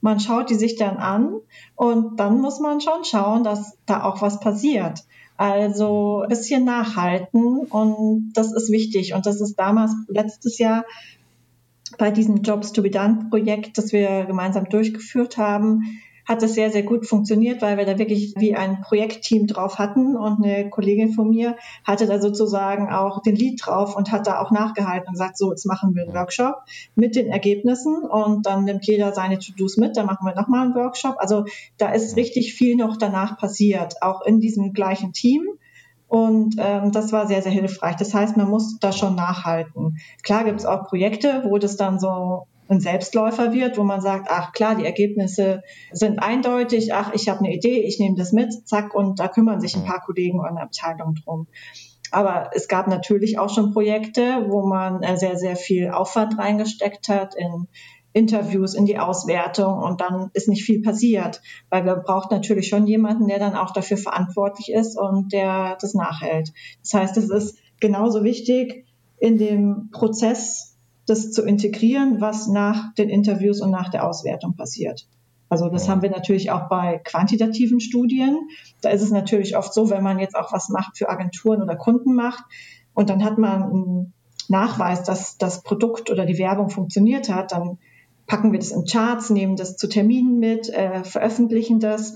man 0.01 0.20
schaut 0.20 0.51
die 0.51 0.55
sich 0.55 0.77
dann 0.77 0.99
an 0.99 1.35
und 1.75 2.20
dann 2.20 2.40
muss 2.40 2.61
man 2.61 2.81
schon 2.81 3.05
schauen, 3.05 3.42
dass 3.42 3.77
da 3.87 4.05
auch 4.05 4.23
was 4.23 4.40
passiert. 4.40 5.05
Also 5.40 6.20
ein 6.20 6.29
bisschen 6.29 6.66
nachhalten 6.66 7.61
und 7.61 8.31
das 8.35 8.53
ist 8.53 8.70
wichtig. 8.70 9.14
Und 9.14 9.24
das 9.24 9.40
ist 9.40 9.55
damals 9.55 9.90
letztes 10.07 10.59
Jahr 10.59 10.85
bei 11.96 12.11
diesem 12.11 12.42
Jobs 12.42 12.72
to 12.72 12.83
be 12.83 12.90
Done 12.90 13.29
Projekt, 13.31 13.79
das 13.79 13.90
wir 13.90 14.26
gemeinsam 14.26 14.68
durchgeführt 14.68 15.38
haben, 15.38 15.81
hat 16.31 16.43
das 16.43 16.55
sehr, 16.55 16.71
sehr 16.71 16.85
gut 16.85 17.07
funktioniert, 17.07 17.61
weil 17.61 17.77
wir 17.77 17.85
da 17.85 17.99
wirklich 17.99 18.35
wie 18.37 18.55
ein 18.55 18.83
Projektteam 18.83 19.49
drauf 19.49 19.81
hatten 19.81 20.16
und 20.16 20.45
eine 20.45 20.71
Kollegin 20.71 21.12
von 21.12 21.29
mir 21.29 21.57
hatte 21.85 22.07
da 22.07 22.21
sozusagen 22.21 22.88
auch 22.88 23.21
den 23.21 23.35
Lead 23.35 23.61
drauf 23.61 23.97
und 23.97 24.12
hat 24.12 24.29
da 24.29 24.40
auch 24.40 24.53
nachgehalten 24.53 25.09
und 25.09 25.14
gesagt, 25.14 25.37
so, 25.37 25.51
jetzt 25.51 25.66
machen 25.66 25.97
wir 25.97 26.05
einen 26.05 26.14
Workshop 26.14 26.55
mit 26.95 27.16
den 27.16 27.27
Ergebnissen 27.27 28.05
und 28.05 28.47
dann 28.47 28.62
nimmt 28.62 28.87
jeder 28.87 29.12
seine 29.12 29.40
To-Dos 29.40 29.77
mit, 29.77 29.97
dann 29.97 30.07
machen 30.07 30.25
wir 30.25 30.37
nochmal 30.37 30.66
einen 30.66 30.77
Workshop. 30.77 31.16
Also 31.19 31.47
da 31.79 31.90
ist 31.90 32.14
richtig 32.14 32.55
viel 32.55 32.77
noch 32.77 32.97
danach 32.97 33.37
passiert, 33.37 34.01
auch 34.01 34.23
in 34.23 34.38
diesem 34.38 34.73
gleichen 34.73 35.12
Team. 35.12 35.49
Und 36.07 36.55
ähm, 36.59 36.93
das 36.93 37.12
war 37.12 37.27
sehr, 37.27 37.43
sehr 37.43 37.51
hilfreich. 37.51 37.97
Das 37.97 38.14
heißt, 38.14 38.37
man 38.37 38.49
muss 38.49 38.79
da 38.79 38.93
schon 38.93 39.16
nachhalten. 39.16 39.99
Klar 40.23 40.45
gibt 40.45 40.61
es 40.61 40.66
auch 40.66 40.87
Projekte, 40.87 41.43
wo 41.45 41.59
das 41.59 41.77
dann 41.77 41.99
so 41.99 42.47
ein 42.70 42.80
Selbstläufer 42.80 43.52
wird, 43.52 43.76
wo 43.76 43.83
man 43.83 44.00
sagt, 44.00 44.28
ach 44.30 44.52
klar, 44.52 44.77
die 44.77 44.87
Ergebnisse 44.87 45.62
sind 45.92 46.21
eindeutig, 46.21 46.94
ach, 46.94 47.12
ich 47.12 47.29
habe 47.29 47.40
eine 47.40 47.52
Idee, 47.52 47.81
ich 47.81 47.98
nehme 47.98 48.16
das 48.16 48.33
mit, 48.33 48.66
zack, 48.66 48.94
und 48.94 49.18
da 49.18 49.29
kümmern 49.29 49.60
sich 49.60 49.77
ein 49.77 49.85
paar 49.85 50.00
Kollegen 50.00 50.38
und 50.38 50.46
eine 50.46 50.62
Abteilung 50.62 51.16
drum. 51.16 51.48
Aber 52.12 52.50
es 52.54 52.68
gab 52.68 52.87
natürlich 52.87 53.38
auch 53.38 53.50
schon 53.50 53.73
Projekte, 53.73 54.46
wo 54.48 54.66
man 54.66 55.02
äh, 55.02 55.16
sehr, 55.16 55.37
sehr 55.37 55.56
viel 55.56 55.90
Aufwand 55.90 56.38
reingesteckt 56.38 57.08
hat 57.08 57.35
in 57.35 57.66
Interviews, 58.12 58.75
in 58.75 58.87
die 58.87 58.98
Auswertung 58.98 59.79
und 59.79 60.00
dann 60.00 60.31
ist 60.33 60.48
nicht 60.48 60.64
viel 60.64 60.83
passiert, 60.83 61.40
weil 61.71 61.85
wir 61.85 61.96
braucht 61.96 62.33
natürlich 62.33 62.68
schon 62.68 62.87
jemanden, 62.87 63.29
der 63.29 63.38
dann 63.38 63.54
auch 63.54 63.73
dafür 63.73 63.96
verantwortlich 63.96 64.73
ist 64.73 64.98
und 64.98 65.33
der 65.33 65.77
das 65.81 65.94
nachhält. 65.94 66.52
Das 66.83 66.94
heißt, 66.94 67.16
es 67.16 67.31
ist 67.31 67.58
genauso 67.81 68.25
wichtig, 68.25 68.85
in 69.18 69.38
dem 69.38 69.90
Prozess 69.92 70.69
das 71.11 71.33
zu 71.33 71.42
integrieren, 71.42 72.21
was 72.21 72.46
nach 72.46 72.94
den 72.94 73.08
Interviews 73.08 73.61
und 73.61 73.71
nach 73.71 73.90
der 73.90 74.06
Auswertung 74.06 74.54
passiert. 74.54 75.06
Also 75.48 75.69
das 75.69 75.88
haben 75.88 76.02
wir 76.02 76.11
natürlich 76.11 76.52
auch 76.52 76.69
bei 76.69 77.00
quantitativen 77.02 77.81
Studien. 77.81 78.48
Da 78.83 78.90
ist 78.90 79.02
es 79.02 79.11
natürlich 79.11 79.56
oft 79.56 79.75
so, 79.75 79.90
wenn 79.90 80.04
man 80.04 80.21
jetzt 80.21 80.37
auch 80.37 80.52
was 80.52 80.69
macht 80.69 80.96
für 80.96 81.08
Agenturen 81.08 81.61
oder 81.61 81.75
Kunden 81.75 82.15
macht 82.15 82.44
und 82.94 83.11
dann 83.11 83.25
hat 83.25 83.37
man 83.37 83.63
einen 83.65 84.13
Nachweis, 84.48 85.02
dass 85.02 85.38
das 85.38 85.65
Produkt 85.65 86.11
oder 86.11 86.25
die 86.25 86.38
Werbung 86.38 86.71
funktioniert 86.71 87.29
hat, 87.29 87.50
dann 87.50 87.79
packen 88.29 88.52
wir 88.52 88.61
das 88.61 88.71
in 88.71 88.85
Charts, 88.85 89.31
nehmen 89.31 89.56
das 89.56 89.77
zu 89.77 89.88
Terminen 89.88 90.38
mit, 90.38 90.69
äh, 90.69 91.02
veröffentlichen 91.02 91.81
das. 91.81 92.15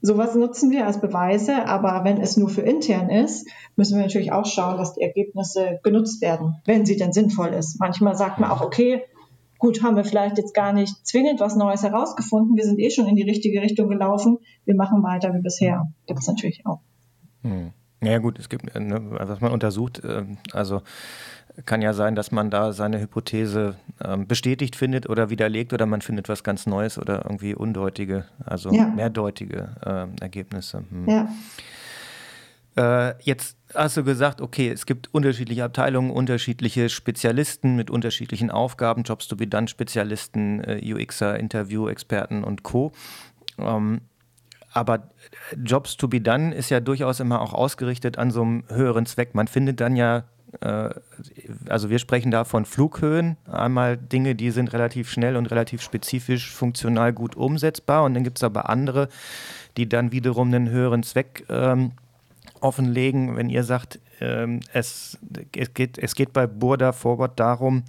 Sowas 0.00 0.34
nutzen 0.36 0.70
wir 0.70 0.86
als 0.86 1.00
Beweise, 1.00 1.66
aber 1.66 2.04
wenn 2.04 2.20
es 2.20 2.36
nur 2.36 2.48
für 2.48 2.62
intern 2.62 3.10
ist, 3.10 3.48
müssen 3.74 3.96
wir 3.96 4.04
natürlich 4.04 4.32
auch 4.32 4.46
schauen, 4.46 4.76
dass 4.76 4.94
die 4.94 5.02
Ergebnisse 5.02 5.80
genutzt 5.82 6.22
werden, 6.22 6.56
wenn 6.66 6.86
sie 6.86 6.96
denn 6.96 7.12
sinnvoll 7.12 7.48
ist. 7.48 7.80
Manchmal 7.80 8.14
sagt 8.14 8.38
man 8.38 8.50
auch, 8.50 8.60
okay, 8.60 9.02
gut, 9.58 9.82
haben 9.82 9.96
wir 9.96 10.04
vielleicht 10.04 10.38
jetzt 10.38 10.54
gar 10.54 10.72
nicht 10.72 10.94
zwingend 11.04 11.40
was 11.40 11.56
Neues 11.56 11.82
herausgefunden, 11.82 12.56
wir 12.56 12.64
sind 12.64 12.78
eh 12.78 12.90
schon 12.90 13.06
in 13.06 13.16
die 13.16 13.22
richtige 13.22 13.60
Richtung 13.60 13.88
gelaufen, 13.88 14.38
wir 14.64 14.76
machen 14.76 15.02
weiter 15.02 15.34
wie 15.34 15.42
bisher. 15.42 15.86
Gibt 16.06 16.20
es 16.20 16.28
natürlich 16.28 16.64
auch. 16.64 16.80
Hm. 17.42 17.72
Ja 18.02 18.18
gut, 18.18 18.38
es 18.38 18.48
gibt, 18.48 18.74
ne, 18.74 19.00
was 19.10 19.40
man 19.40 19.52
untersucht, 19.52 20.04
äh, 20.04 20.24
also 20.52 20.82
kann 21.66 21.82
ja 21.82 21.92
sein, 21.92 22.14
dass 22.14 22.30
man 22.30 22.50
da 22.50 22.72
seine 22.72 23.00
Hypothese 23.00 23.74
ähm, 24.04 24.26
bestätigt 24.26 24.76
findet 24.76 25.08
oder 25.08 25.30
widerlegt 25.30 25.72
oder 25.72 25.86
man 25.86 26.02
findet 26.02 26.28
was 26.28 26.44
ganz 26.44 26.66
Neues 26.66 26.98
oder 26.98 27.24
irgendwie 27.24 27.54
undeutige, 27.54 28.26
also 28.44 28.72
ja. 28.72 28.86
mehrdeutige 28.86 29.70
äh, 29.84 30.22
Ergebnisse. 30.22 30.84
Hm. 30.90 31.08
Ja. 31.08 31.28
Äh, 32.78 33.14
jetzt 33.22 33.56
hast 33.74 33.96
du 33.96 34.04
gesagt, 34.04 34.40
okay, 34.40 34.70
es 34.70 34.86
gibt 34.86 35.12
unterschiedliche 35.12 35.64
Abteilungen, 35.64 36.12
unterschiedliche 36.12 36.88
Spezialisten 36.88 37.74
mit 37.74 37.90
unterschiedlichen 37.90 38.52
Aufgaben, 38.52 39.02
Jobs 39.02 39.26
to 39.26 39.34
be 39.34 39.48
done 39.48 39.66
Spezialisten, 39.66 40.62
äh, 40.62 40.80
UXer, 40.94 41.38
Interview-Experten 41.38 42.44
und 42.44 42.62
Co. 42.62 42.92
Ähm, 43.58 44.02
aber 44.78 45.10
Jobs 45.62 45.96
to 45.96 46.08
be 46.08 46.20
done 46.20 46.54
ist 46.54 46.70
ja 46.70 46.80
durchaus 46.80 47.20
immer 47.20 47.40
auch 47.40 47.52
ausgerichtet 47.52 48.18
an 48.18 48.30
so 48.30 48.42
einem 48.42 48.64
höheren 48.68 49.06
Zweck. 49.06 49.34
Man 49.34 49.48
findet 49.48 49.80
dann 49.80 49.96
ja 49.96 50.24
äh, 50.60 50.90
also 51.68 51.90
wir 51.90 51.98
sprechen 51.98 52.30
da 52.30 52.44
von 52.44 52.64
Flughöhen, 52.64 53.36
einmal 53.50 53.96
Dinge, 53.96 54.34
die 54.34 54.50
sind 54.50 54.72
relativ 54.72 55.10
schnell 55.10 55.36
und 55.36 55.50
relativ 55.50 55.82
spezifisch 55.82 56.52
funktional 56.52 57.12
gut 57.12 57.36
umsetzbar. 57.36 58.04
Und 58.04 58.14
dann 58.14 58.24
gibt 58.24 58.38
es 58.38 58.44
aber 58.44 58.68
andere, 58.68 59.08
die 59.76 59.88
dann 59.88 60.12
wiederum 60.12 60.48
einen 60.48 60.70
höheren 60.70 61.02
Zweck 61.02 61.44
ähm, 61.48 61.92
offenlegen, 62.60 63.36
wenn 63.36 63.50
ihr 63.50 63.62
sagt, 63.62 64.00
ähm, 64.20 64.60
es, 64.72 65.18
es, 65.56 65.74
geht, 65.74 65.98
es 65.98 66.14
geht 66.14 66.32
bei 66.32 66.46
Burda 66.46 66.92
Forward 66.92 67.38
darum, 67.38 67.84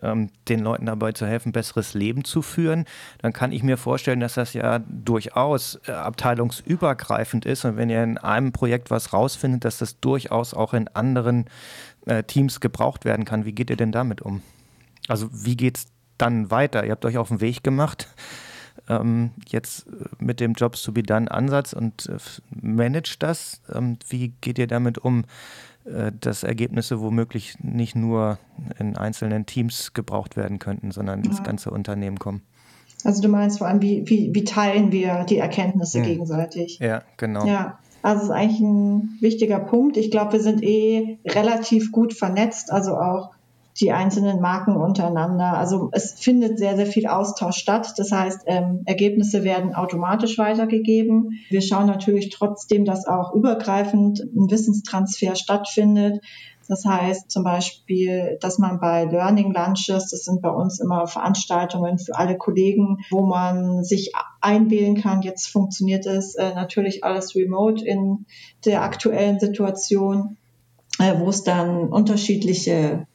ähm, 0.00 0.30
den 0.48 0.60
Leuten 0.60 0.86
dabei 0.86 1.12
zu 1.12 1.26
helfen, 1.26 1.52
besseres 1.52 1.94
Leben 1.94 2.24
zu 2.24 2.42
führen, 2.42 2.86
dann 3.18 3.32
kann 3.32 3.52
ich 3.52 3.62
mir 3.62 3.76
vorstellen, 3.76 4.20
dass 4.20 4.34
das 4.34 4.54
ja 4.54 4.78
durchaus 4.80 5.80
äh, 5.86 5.92
abteilungsübergreifend 5.92 7.44
ist 7.44 7.64
und 7.64 7.76
wenn 7.76 7.90
ihr 7.90 8.02
in 8.02 8.18
einem 8.18 8.52
Projekt 8.52 8.90
was 8.90 9.12
rausfindet, 9.12 9.64
dass 9.64 9.78
das 9.78 10.00
durchaus 10.00 10.54
auch 10.54 10.74
in 10.74 10.88
anderen 10.88 11.46
äh, 12.06 12.22
Teams 12.22 12.60
gebraucht 12.60 13.04
werden 13.04 13.24
kann. 13.24 13.44
Wie 13.44 13.52
geht 13.52 13.70
ihr 13.70 13.76
denn 13.76 13.92
damit 13.92 14.22
um? 14.22 14.42
Also 15.08 15.28
wie 15.32 15.56
geht 15.56 15.78
es 15.78 15.86
dann 16.18 16.50
weiter? 16.50 16.84
Ihr 16.84 16.92
habt 16.92 17.04
euch 17.04 17.18
auf 17.18 17.28
den 17.28 17.40
Weg 17.40 17.62
gemacht 17.62 18.08
ähm, 18.88 19.30
jetzt 19.48 19.86
äh, 19.86 19.90
mit 20.18 20.40
dem 20.40 20.52
Jobs 20.52 20.82
to 20.82 20.92
be 20.92 21.02
done 21.02 21.30
Ansatz 21.30 21.72
und 21.72 22.06
äh, 22.06 22.18
managt 22.50 23.22
das. 23.22 23.60
Ähm, 23.72 23.98
wie 24.08 24.28
geht 24.40 24.58
ihr 24.58 24.66
damit 24.66 24.98
um, 24.98 25.24
dass 26.20 26.42
Ergebnisse 26.42 27.00
womöglich 27.00 27.56
nicht 27.60 27.96
nur 27.96 28.38
in 28.78 28.96
einzelnen 28.96 29.46
Teams 29.46 29.92
gebraucht 29.94 30.36
werden 30.36 30.58
könnten, 30.58 30.90
sondern 30.90 31.22
ja. 31.22 31.30
ins 31.30 31.42
ganze 31.42 31.70
Unternehmen 31.70 32.18
kommen? 32.18 32.42
Also 33.04 33.20
du 33.20 33.28
meinst 33.28 33.58
vor 33.58 33.66
allem, 33.66 33.82
wie, 33.82 34.08
wie, 34.08 34.30
wie 34.32 34.44
teilen 34.44 34.92
wir 34.92 35.24
die 35.24 35.38
Erkenntnisse 35.38 35.98
hm. 35.98 36.04
gegenseitig? 36.04 36.78
Ja, 36.78 37.02
genau. 37.16 37.46
Ja, 37.46 37.78
also 38.02 38.22
es 38.22 38.28
ist 38.28 38.34
eigentlich 38.34 38.60
ein 38.60 39.16
wichtiger 39.20 39.58
Punkt. 39.58 39.96
Ich 39.96 40.10
glaube, 40.10 40.32
wir 40.34 40.40
sind 40.40 40.62
eh 40.62 41.18
relativ 41.26 41.92
gut 41.92 42.14
vernetzt, 42.14 42.72
also 42.72 42.96
auch 42.96 43.30
die 43.80 43.92
einzelnen 43.92 44.40
Marken 44.40 44.76
untereinander. 44.76 45.56
Also 45.56 45.88
es 45.92 46.12
findet 46.12 46.58
sehr, 46.58 46.76
sehr 46.76 46.86
viel 46.86 47.06
Austausch 47.06 47.56
statt. 47.56 47.94
Das 47.96 48.12
heißt, 48.12 48.42
ähm, 48.46 48.82
Ergebnisse 48.84 49.44
werden 49.44 49.74
automatisch 49.74 50.38
weitergegeben. 50.38 51.40
Wir 51.48 51.62
schauen 51.62 51.86
natürlich 51.86 52.30
trotzdem, 52.30 52.84
dass 52.84 53.06
auch 53.06 53.32
übergreifend 53.34 54.20
ein 54.20 54.50
Wissenstransfer 54.50 55.36
stattfindet. 55.36 56.20
Das 56.68 56.84
heißt 56.84 57.30
zum 57.30 57.44
Beispiel, 57.44 58.38
dass 58.40 58.58
man 58.58 58.78
bei 58.78 59.04
Learning 59.04 59.52
Lunches, 59.52 60.10
das 60.10 60.24
sind 60.24 60.42
bei 60.42 60.50
uns 60.50 60.78
immer 60.80 61.06
Veranstaltungen 61.06 61.98
für 61.98 62.16
alle 62.16 62.36
Kollegen, 62.36 62.98
wo 63.10 63.26
man 63.26 63.82
sich 63.84 64.12
einwählen 64.40 65.00
kann. 65.00 65.22
Jetzt 65.22 65.48
funktioniert 65.48 66.06
es 66.06 66.34
äh, 66.34 66.54
natürlich 66.54 67.04
alles 67.04 67.34
remote 67.34 67.84
in 67.84 68.26
der 68.64 68.82
aktuellen 68.82 69.40
Situation, 69.40 70.36
äh, 70.98 71.18
wo 71.18 71.28
es 71.28 71.42
dann 71.42 71.88
unterschiedliche 71.88 73.06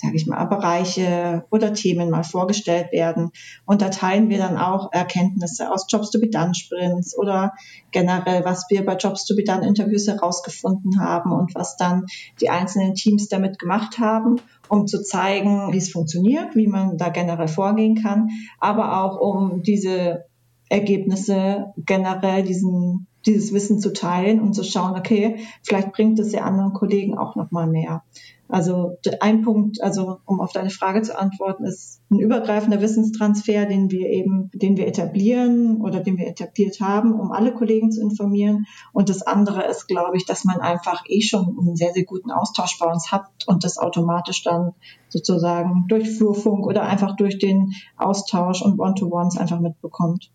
sage 0.00 0.16
ich 0.16 0.26
mal, 0.26 0.44
Bereiche 0.46 1.44
oder 1.50 1.74
Themen 1.74 2.10
mal 2.10 2.22
vorgestellt 2.22 2.92
werden. 2.92 3.30
Und 3.66 3.82
da 3.82 3.90
teilen 3.90 4.30
wir 4.30 4.38
dann 4.38 4.56
auch 4.56 4.92
Erkenntnisse 4.92 5.70
aus 5.70 5.86
Jobs 5.88 6.10
to 6.10 6.18
be 6.18 6.28
done 6.28 6.54
Sprints 6.54 7.16
oder 7.16 7.52
generell, 7.90 8.44
was 8.44 8.66
wir 8.70 8.84
bei 8.84 8.96
Jobs 8.96 9.26
to 9.26 9.36
be 9.36 9.44
done 9.44 9.66
Interviews 9.66 10.06
herausgefunden 10.06 11.00
haben 11.00 11.32
und 11.32 11.54
was 11.54 11.76
dann 11.76 12.06
die 12.40 12.50
einzelnen 12.50 12.94
Teams 12.94 13.28
damit 13.28 13.58
gemacht 13.58 13.98
haben, 13.98 14.40
um 14.68 14.86
zu 14.86 15.02
zeigen, 15.02 15.72
wie 15.72 15.78
es 15.78 15.90
funktioniert, 15.90 16.56
wie 16.56 16.66
man 16.66 16.96
da 16.96 17.10
generell 17.10 17.48
vorgehen 17.48 18.00
kann, 18.02 18.28
aber 18.58 19.02
auch 19.02 19.20
um 19.20 19.62
diese 19.62 20.24
Ergebnisse 20.68 21.72
generell 21.76 22.44
diesen 22.44 23.08
dieses 23.26 23.52
Wissen 23.52 23.80
zu 23.80 23.92
teilen 23.92 24.40
und 24.40 24.54
zu 24.54 24.64
schauen, 24.64 24.96
okay, 24.96 25.38
vielleicht 25.62 25.92
bringt 25.92 26.18
es 26.18 26.32
ja 26.32 26.42
anderen 26.42 26.72
Kollegen 26.72 27.18
auch 27.18 27.36
noch 27.36 27.50
mal 27.50 27.66
mehr. 27.66 28.02
Also 28.50 28.98
ein 29.20 29.42
Punkt, 29.42 29.80
also 29.80 30.18
um 30.26 30.40
auf 30.40 30.52
deine 30.52 30.70
Frage 30.70 31.02
zu 31.02 31.16
antworten, 31.16 31.64
ist 31.64 32.02
ein 32.10 32.18
übergreifender 32.18 32.80
Wissenstransfer, 32.80 33.66
den 33.66 33.92
wir 33.92 34.08
eben, 34.08 34.50
den 34.52 34.76
wir 34.76 34.88
etablieren 34.88 35.80
oder 35.80 36.00
den 36.00 36.18
wir 36.18 36.26
etabliert 36.26 36.80
haben, 36.80 37.14
um 37.14 37.30
alle 37.30 37.54
Kollegen 37.54 37.92
zu 37.92 38.00
informieren. 38.00 38.66
Und 38.92 39.08
das 39.08 39.22
andere 39.22 39.66
ist, 39.68 39.86
glaube 39.86 40.16
ich, 40.16 40.26
dass 40.26 40.44
man 40.44 40.60
einfach 40.60 41.04
eh 41.06 41.20
schon 41.20 41.56
einen 41.60 41.76
sehr, 41.76 41.92
sehr 41.92 42.04
guten 42.04 42.32
Austausch 42.32 42.76
bei 42.80 42.90
uns 42.90 43.12
hat 43.12 43.28
und 43.46 43.62
das 43.62 43.78
automatisch 43.78 44.42
dann 44.42 44.72
sozusagen 45.08 45.84
durch 45.86 46.10
Flurfunk 46.10 46.66
oder 46.66 46.82
einfach 46.82 47.14
durch 47.14 47.38
den 47.38 47.72
Austausch 47.96 48.62
und 48.62 48.80
One-to-Ones 48.80 49.36
einfach 49.36 49.60
mitbekommt. 49.60 50.32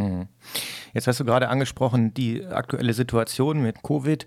Hm. 0.00 0.28
Jetzt 0.92 1.06
hast 1.06 1.20
du 1.20 1.24
gerade 1.24 1.48
angesprochen, 1.48 2.14
die 2.14 2.44
aktuelle 2.44 2.92
Situation 2.92 3.62
mit 3.62 3.82
Covid 3.82 4.26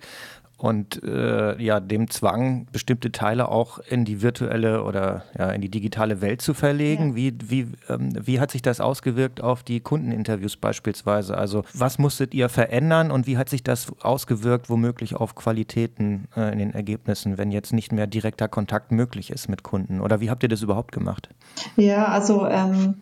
und 0.63 1.03
äh, 1.03 1.61
ja, 1.61 1.81
dem 1.81 2.09
Zwang, 2.09 2.67
bestimmte 2.71 3.11
Teile 3.11 3.49
auch 3.49 3.79
in 3.79 4.05
die 4.05 4.21
virtuelle 4.21 4.83
oder 4.83 5.25
ja, 5.37 5.49
in 5.49 5.59
die 5.59 5.69
digitale 5.69 6.21
Welt 6.21 6.41
zu 6.41 6.53
verlegen. 6.53 7.09
Ja. 7.09 7.15
Wie, 7.15 7.33
wie, 7.43 7.67
ähm, 7.89 8.13
wie 8.25 8.39
hat 8.39 8.51
sich 8.51 8.61
das 8.61 8.79
ausgewirkt 8.79 9.41
auf 9.41 9.63
die 9.63 9.81
Kundeninterviews 9.81 10.55
beispielsweise? 10.55 11.37
Also 11.37 11.65
was 11.73 11.97
musstet 11.99 12.33
ihr 12.33 12.47
verändern 12.47 13.11
und 13.11 13.27
wie 13.27 13.37
hat 13.37 13.49
sich 13.49 13.61
das 13.61 13.91
ausgewirkt, 14.01 14.69
womöglich 14.69 15.15
auf 15.15 15.35
Qualitäten 15.35 16.29
äh, 16.37 16.53
in 16.53 16.59
den 16.59 16.73
Ergebnissen, 16.73 17.37
wenn 17.37 17.51
jetzt 17.51 17.73
nicht 17.73 17.91
mehr 17.91 18.07
direkter 18.07 18.47
Kontakt 18.47 18.93
möglich 18.93 19.31
ist 19.31 19.49
mit 19.49 19.63
Kunden? 19.63 19.99
Oder 19.99 20.21
wie 20.21 20.29
habt 20.29 20.43
ihr 20.43 20.49
das 20.49 20.61
überhaupt 20.61 20.93
gemacht? 20.93 21.27
Ja, 21.75 22.05
also 22.05 22.47
ähm 22.47 23.01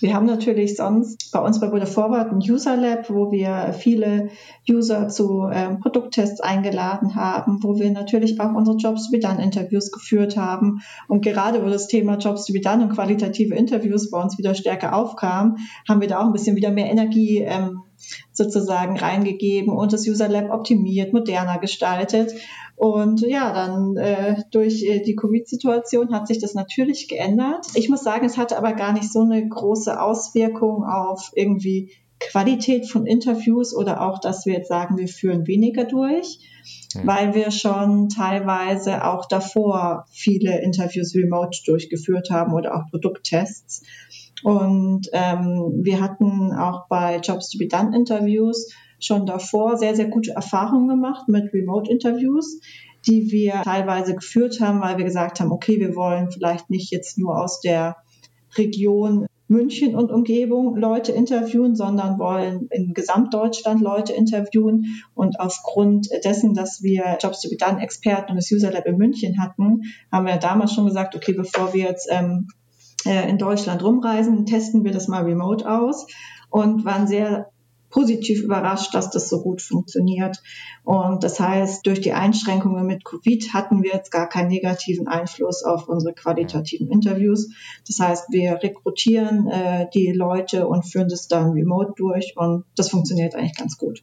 wir 0.00 0.14
haben 0.14 0.26
natürlich 0.26 0.76
sonst 0.76 1.30
bei 1.32 1.40
uns 1.40 1.60
bei 1.60 1.68
Buddha 1.68 1.86
Forward 1.86 2.30
ein 2.30 2.38
User 2.38 2.76
Lab, 2.76 3.08
wo 3.08 3.30
wir 3.30 3.74
viele 3.78 4.28
User 4.68 5.08
zu 5.08 5.48
ähm, 5.52 5.80
Produkttests 5.80 6.40
eingeladen 6.40 7.14
haben, 7.14 7.62
wo 7.62 7.78
wir 7.78 7.90
natürlich 7.90 8.38
auch 8.40 8.54
unsere 8.54 8.76
Jobs 8.76 9.06
to 9.06 9.12
be 9.12 9.18
done 9.18 9.42
Interviews 9.42 9.90
geführt 9.90 10.36
haben. 10.36 10.80
Und 11.08 11.24
gerade 11.24 11.64
wo 11.64 11.68
das 11.68 11.88
Thema 11.88 12.16
Jobs 12.16 12.46
to 12.46 12.52
be 12.52 12.60
done 12.60 12.84
und 12.84 12.92
qualitative 12.92 13.54
Interviews 13.54 14.10
bei 14.10 14.22
uns 14.22 14.38
wieder 14.38 14.54
stärker 14.54 14.94
aufkam, 14.94 15.56
haben 15.88 16.00
wir 16.00 16.08
da 16.08 16.20
auch 16.20 16.26
ein 16.26 16.32
bisschen 16.32 16.56
wieder 16.56 16.70
mehr 16.70 16.90
Energie 16.90 17.38
ähm, 17.38 17.82
sozusagen 18.32 18.98
reingegeben 18.98 19.72
und 19.72 19.92
das 19.92 20.06
User 20.06 20.28
Lab 20.28 20.50
optimiert, 20.50 21.12
moderner 21.12 21.58
gestaltet. 21.58 22.32
Und 22.76 23.22
ja, 23.22 23.54
dann 23.54 23.96
äh, 23.96 24.42
durch 24.50 24.84
äh, 24.84 25.00
die 25.00 25.16
Covid-Situation 25.16 26.12
hat 26.12 26.28
sich 26.28 26.38
das 26.38 26.52
natürlich 26.52 27.08
geändert. 27.08 27.66
Ich 27.74 27.88
muss 27.88 28.04
sagen, 28.04 28.26
es 28.26 28.36
hatte 28.36 28.58
aber 28.58 28.74
gar 28.74 28.92
nicht 28.92 29.10
so 29.10 29.20
eine 29.20 29.48
große 29.48 30.00
Auswirkung 30.00 30.84
auf 30.84 31.32
irgendwie 31.34 31.90
Qualität 32.20 32.88
von 32.88 33.06
Interviews 33.06 33.74
oder 33.74 34.02
auch, 34.02 34.20
dass 34.20 34.46
wir 34.46 34.54
jetzt 34.54 34.68
sagen, 34.68 34.98
wir 34.98 35.08
führen 35.08 35.46
weniger 35.46 35.84
durch, 35.84 36.38
mhm. 36.94 37.06
weil 37.06 37.34
wir 37.34 37.50
schon 37.50 38.10
teilweise 38.10 39.04
auch 39.04 39.26
davor 39.26 40.04
viele 40.10 40.60
Interviews 40.60 41.14
remote 41.14 41.58
durchgeführt 41.64 42.30
haben 42.30 42.52
oder 42.52 42.76
auch 42.76 42.90
Produkttests. 42.90 43.82
Und 44.42 45.08
ähm, 45.12 45.80
wir 45.82 46.00
hatten 46.02 46.52
auch 46.52 46.88
bei 46.88 47.18
Jobs 47.18 47.48
to 47.48 47.58
be 47.58 47.68
Done 47.68 47.96
Interviews 47.96 48.70
schon 48.98 49.26
davor 49.26 49.76
sehr, 49.76 49.94
sehr 49.94 50.06
gute 50.06 50.32
Erfahrungen 50.32 50.88
gemacht 50.88 51.28
mit 51.28 51.52
Remote-Interviews, 51.52 52.60
die 53.06 53.30
wir 53.30 53.62
teilweise 53.62 54.14
geführt 54.14 54.60
haben, 54.60 54.80
weil 54.80 54.98
wir 54.98 55.04
gesagt 55.04 55.40
haben, 55.40 55.52
okay, 55.52 55.78
wir 55.80 55.94
wollen 55.94 56.30
vielleicht 56.30 56.70
nicht 56.70 56.90
jetzt 56.90 57.18
nur 57.18 57.40
aus 57.40 57.60
der 57.60 57.96
Region 58.56 59.26
München 59.48 59.94
und 59.94 60.10
Umgebung 60.10 60.76
Leute 60.76 61.12
interviewen, 61.12 61.76
sondern 61.76 62.18
wollen 62.18 62.66
in 62.70 62.94
Gesamtdeutschland 62.94 63.80
Leute 63.80 64.12
interviewen. 64.12 65.02
Und 65.14 65.38
aufgrund 65.38 66.08
dessen, 66.24 66.54
dass 66.54 66.82
wir 66.82 67.18
Jobs 67.20 67.42
to 67.42 67.48
be 67.48 67.56
Done 67.56 67.80
Experten 67.80 68.32
und 68.32 68.36
das 68.36 68.50
User 68.50 68.72
Lab 68.72 68.86
in 68.86 68.96
München 68.96 69.40
hatten, 69.40 69.82
haben 70.10 70.26
wir 70.26 70.36
damals 70.38 70.72
schon 70.72 70.86
gesagt, 70.86 71.14
okay, 71.14 71.32
bevor 71.32 71.72
wir 71.74 71.84
jetzt 71.84 72.08
ähm, 72.10 72.48
äh, 73.06 73.28
in 73.30 73.38
Deutschland 73.38 73.84
rumreisen, 73.84 74.46
testen 74.46 74.84
wir 74.84 74.90
das 74.90 75.06
mal 75.06 75.22
remote 75.22 75.70
aus 75.70 76.06
und 76.50 76.84
waren 76.84 77.06
sehr 77.06 77.50
positiv 77.90 78.42
überrascht, 78.42 78.94
dass 78.94 79.10
das 79.10 79.28
so 79.28 79.42
gut 79.42 79.62
funktioniert. 79.62 80.42
Und 80.84 81.24
das 81.24 81.40
heißt, 81.40 81.86
durch 81.86 82.00
die 82.00 82.12
Einschränkungen 82.12 82.86
mit 82.86 83.04
Covid 83.04 83.52
hatten 83.52 83.82
wir 83.82 83.92
jetzt 83.92 84.10
gar 84.10 84.28
keinen 84.28 84.48
negativen 84.48 85.08
Einfluss 85.08 85.62
auf 85.62 85.88
unsere 85.88 86.14
qualitativen 86.14 86.90
Interviews. 86.90 87.50
Das 87.86 88.00
heißt, 88.00 88.26
wir 88.30 88.62
rekrutieren 88.62 89.48
äh, 89.48 89.86
die 89.94 90.12
Leute 90.12 90.66
und 90.66 90.84
führen 90.84 91.08
das 91.08 91.28
dann 91.28 91.50
remote 91.52 91.92
durch 91.96 92.34
und 92.36 92.64
das 92.76 92.90
funktioniert 92.90 93.34
eigentlich 93.34 93.56
ganz 93.56 93.78
gut. 93.78 94.02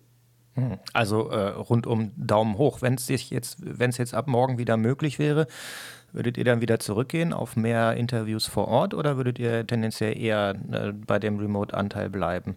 Hm. 0.56 0.78
Also 0.94 1.30
äh, 1.30 1.50
rundum 1.50 2.12
Daumen 2.16 2.58
hoch. 2.58 2.82
Wenn 2.82 2.96
es 2.96 3.08
jetzt, 3.08 3.58
jetzt 3.62 4.14
ab 4.14 4.28
morgen 4.28 4.58
wieder 4.58 4.78
möglich 4.78 5.18
wäre, 5.18 5.48
würdet 6.12 6.38
ihr 6.38 6.44
dann 6.44 6.62
wieder 6.62 6.80
zurückgehen 6.80 7.34
auf 7.34 7.56
mehr 7.56 7.96
Interviews 7.96 8.46
vor 8.46 8.68
Ort 8.68 8.94
oder 8.94 9.18
würdet 9.18 9.40
ihr 9.40 9.66
tendenziell 9.66 10.18
eher 10.18 10.56
äh, 10.72 10.94
bei 10.94 11.18
dem 11.18 11.40
Remote-Anteil 11.40 12.10
bleiben? 12.10 12.56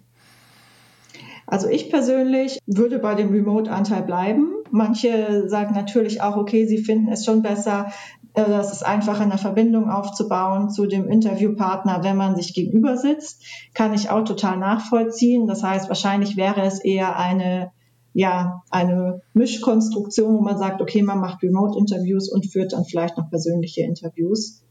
Also 1.47 1.69
ich 1.69 1.91
persönlich 1.91 2.59
würde 2.67 2.99
bei 2.99 3.15
dem 3.15 3.31
Remote-Anteil 3.31 4.03
bleiben. 4.03 4.53
Manche 4.71 5.49
sagen 5.49 5.75
natürlich 5.75 6.21
auch, 6.21 6.37
okay, 6.37 6.67
sie 6.67 6.79
finden 6.79 7.13
es 7.13 7.25
schon 7.25 7.43
besser, 7.43 7.93
äh, 8.35 8.45
das 8.45 8.73
ist 8.73 8.85
einfach 8.85 9.21
eine 9.21 9.39
Verbindung 9.39 9.89
aufzubauen 9.89 10.71
zu 10.71 10.87
dem 10.87 11.09
Interviewpartner, 11.09 12.05
wenn 12.05 12.17
man 12.17 12.37
sich 12.37 12.55
gegenüber 12.55 12.97
sitzt. 12.97 13.45
Kann 13.75 13.95
ich 13.95 14.11
auch 14.11 14.25
total 14.25 14.59
nachvollziehen. 14.59 15.47
Das 15.47 15.63
heißt, 15.63 15.89
wahrscheinlich 15.89 16.37
wäre 16.37 16.63
es 16.63 16.81
eher 16.85 17.17
eine 17.17 17.71
ja, 18.19 18.63
eine 18.71 19.21
Mischkonstruktion, 19.35 20.39
wo 20.39 20.41
man 20.41 20.57
sagt, 20.57 20.81
okay, 20.81 21.03
man 21.03 21.21
macht 21.21 21.43
Remote-Interviews 21.43 22.33
und 22.33 22.51
führt 22.51 22.73
dann 22.73 22.87
vielleicht 22.87 23.19
noch 23.19 23.29
persönliche 23.29 23.83
Interviews. 23.83 24.65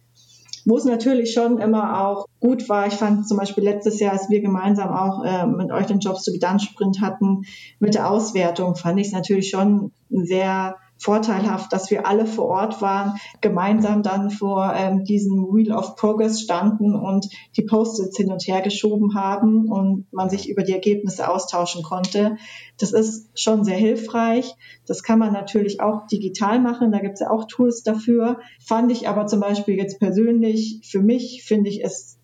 Wo 0.66 0.78
es 0.78 0.86
natürlich 0.86 1.32
schon 1.32 1.60
immer 1.60 2.06
auch 2.06 2.26
gut 2.40 2.68
war, 2.70 2.88
ich 2.88 2.96
fand 2.96 3.28
zum 3.28 3.38
Beispiel 3.38 3.64
letztes 3.64 4.00
Jahr, 4.00 4.14
als 4.14 4.30
wir 4.30 4.42
gemeinsam 4.42 4.90
auch 4.90 5.24
äh, 5.24 5.46
mit 5.46 5.72
euch 5.72 5.86
den 5.86 6.00
Jobs 6.00 6.26
be 6.26 6.40
Done 6.40 6.60
Sprint 6.60 7.02
hatten, 7.02 7.44
mit 7.80 7.94
der 7.94 8.10
Auswertung, 8.10 8.76
fand 8.76 9.00
ich 9.00 9.08
es 9.08 9.14
natürlich 9.14 9.50
schon 9.50 9.92
sehr 10.10 10.76
vorteilhaft, 11.06 11.72
dass 11.72 11.92
wir 11.92 12.08
alle 12.08 12.26
vor 12.26 12.46
Ort 12.46 12.82
waren, 12.82 13.14
gemeinsam 13.40 14.02
dann 14.02 14.32
vor 14.32 14.74
ähm, 14.76 15.04
diesem 15.04 15.54
Wheel 15.54 15.72
of 15.72 15.96
Progress 15.96 16.42
standen 16.42 16.96
und 16.96 17.28
die 17.56 17.62
Post-its 17.62 18.18
hin 18.18 18.32
und 18.32 18.42
her 18.48 18.62
geschoben 18.62 19.14
haben 19.14 19.72
und 19.72 20.12
man 20.12 20.32
sich 20.32 20.50
über 20.50 20.64
die 20.64 20.74
Ergebnisse 20.74 21.30
austauschen 21.30 21.84
konnte. 21.84 22.38
Das 22.80 22.92
ist 22.92 23.30
schon 23.40 23.64
sehr 23.64 23.78
hilfreich. 23.78 24.56
Das 24.88 25.04
kann 25.04 25.20
man 25.20 25.32
natürlich 25.32 25.80
auch 25.80 26.08
digital 26.08 26.60
machen. 26.60 26.92
Da 26.92 27.00
gibt 27.00 27.14
es 27.14 27.20
ja 27.20 27.30
auch 27.30 27.46
Tools 27.46 27.84
dafür. 27.84 28.40
Fand 28.66 28.92
ich 28.92 29.08
aber 29.08 29.28
zum 29.28 29.40
Beispiel 29.40 29.76
jetzt 29.76 30.00
persönlich, 30.00 30.82
für 30.90 31.02
mich 31.02 31.44
finde 31.46 31.70
ich 31.70 31.84
es 31.84 32.15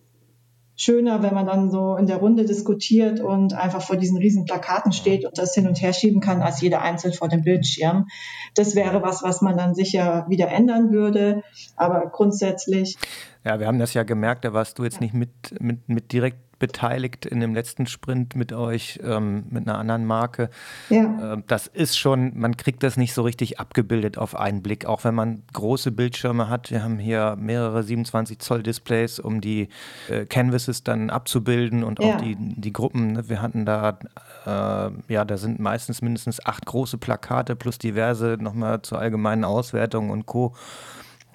schöner, 0.82 1.21
wenn 1.21 1.34
man 1.34 1.45
dann 1.45 1.69
so 1.69 1.95
in 1.95 2.07
der 2.07 2.17
Runde 2.17 2.45
diskutiert 2.45 3.19
und 3.19 3.53
einfach 3.53 3.82
vor 3.82 3.97
diesen 3.97 4.17
riesen 4.17 4.45
Plakaten 4.45 4.91
steht 4.91 5.25
und 5.25 5.38
das 5.38 5.53
hin 5.53 5.67
und 5.67 5.82
her 5.82 5.93
schieben 5.93 6.21
kann, 6.21 6.41
als 6.41 6.59
jeder 6.61 6.82
einzeln 6.82 7.13
vor 7.13 7.29
dem 7.29 7.43
Bildschirm. 7.43 8.07
Das 8.55 8.75
wäre 8.75 9.01
was, 9.03 9.21
was 9.21 9.41
man 9.41 9.57
dann 9.57 9.75
sicher 9.75 10.25
wieder 10.27 10.49
ändern 10.49 10.91
würde. 10.91 11.43
Aber 11.75 12.09
grundsätzlich. 12.11 12.97
Ja, 13.45 13.59
wir 13.59 13.67
haben 13.67 13.79
das 13.79 13.93
ja 13.93 14.03
gemerkt, 14.03 14.43
da 14.43 14.53
warst 14.53 14.79
du 14.79 14.84
jetzt 14.84 15.01
nicht 15.01 15.13
mit, 15.13 15.29
mit, 15.59 15.88
mit 15.88 16.11
direkt 16.11 16.39
beteiligt 16.62 17.26
in 17.26 17.39
dem 17.39 17.55
letzten 17.55 17.88
Sprint 17.88 18.36
mit 18.36 18.53
euch, 18.53 18.99
ähm, 19.03 19.45
mit 19.49 19.68
einer 19.68 19.80
anderen 19.80 20.05
Marke. 20.05 20.51
Ja. 20.89 21.34
Ähm, 21.34 21.43
das 21.47 21.66
ist 21.66 21.97
schon, 21.97 22.38
man 22.38 22.55
kriegt 22.55 22.84
das 22.84 22.97
nicht 22.97 23.14
so 23.14 23.24
richtig 23.24 23.59
abgebildet 23.59 24.20
auf 24.20 24.36
einen 24.36 24.62
Blick, 24.62 24.86
auch 24.86 25.03
wenn 25.03 25.16
man 25.16 25.41
große 25.53 25.91
Bildschirme 25.91 26.49
hat. 26.49 26.70
Wir 26.70 26.84
haben 26.84 26.99
hier 26.99 27.36
mehrere 27.38 27.82
27 27.82 28.38
Zoll 28.38 28.62
Displays, 28.62 29.20
um 29.20 29.41
die 29.41 29.70
äh, 30.07 30.26
Canvases 30.26 30.84
dann 30.84 31.09
abzubilden 31.09 31.84
und 31.84 31.99
ja. 31.99 32.16
auch 32.16 32.22
die, 32.22 32.38
die 32.38 32.72
Gruppen. 32.72 33.14
Ne? 33.14 33.28
Wir 33.28 33.41
hatten 33.41 33.66
da, 33.66 33.97
äh, 34.45 35.12
ja, 35.12 35.26
da 35.26 35.38
sind 35.38 35.59
meistens 35.59 36.03
mindestens 36.03 36.45
acht 36.45 36.68
große 36.68 36.99
Plakate 36.99 37.55
plus 37.55 37.80
diverse 37.80 38.38
nochmal 38.39 38.84
zur 38.84 38.99
allgemeinen 38.99 39.43
Auswertung 39.43 40.12
und 40.12 40.28
Co. 40.28 40.53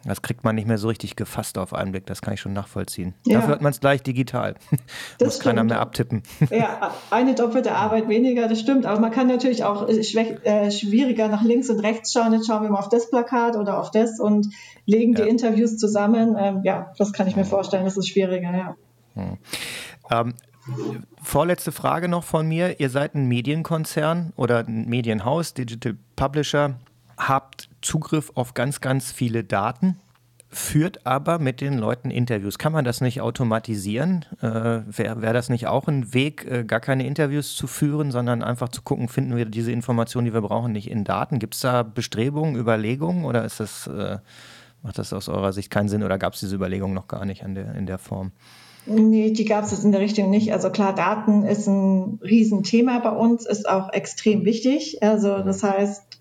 Das 0.07 0.23
kriegt 0.23 0.45
man 0.45 0.55
nicht 0.55 0.69
mehr 0.69 0.79
so 0.79 0.89
richtig 0.89 1.17
gefasst 1.17 1.59
auf 1.59 1.75
einen 1.75 1.91
Blick, 1.91 2.07
das 2.07 2.23
kann 2.23 2.35
ich 2.35 2.41
schon 2.41 2.53
nachvollziehen. 2.53 3.15
Ja. 3.27 3.41
Dafür 3.41 3.55
hat 3.55 3.63
man 3.63 3.73
es 3.73 3.81
gleich 3.81 4.03
digital. 4.03 4.55
Das 5.19 5.27
Muss 5.27 5.35
stimmt. 5.37 5.45
keiner 5.45 5.65
mehr 5.65 5.81
abtippen. 5.81 6.23
Ja, 6.51 6.93
eine 7.11 7.35
doppelte 7.35 7.75
Arbeit 7.75 8.09
weniger, 8.09 8.49
das 8.49 8.61
stimmt. 8.61 8.87
Aber 8.87 9.01
man 9.01 9.11
kann 9.11 9.27
natürlich 9.27 9.65
auch 9.65 9.89
äh, 9.89 9.99
äh, 9.99 10.71
schwieriger 10.71 11.29
nach 11.29 11.43
links 11.43 11.71
und 11.71 11.81
rechts 11.81 12.13
schauen. 12.13 12.33
Jetzt 12.33 12.47
schauen 12.47 12.63
wir 12.63 12.71
mal 12.71 12.79
auf 12.79 12.89
das 12.89 13.11
Plakat 13.11 13.57
oder 13.57 13.79
auf 13.81 13.91
das 13.91 14.21
und 14.21 14.49
legen 14.85 15.15
ja. 15.15 15.25
die 15.25 15.31
Interviews 15.31 15.77
zusammen. 15.79 16.37
Ähm, 16.39 16.61
ja, 16.65 16.93
das 16.99 17.13
kann 17.13 17.27
ich 17.27 17.37
mir 17.37 17.45
vorstellen, 17.45 17.85
das 17.85 17.97
ist 17.97 18.09
schwieriger, 18.09 18.55
ja. 18.55 18.77
Hm. 19.15 19.39
Ähm, 20.11 20.35
vorletzte 21.23 21.73
Frage 21.73 22.09
noch 22.09 22.25
von 22.25 22.47
mir. 22.47 22.81
Ihr 22.81 22.91
seid 22.91 23.15
ein 23.15 23.27
Medienkonzern 23.27 24.33
oder 24.37 24.59
ein 24.67 24.87
Medienhaus, 24.89 25.55
Digital 25.55 25.97
Publisher 26.15 26.77
habt 27.17 27.69
Zugriff 27.83 28.33
auf 28.35 28.55
ganz, 28.55 28.81
ganz 28.81 29.13
viele 29.13 29.45
Daten, 29.45 29.97
führt 30.49 31.07
aber 31.07 31.39
mit 31.39 31.61
den 31.61 31.77
Leuten 31.77 32.11
Interviews. 32.11 32.59
Kann 32.59 32.73
man 32.73 32.85
das 32.85 33.01
nicht 33.01 33.21
automatisieren? 33.21 34.25
Äh, 34.41 34.81
Wäre 34.87 35.21
wär 35.21 35.33
das 35.33 35.49
nicht 35.49 35.67
auch 35.67 35.89
ein 35.89 36.15
Weg, 36.15 36.47
äh, 36.51 36.65
gar 36.65 36.81
keine 36.81 37.07
Interviews 37.07 37.55
zu 37.55 37.67
führen, 37.67 38.11
sondern 38.11 38.43
einfach 38.43 38.69
zu 38.69 38.83
gucken, 38.83 39.09
finden 39.09 39.37
wir 39.37 39.45
diese 39.45 39.73
Informationen, 39.73 40.27
die 40.27 40.35
wir 40.35 40.41
brauchen, 40.41 40.73
nicht 40.73 40.91
in 40.91 41.05
Daten? 41.05 41.39
Gibt 41.39 41.55
es 41.55 41.61
da 41.61 41.83
Bestrebungen, 41.83 42.57
Überlegungen 42.57 43.25
oder 43.25 43.45
ist 43.45 43.61
das, 43.61 43.87
äh, 43.87 44.19
macht 44.83 44.99
das 44.99 45.13
aus 45.13 45.29
eurer 45.29 45.53
Sicht 45.53 45.71
keinen 45.71 45.89
Sinn 45.89 46.03
oder 46.03 46.17
gab 46.17 46.35
es 46.35 46.41
diese 46.41 46.55
Überlegungen 46.55 46.95
noch 46.95 47.09
gar 47.09 47.25
nicht 47.25 47.43
der, 47.45 47.75
in 47.75 47.87
der 47.87 47.99
Form? 47.99 48.33
Nee, 48.87 49.33
die 49.33 49.45
gab 49.45 49.65
es 49.65 49.73
jetzt 49.73 49.85
in 49.85 49.91
der 49.91 50.01
Richtung 50.01 50.31
nicht. 50.31 50.53
Also 50.53 50.71
klar, 50.71 50.95
Daten 50.95 51.45
ist 51.45 51.67
ein 51.67 52.21
Riesenthema 52.23 53.01
bei 53.01 53.11
uns, 53.11 53.45
ist 53.45 53.69
auch 53.69 53.93
extrem 53.93 54.45
wichtig. 54.45 55.03
Also 55.03 55.39
das 55.39 55.65
heißt, 55.65 56.16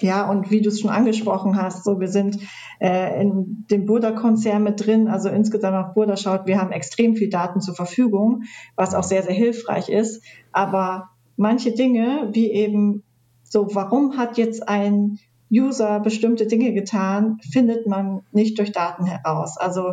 ja, 0.00 0.28
und 0.28 0.50
wie 0.50 0.60
du 0.60 0.68
es 0.68 0.80
schon 0.80 0.90
angesprochen 0.90 1.60
hast, 1.60 1.84
so 1.84 2.00
wir 2.00 2.08
sind 2.08 2.38
äh, 2.80 3.20
in 3.20 3.66
dem 3.70 3.86
Burda-Konzern 3.86 4.62
mit 4.62 4.84
drin, 4.84 5.08
also 5.08 5.28
insgesamt 5.28 5.76
auf 5.76 5.94
Burda 5.94 6.16
schaut, 6.16 6.46
wir 6.46 6.60
haben 6.60 6.72
extrem 6.72 7.14
viel 7.14 7.30
Daten 7.30 7.60
zur 7.60 7.74
Verfügung, 7.74 8.42
was 8.74 8.94
auch 8.94 9.04
sehr, 9.04 9.22
sehr 9.22 9.34
hilfreich 9.34 9.88
ist. 9.88 10.24
Aber 10.50 11.10
manche 11.36 11.72
Dinge, 11.72 12.30
wie 12.32 12.50
eben 12.50 13.04
so, 13.44 13.68
warum 13.74 14.16
hat 14.16 14.38
jetzt 14.38 14.68
ein 14.68 15.18
User 15.52 16.00
bestimmte 16.00 16.46
Dinge 16.46 16.72
getan, 16.72 17.38
findet 17.52 17.86
man 17.86 18.22
nicht 18.32 18.58
durch 18.58 18.72
Daten 18.72 19.04
heraus. 19.04 19.58
Also 19.58 19.92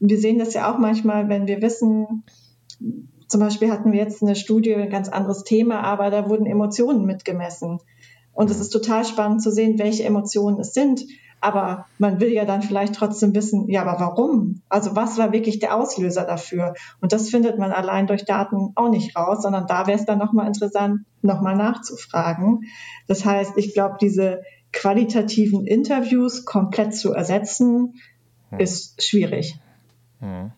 wir 0.00 0.18
sehen 0.18 0.38
das 0.38 0.54
ja 0.54 0.72
auch 0.72 0.78
manchmal, 0.78 1.28
wenn 1.28 1.46
wir 1.46 1.60
wissen, 1.62 2.24
zum 3.28 3.40
Beispiel 3.40 3.70
hatten 3.70 3.92
wir 3.92 4.00
jetzt 4.00 4.22
eine 4.22 4.36
Studie, 4.36 4.74
ein 4.74 4.90
ganz 4.90 5.08
anderes 5.08 5.44
Thema, 5.44 5.82
aber 5.82 6.10
da 6.10 6.28
wurden 6.28 6.46
Emotionen 6.46 7.04
mitgemessen. 7.04 7.78
Und 8.34 8.50
es 8.50 8.60
ist 8.60 8.70
total 8.70 9.04
spannend 9.04 9.42
zu 9.42 9.50
sehen, 9.50 9.78
welche 9.78 10.04
Emotionen 10.04 10.60
es 10.60 10.74
sind. 10.74 11.04
Aber 11.40 11.86
man 11.98 12.20
will 12.20 12.32
ja 12.32 12.46
dann 12.46 12.62
vielleicht 12.62 12.94
trotzdem 12.94 13.34
wissen, 13.34 13.68
ja, 13.68 13.82
aber 13.84 14.00
warum? 14.00 14.62
Also 14.70 14.96
was 14.96 15.18
war 15.18 15.32
wirklich 15.32 15.58
der 15.58 15.76
Auslöser 15.76 16.24
dafür? 16.24 16.74
Und 17.02 17.12
das 17.12 17.28
findet 17.28 17.58
man 17.58 17.70
allein 17.70 18.06
durch 18.06 18.24
Daten 18.24 18.72
auch 18.76 18.88
nicht 18.88 19.14
raus, 19.14 19.42
sondern 19.42 19.66
da 19.66 19.86
wäre 19.86 19.98
es 19.98 20.06
dann 20.06 20.18
nochmal 20.18 20.46
interessant, 20.46 21.00
nochmal 21.20 21.54
nachzufragen. 21.54 22.62
Das 23.08 23.26
heißt, 23.26 23.52
ich 23.56 23.74
glaube, 23.74 23.96
diese 24.00 24.42
qualitativen 24.72 25.66
Interviews 25.66 26.46
komplett 26.46 26.94
zu 26.94 27.12
ersetzen, 27.12 27.94
ist 28.58 29.02
schwierig. 29.02 29.58
Hm. 30.20 30.52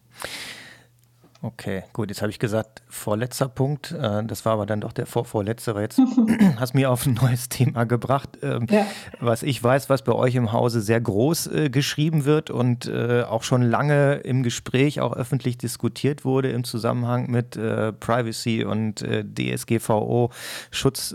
Okay, 1.47 1.85
gut, 1.93 2.09
jetzt 2.09 2.23
habe 2.23 2.31
ich 2.31 2.41
gesagt, 2.41 2.83
vorletzter 2.89 3.47
Punkt. 3.47 3.93
Äh, 3.93 4.25
das 4.25 4.45
war 4.45 4.55
aber 4.55 4.67
dann 4.67 4.81
doch 4.81 4.93
der 4.93 5.07
vorvorletztere. 5.07 5.81
Jetzt 5.81 6.01
hast 6.57 6.75
du 6.75 6.79
mir 6.79 6.91
auf 6.91 7.07
ein 7.07 7.15
neues 7.15 7.49
Thema 7.49 7.85
gebracht. 7.85 8.31
Ähm, 8.43 8.67
ja. 8.69 8.85
Was 9.21 9.45
ich 9.45 9.63
weiß, 9.63 9.89
was 9.89 10.03
bei 10.03 10.13
euch 10.13 10.35
im 10.35 10.51
Hause 10.51 10.81
sehr 10.81 11.01
groß 11.01 11.47
äh, 11.47 11.71
geschrieben 11.71 12.25
wird 12.25 12.51
und 12.51 12.87
äh, 12.87 13.23
auch 13.23 13.45
schon 13.45 13.63
lange 13.63 14.15
im 14.15 14.43
Gespräch 14.43 15.01
auch 15.01 15.15
öffentlich 15.15 15.57
diskutiert 15.57 16.25
wurde 16.25 16.51
im 16.51 16.65
Zusammenhang 16.65 17.31
mit 17.31 17.53
Privacy 18.01 18.65
und 18.65 19.05
DSGVO, 19.05 20.31
Schutz 20.71 21.15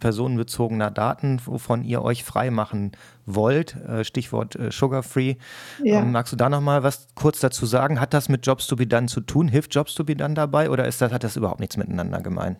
personenbezogener 0.00 0.90
Daten, 0.90 1.40
wovon 1.44 1.84
ihr 1.84 2.02
euch 2.02 2.24
frei 2.24 2.50
machen 2.50 2.92
wollt, 3.26 3.76
äh, 3.76 4.04
Stichwort 4.04 4.56
äh, 4.56 4.70
Sugar 4.70 5.02
Free. 5.02 5.36
Ja. 5.82 6.00
Ähm, 6.00 6.12
magst 6.12 6.32
du 6.32 6.36
da 6.36 6.48
nochmal 6.48 6.82
was 6.82 7.08
kurz 7.14 7.40
dazu 7.40 7.66
sagen? 7.66 8.00
Hat 8.00 8.14
das 8.14 8.28
mit 8.28 8.46
Jobs 8.46 8.66
to 8.66 8.76
be 8.76 8.86
done 8.86 9.06
zu 9.06 9.20
tun? 9.20 9.48
Hilft 9.48 9.74
Jobs 9.74 9.94
to 9.94 10.04
be 10.04 10.16
done 10.16 10.34
dabei 10.34 10.70
oder 10.70 10.86
ist 10.86 11.00
das, 11.00 11.12
hat 11.12 11.24
das 11.24 11.36
überhaupt 11.36 11.60
nichts 11.60 11.76
miteinander 11.76 12.20
gemein? 12.20 12.56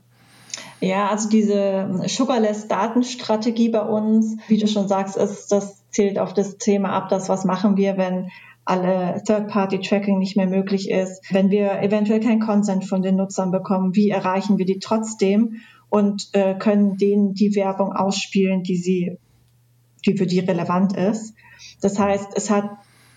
Ja, 0.81 1.09
also 1.09 1.29
diese 1.29 2.03
Sugarless 2.07 2.69
Datenstrategie 2.69 3.71
bei 3.71 3.83
uns, 3.83 4.37
wie 4.49 4.59
du 4.59 4.67
schon 4.67 4.89
sagst, 4.89 5.17
ist, 5.17 5.51
das 5.53 5.83
zählt 5.91 6.19
auf 6.19 6.35
das 6.35 6.59
Thema 6.59 6.91
ab, 6.91 7.09
das 7.09 7.29
was 7.29 7.45
machen 7.45 7.77
wir, 7.77 7.97
wenn 7.97 8.31
alle 8.65 9.23
Third-Party-Tracking 9.27 10.19
nicht 10.19 10.37
mehr 10.37 10.47
möglich 10.47 10.91
ist, 10.91 11.23
wenn 11.33 11.51
wir 11.51 11.83
eventuell 11.83 12.21
kein 12.21 12.41
Consent 12.41 12.85
von 12.85 13.03
den 13.03 13.17
Nutzern 13.17 13.51
bekommen, 13.51 13.95
wie 13.97 14.11
erreichen 14.11 14.59
wir 14.59 14.67
die 14.67 14.79
trotzdem 14.79 15.61
und 15.89 16.29
äh, 16.33 16.55
können 16.55 16.97
denen 16.97 17.35
die 17.35 17.55
Werbung 17.55 17.93
ausspielen, 17.93 18.63
die 18.63 18.77
sie, 18.77 19.19
die 20.07 20.17
für 20.17 20.27
die 20.27 20.41
relevant 20.41 20.97
ist. 20.97 21.35
Das 21.81 21.99
heißt, 21.99 22.31
es 22.35 22.51
hat 22.51 22.71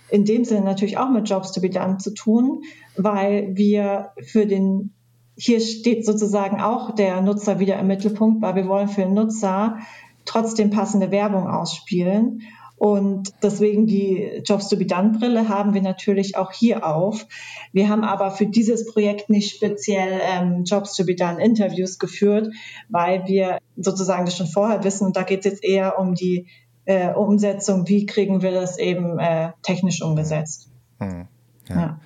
in 0.09 0.25
dem 0.25 0.45
Sinne 0.45 0.61
natürlich 0.61 0.97
auch 0.97 1.09
mit 1.09 1.29
Jobs 1.29 1.51
to 1.51 1.61
be 1.61 1.69
done 1.69 1.97
zu 1.97 2.13
tun, 2.13 2.61
weil 2.95 3.55
wir 3.55 4.11
für 4.23 4.45
den 4.45 4.91
hier 5.37 5.59
steht 5.59 6.05
sozusagen 6.05 6.61
auch 6.61 6.95
der 6.95 7.21
Nutzer 7.21 7.59
wieder 7.59 7.77
im 7.77 7.87
Mittelpunkt, 7.87 8.41
weil 8.41 8.55
wir 8.55 8.67
wollen 8.67 8.87
für 8.87 9.01
den 9.01 9.13
Nutzer 9.13 9.79
trotzdem 10.23 10.69
passende 10.69 11.11
Werbung 11.11 11.47
ausspielen. 11.47 12.41
Und 12.77 13.31
deswegen 13.41 13.85
die 13.87 14.41
Jobs 14.45 14.67
to 14.67 14.75
be 14.75 14.85
done 14.85 15.17
Brille 15.17 15.47
haben 15.47 15.73
wir 15.73 15.81
natürlich 15.81 16.35
auch 16.35 16.51
hier 16.51 16.85
auf. 16.85 17.25
Wir 17.71 17.87
haben 17.87 18.03
aber 18.03 18.31
für 18.31 18.47
dieses 18.47 18.85
Projekt 18.85 19.29
nicht 19.29 19.55
speziell 19.55 20.19
ähm, 20.21 20.63
Jobs 20.65 20.95
to 20.95 21.05
be 21.05 21.15
done 21.15 21.41
Interviews 21.41 21.99
geführt, 21.99 22.53
weil 22.89 23.25
wir 23.27 23.59
sozusagen 23.77 24.25
das 24.25 24.35
schon 24.35 24.47
vorher 24.47 24.83
wissen. 24.83 25.07
Und 25.07 25.15
da 25.15 25.23
geht 25.23 25.45
es 25.45 25.51
jetzt 25.51 25.63
eher 25.63 25.97
um 25.99 26.15
die 26.15 26.47
äh, 26.85 27.11
Umsetzung. 27.13 27.87
Wie 27.87 28.05
kriegen 28.05 28.41
wir 28.41 28.51
das 28.51 28.77
eben 28.77 29.19
äh, 29.19 29.51
technisch 29.63 30.01
umgesetzt? 30.01 30.69
Hm. 30.99 31.27
Ja. 31.67 31.75
ja. 31.75 31.99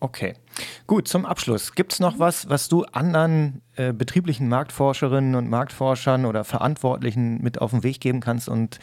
Okay. 0.00 0.34
Gut, 0.86 1.08
zum 1.08 1.26
Abschluss. 1.26 1.74
Gibt 1.74 1.92
es 1.92 2.00
noch 2.00 2.18
was, 2.18 2.48
was 2.48 2.68
du 2.68 2.84
anderen 2.84 3.60
äh, 3.76 3.92
betrieblichen 3.92 4.48
Marktforscherinnen 4.48 5.34
und 5.34 5.48
Marktforschern 5.50 6.24
oder 6.24 6.44
Verantwortlichen 6.44 7.42
mit 7.42 7.60
auf 7.60 7.70
den 7.70 7.82
Weg 7.82 8.00
geben 8.00 8.20
kannst 8.20 8.48
und 8.48 8.78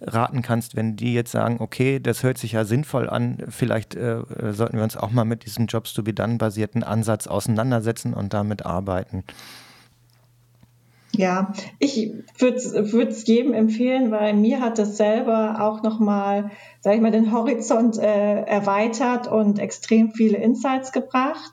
raten 0.00 0.42
kannst, 0.42 0.76
wenn 0.76 0.96
die 0.96 1.14
jetzt 1.14 1.32
sagen, 1.32 1.56
okay, 1.60 1.98
das 1.98 2.22
hört 2.22 2.38
sich 2.38 2.52
ja 2.52 2.64
sinnvoll 2.64 3.10
an, 3.10 3.38
vielleicht 3.48 3.96
äh, 3.96 4.22
sollten 4.50 4.76
wir 4.76 4.84
uns 4.84 4.96
auch 4.96 5.10
mal 5.10 5.24
mit 5.24 5.44
diesem 5.44 5.66
Jobs 5.66 5.94
to 5.94 6.02
be 6.02 6.14
done 6.14 6.38
basierten 6.38 6.84
Ansatz 6.84 7.26
auseinandersetzen 7.26 8.14
und 8.14 8.32
damit 8.32 8.64
arbeiten? 8.64 9.24
Ja, 11.14 11.52
ich 11.78 12.10
würde 12.38 12.56
es 13.08 13.26
jedem 13.26 13.52
empfehlen, 13.52 14.10
weil 14.10 14.32
mir 14.32 14.60
hat 14.60 14.78
das 14.78 14.96
selber 14.96 15.60
auch 15.60 15.82
nochmal, 15.82 16.50
sag 16.80 16.94
ich 16.94 17.02
mal, 17.02 17.10
den 17.10 17.32
Horizont 17.32 17.98
äh, 17.98 18.42
erweitert 18.44 19.28
und 19.28 19.58
extrem 19.58 20.12
viele 20.12 20.38
Insights 20.38 20.90
gebracht. 20.90 21.52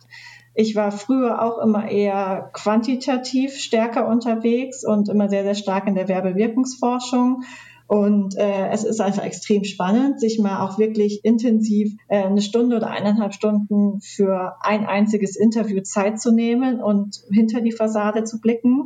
Ich 0.55 0.75
war 0.75 0.91
früher 0.91 1.41
auch 1.41 1.59
immer 1.59 1.89
eher 1.89 2.49
quantitativ 2.53 3.55
stärker 3.57 4.07
unterwegs 4.07 4.85
und 4.85 5.09
immer 5.09 5.29
sehr, 5.29 5.43
sehr 5.43 5.55
stark 5.55 5.87
in 5.87 5.95
der 5.95 6.07
Werbewirkungsforschung. 6.07 7.43
Und 7.87 8.37
äh, 8.37 8.69
es 8.69 8.83
ist 8.83 9.01
einfach 9.01 9.23
extrem 9.23 9.63
spannend, 9.63 10.19
sich 10.19 10.37
mal 10.39 10.63
auch 10.63 10.77
wirklich 10.77 11.25
intensiv 11.25 11.95
äh, 12.07 12.23
eine 12.23 12.41
Stunde 12.41 12.75
oder 12.75 12.91
eineinhalb 12.91 13.33
Stunden 13.33 13.99
für 13.99 14.57
ein 14.61 14.85
einziges 14.85 15.35
Interview 15.35 15.81
Zeit 15.81 16.21
zu 16.21 16.31
nehmen 16.31 16.81
und 16.81 17.23
hinter 17.31 17.61
die 17.61 17.71
Fassade 17.71 18.25
zu 18.25 18.39
blicken. 18.39 18.85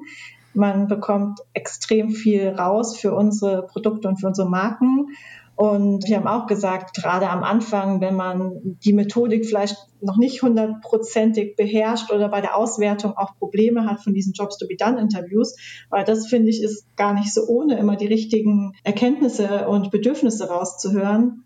Man 0.53 0.87
bekommt 0.87 1.39
extrem 1.53 2.11
viel 2.11 2.49
raus 2.49 2.97
für 2.97 3.13
unsere 3.13 3.65
Produkte 3.67 4.07
und 4.07 4.19
für 4.19 4.27
unsere 4.27 4.49
Marken. 4.49 5.07
Und 5.55 6.07
wir 6.07 6.17
haben 6.17 6.27
auch 6.27 6.47
gesagt, 6.47 6.95
gerade 6.95 7.29
am 7.29 7.43
Anfang, 7.43 8.01
wenn 8.01 8.15
man 8.15 8.77
die 8.83 8.93
Methodik 8.93 9.45
vielleicht 9.45 9.77
noch 10.01 10.17
nicht 10.17 10.41
hundertprozentig 10.41 11.55
beherrscht 11.55 12.11
oder 12.11 12.29
bei 12.29 12.41
der 12.41 12.57
Auswertung 12.57 13.15
auch 13.15 13.37
Probleme 13.37 13.85
hat 13.85 14.01
von 14.01 14.13
diesen 14.13 14.33
Jobs 14.33 14.57
to 14.57 14.67
be 14.67 14.75
done 14.75 14.99
Interviews, 14.99 15.55
weil 15.89 16.05
das 16.05 16.27
finde 16.27 16.49
ich 16.49 16.63
ist 16.63 16.87
gar 16.95 17.13
nicht 17.13 17.31
so 17.31 17.45
ohne 17.47 17.77
immer 17.77 17.95
die 17.95 18.07
richtigen 18.07 18.73
Erkenntnisse 18.83 19.67
und 19.67 19.91
Bedürfnisse 19.91 20.49
rauszuhören, 20.49 21.43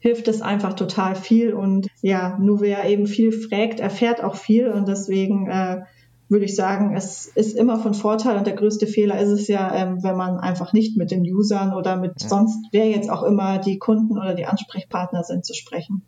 hilft 0.00 0.28
es 0.28 0.40
einfach 0.40 0.72
total 0.72 1.14
viel. 1.14 1.52
Und 1.52 1.88
ja, 2.00 2.38
nur 2.38 2.60
wer 2.60 2.88
eben 2.88 3.06
viel 3.06 3.32
fragt, 3.32 3.80
erfährt 3.80 4.24
auch 4.24 4.36
viel 4.36 4.68
und 4.68 4.88
deswegen 4.88 5.48
äh, 5.48 5.82
würde 6.28 6.44
ich 6.44 6.56
sagen, 6.56 6.96
es 6.96 7.26
ist 7.26 7.56
immer 7.56 7.78
von 7.78 7.94
Vorteil 7.94 8.36
und 8.36 8.46
der 8.46 8.54
größte 8.54 8.86
Fehler 8.86 9.18
ist 9.20 9.30
es 9.30 9.48
ja, 9.48 9.74
ähm, 9.74 10.02
wenn 10.02 10.16
man 10.16 10.38
einfach 10.38 10.72
nicht 10.72 10.96
mit 10.96 11.10
den 11.10 11.22
Usern 11.22 11.72
oder 11.72 11.96
mit 11.96 12.20
ja. 12.20 12.28
sonst, 12.28 12.58
wer 12.72 12.88
jetzt 12.88 13.10
auch 13.10 13.22
immer 13.22 13.58
die 13.58 13.78
Kunden 13.78 14.18
oder 14.18 14.34
die 14.34 14.46
Ansprechpartner 14.46 15.22
sind, 15.22 15.44
zu 15.44 15.54
sprechen. 15.54 16.02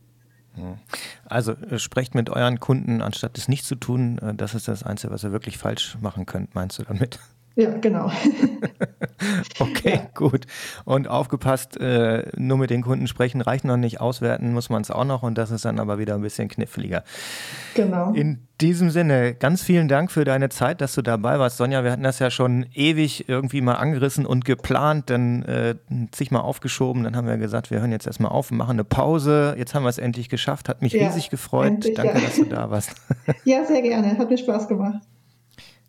Also 1.24 1.52
äh, 1.52 1.78
sprecht 1.78 2.14
mit 2.14 2.30
euren 2.30 2.58
Kunden, 2.58 3.00
anstatt 3.00 3.38
es 3.38 3.48
nicht 3.48 3.64
zu 3.64 3.76
tun. 3.76 4.18
Äh, 4.18 4.34
das 4.34 4.54
ist 4.54 4.68
das 4.68 4.82
Einzige, 4.82 5.12
was 5.12 5.24
ihr 5.24 5.32
wirklich 5.32 5.58
falsch 5.58 5.96
machen 6.00 6.26
könnt, 6.26 6.54
meinst 6.54 6.78
du 6.78 6.82
damit? 6.82 7.20
Ja, 7.58 7.70
genau. 7.76 8.08
okay, 9.58 9.94
ja. 9.94 10.10
gut. 10.14 10.46
Und 10.84 11.08
aufgepasst, 11.08 11.76
äh, 11.80 12.30
nur 12.36 12.56
mit 12.56 12.70
den 12.70 12.82
Kunden 12.82 13.08
sprechen 13.08 13.40
reicht 13.40 13.64
noch 13.64 13.76
nicht, 13.76 14.00
auswerten 14.00 14.52
muss 14.52 14.70
man 14.70 14.82
es 14.82 14.92
auch 14.92 15.04
noch 15.04 15.24
und 15.24 15.36
das 15.36 15.50
ist 15.50 15.64
dann 15.64 15.80
aber 15.80 15.98
wieder 15.98 16.14
ein 16.14 16.20
bisschen 16.20 16.46
kniffliger. 16.46 17.02
Genau. 17.74 18.12
In 18.12 18.46
diesem 18.60 18.90
Sinne, 18.90 19.34
ganz 19.34 19.64
vielen 19.64 19.88
Dank 19.88 20.12
für 20.12 20.24
deine 20.24 20.50
Zeit, 20.50 20.80
dass 20.80 20.94
du 20.94 21.02
dabei 21.02 21.40
warst. 21.40 21.56
Sonja, 21.56 21.82
wir 21.82 21.90
hatten 21.90 22.04
das 22.04 22.20
ja 22.20 22.30
schon 22.30 22.64
ewig 22.74 23.28
irgendwie 23.28 23.60
mal 23.60 23.74
angerissen 23.74 24.24
und 24.24 24.44
geplant, 24.44 25.10
dann 25.10 25.42
äh, 25.42 25.74
zigmal 26.12 26.42
aufgeschoben. 26.42 27.02
Dann 27.02 27.16
haben 27.16 27.26
wir 27.26 27.38
gesagt, 27.38 27.72
wir 27.72 27.80
hören 27.80 27.90
jetzt 27.90 28.06
erstmal 28.06 28.30
auf 28.30 28.52
und 28.52 28.56
machen 28.56 28.76
eine 28.76 28.84
Pause. 28.84 29.56
Jetzt 29.58 29.74
haben 29.74 29.82
wir 29.82 29.88
es 29.88 29.98
endlich 29.98 30.28
geschafft. 30.28 30.68
Hat 30.68 30.80
mich 30.80 30.92
ja, 30.92 31.08
riesig 31.08 31.28
gefreut. 31.28 31.66
Endlich, 31.66 31.94
Danke, 31.96 32.18
ja. 32.18 32.24
dass 32.24 32.36
du 32.36 32.44
da 32.44 32.70
warst. 32.70 32.94
ja, 33.44 33.64
sehr 33.64 33.82
gerne. 33.82 34.16
Hat 34.16 34.30
mir 34.30 34.38
Spaß 34.38 34.68
gemacht. 34.68 35.02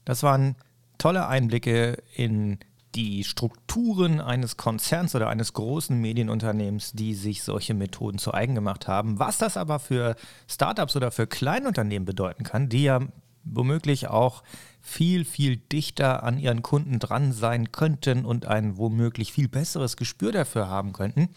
Das 0.03 0.24
waren 0.24 0.55
tolle 0.99 1.27
Einblicke 1.27 2.03
in 2.13 2.59
die 2.95 3.23
Strukturen 3.23 4.19
eines 4.19 4.57
Konzerns 4.57 5.15
oder 5.15 5.29
eines 5.29 5.53
großen 5.53 5.99
Medienunternehmens, 5.99 6.91
die 6.93 7.13
sich 7.13 7.43
solche 7.43 7.73
Methoden 7.73 8.17
zu 8.17 8.33
eigen 8.33 8.55
gemacht 8.55 8.87
haben. 8.87 9.19
Was 9.19 9.37
das 9.37 9.57
aber 9.57 9.79
für 9.79 10.15
Startups 10.47 10.95
oder 10.95 11.11
für 11.11 11.27
Kleinunternehmen 11.27 12.05
bedeuten 12.05 12.43
kann, 12.43 12.69
die 12.69 12.83
ja 12.83 13.01
womöglich 13.43 14.07
auch 14.07 14.43
viel, 14.81 15.25
viel 15.25 15.57
dichter 15.57 16.23
an 16.23 16.37
ihren 16.37 16.61
Kunden 16.61 16.99
dran 16.99 17.31
sein 17.31 17.71
könnten 17.71 18.25
und 18.25 18.45
ein 18.45 18.77
womöglich 18.77 19.31
viel 19.33 19.47
besseres 19.47 19.97
Gespür 19.97 20.31
dafür 20.31 20.67
haben 20.67 20.93
könnten, 20.93 21.29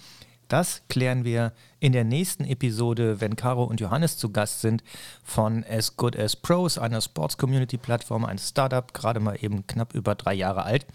das 0.53 0.83
klären 0.89 1.25
wir 1.25 1.53
in 1.81 1.93
der 1.93 2.05
nächsten 2.05 2.45
Episode, 2.45 3.23
wenn 3.23 3.37
Caro 3.37 3.65
und 3.65 3.81
Johannes 3.81 4.19
zu 4.19 4.31
Gast 4.31 4.61
sind 4.61 4.85
von 5.25 5.65
As 5.65 5.97
Good 5.97 6.15
as 6.17 6.37
Pros, 6.37 6.77
einer 6.77 7.01
Sports 7.01 7.39
Community 7.39 7.79
Plattform, 7.79 8.27
ein 8.27 8.37
Startup, 8.37 8.93
gerade 8.93 9.19
mal 9.19 9.39
eben 9.41 9.67
knapp 9.67 9.95
über 9.95 10.15
drei 10.15 10.35
Jahre 10.35 10.65
alt. 10.65 10.87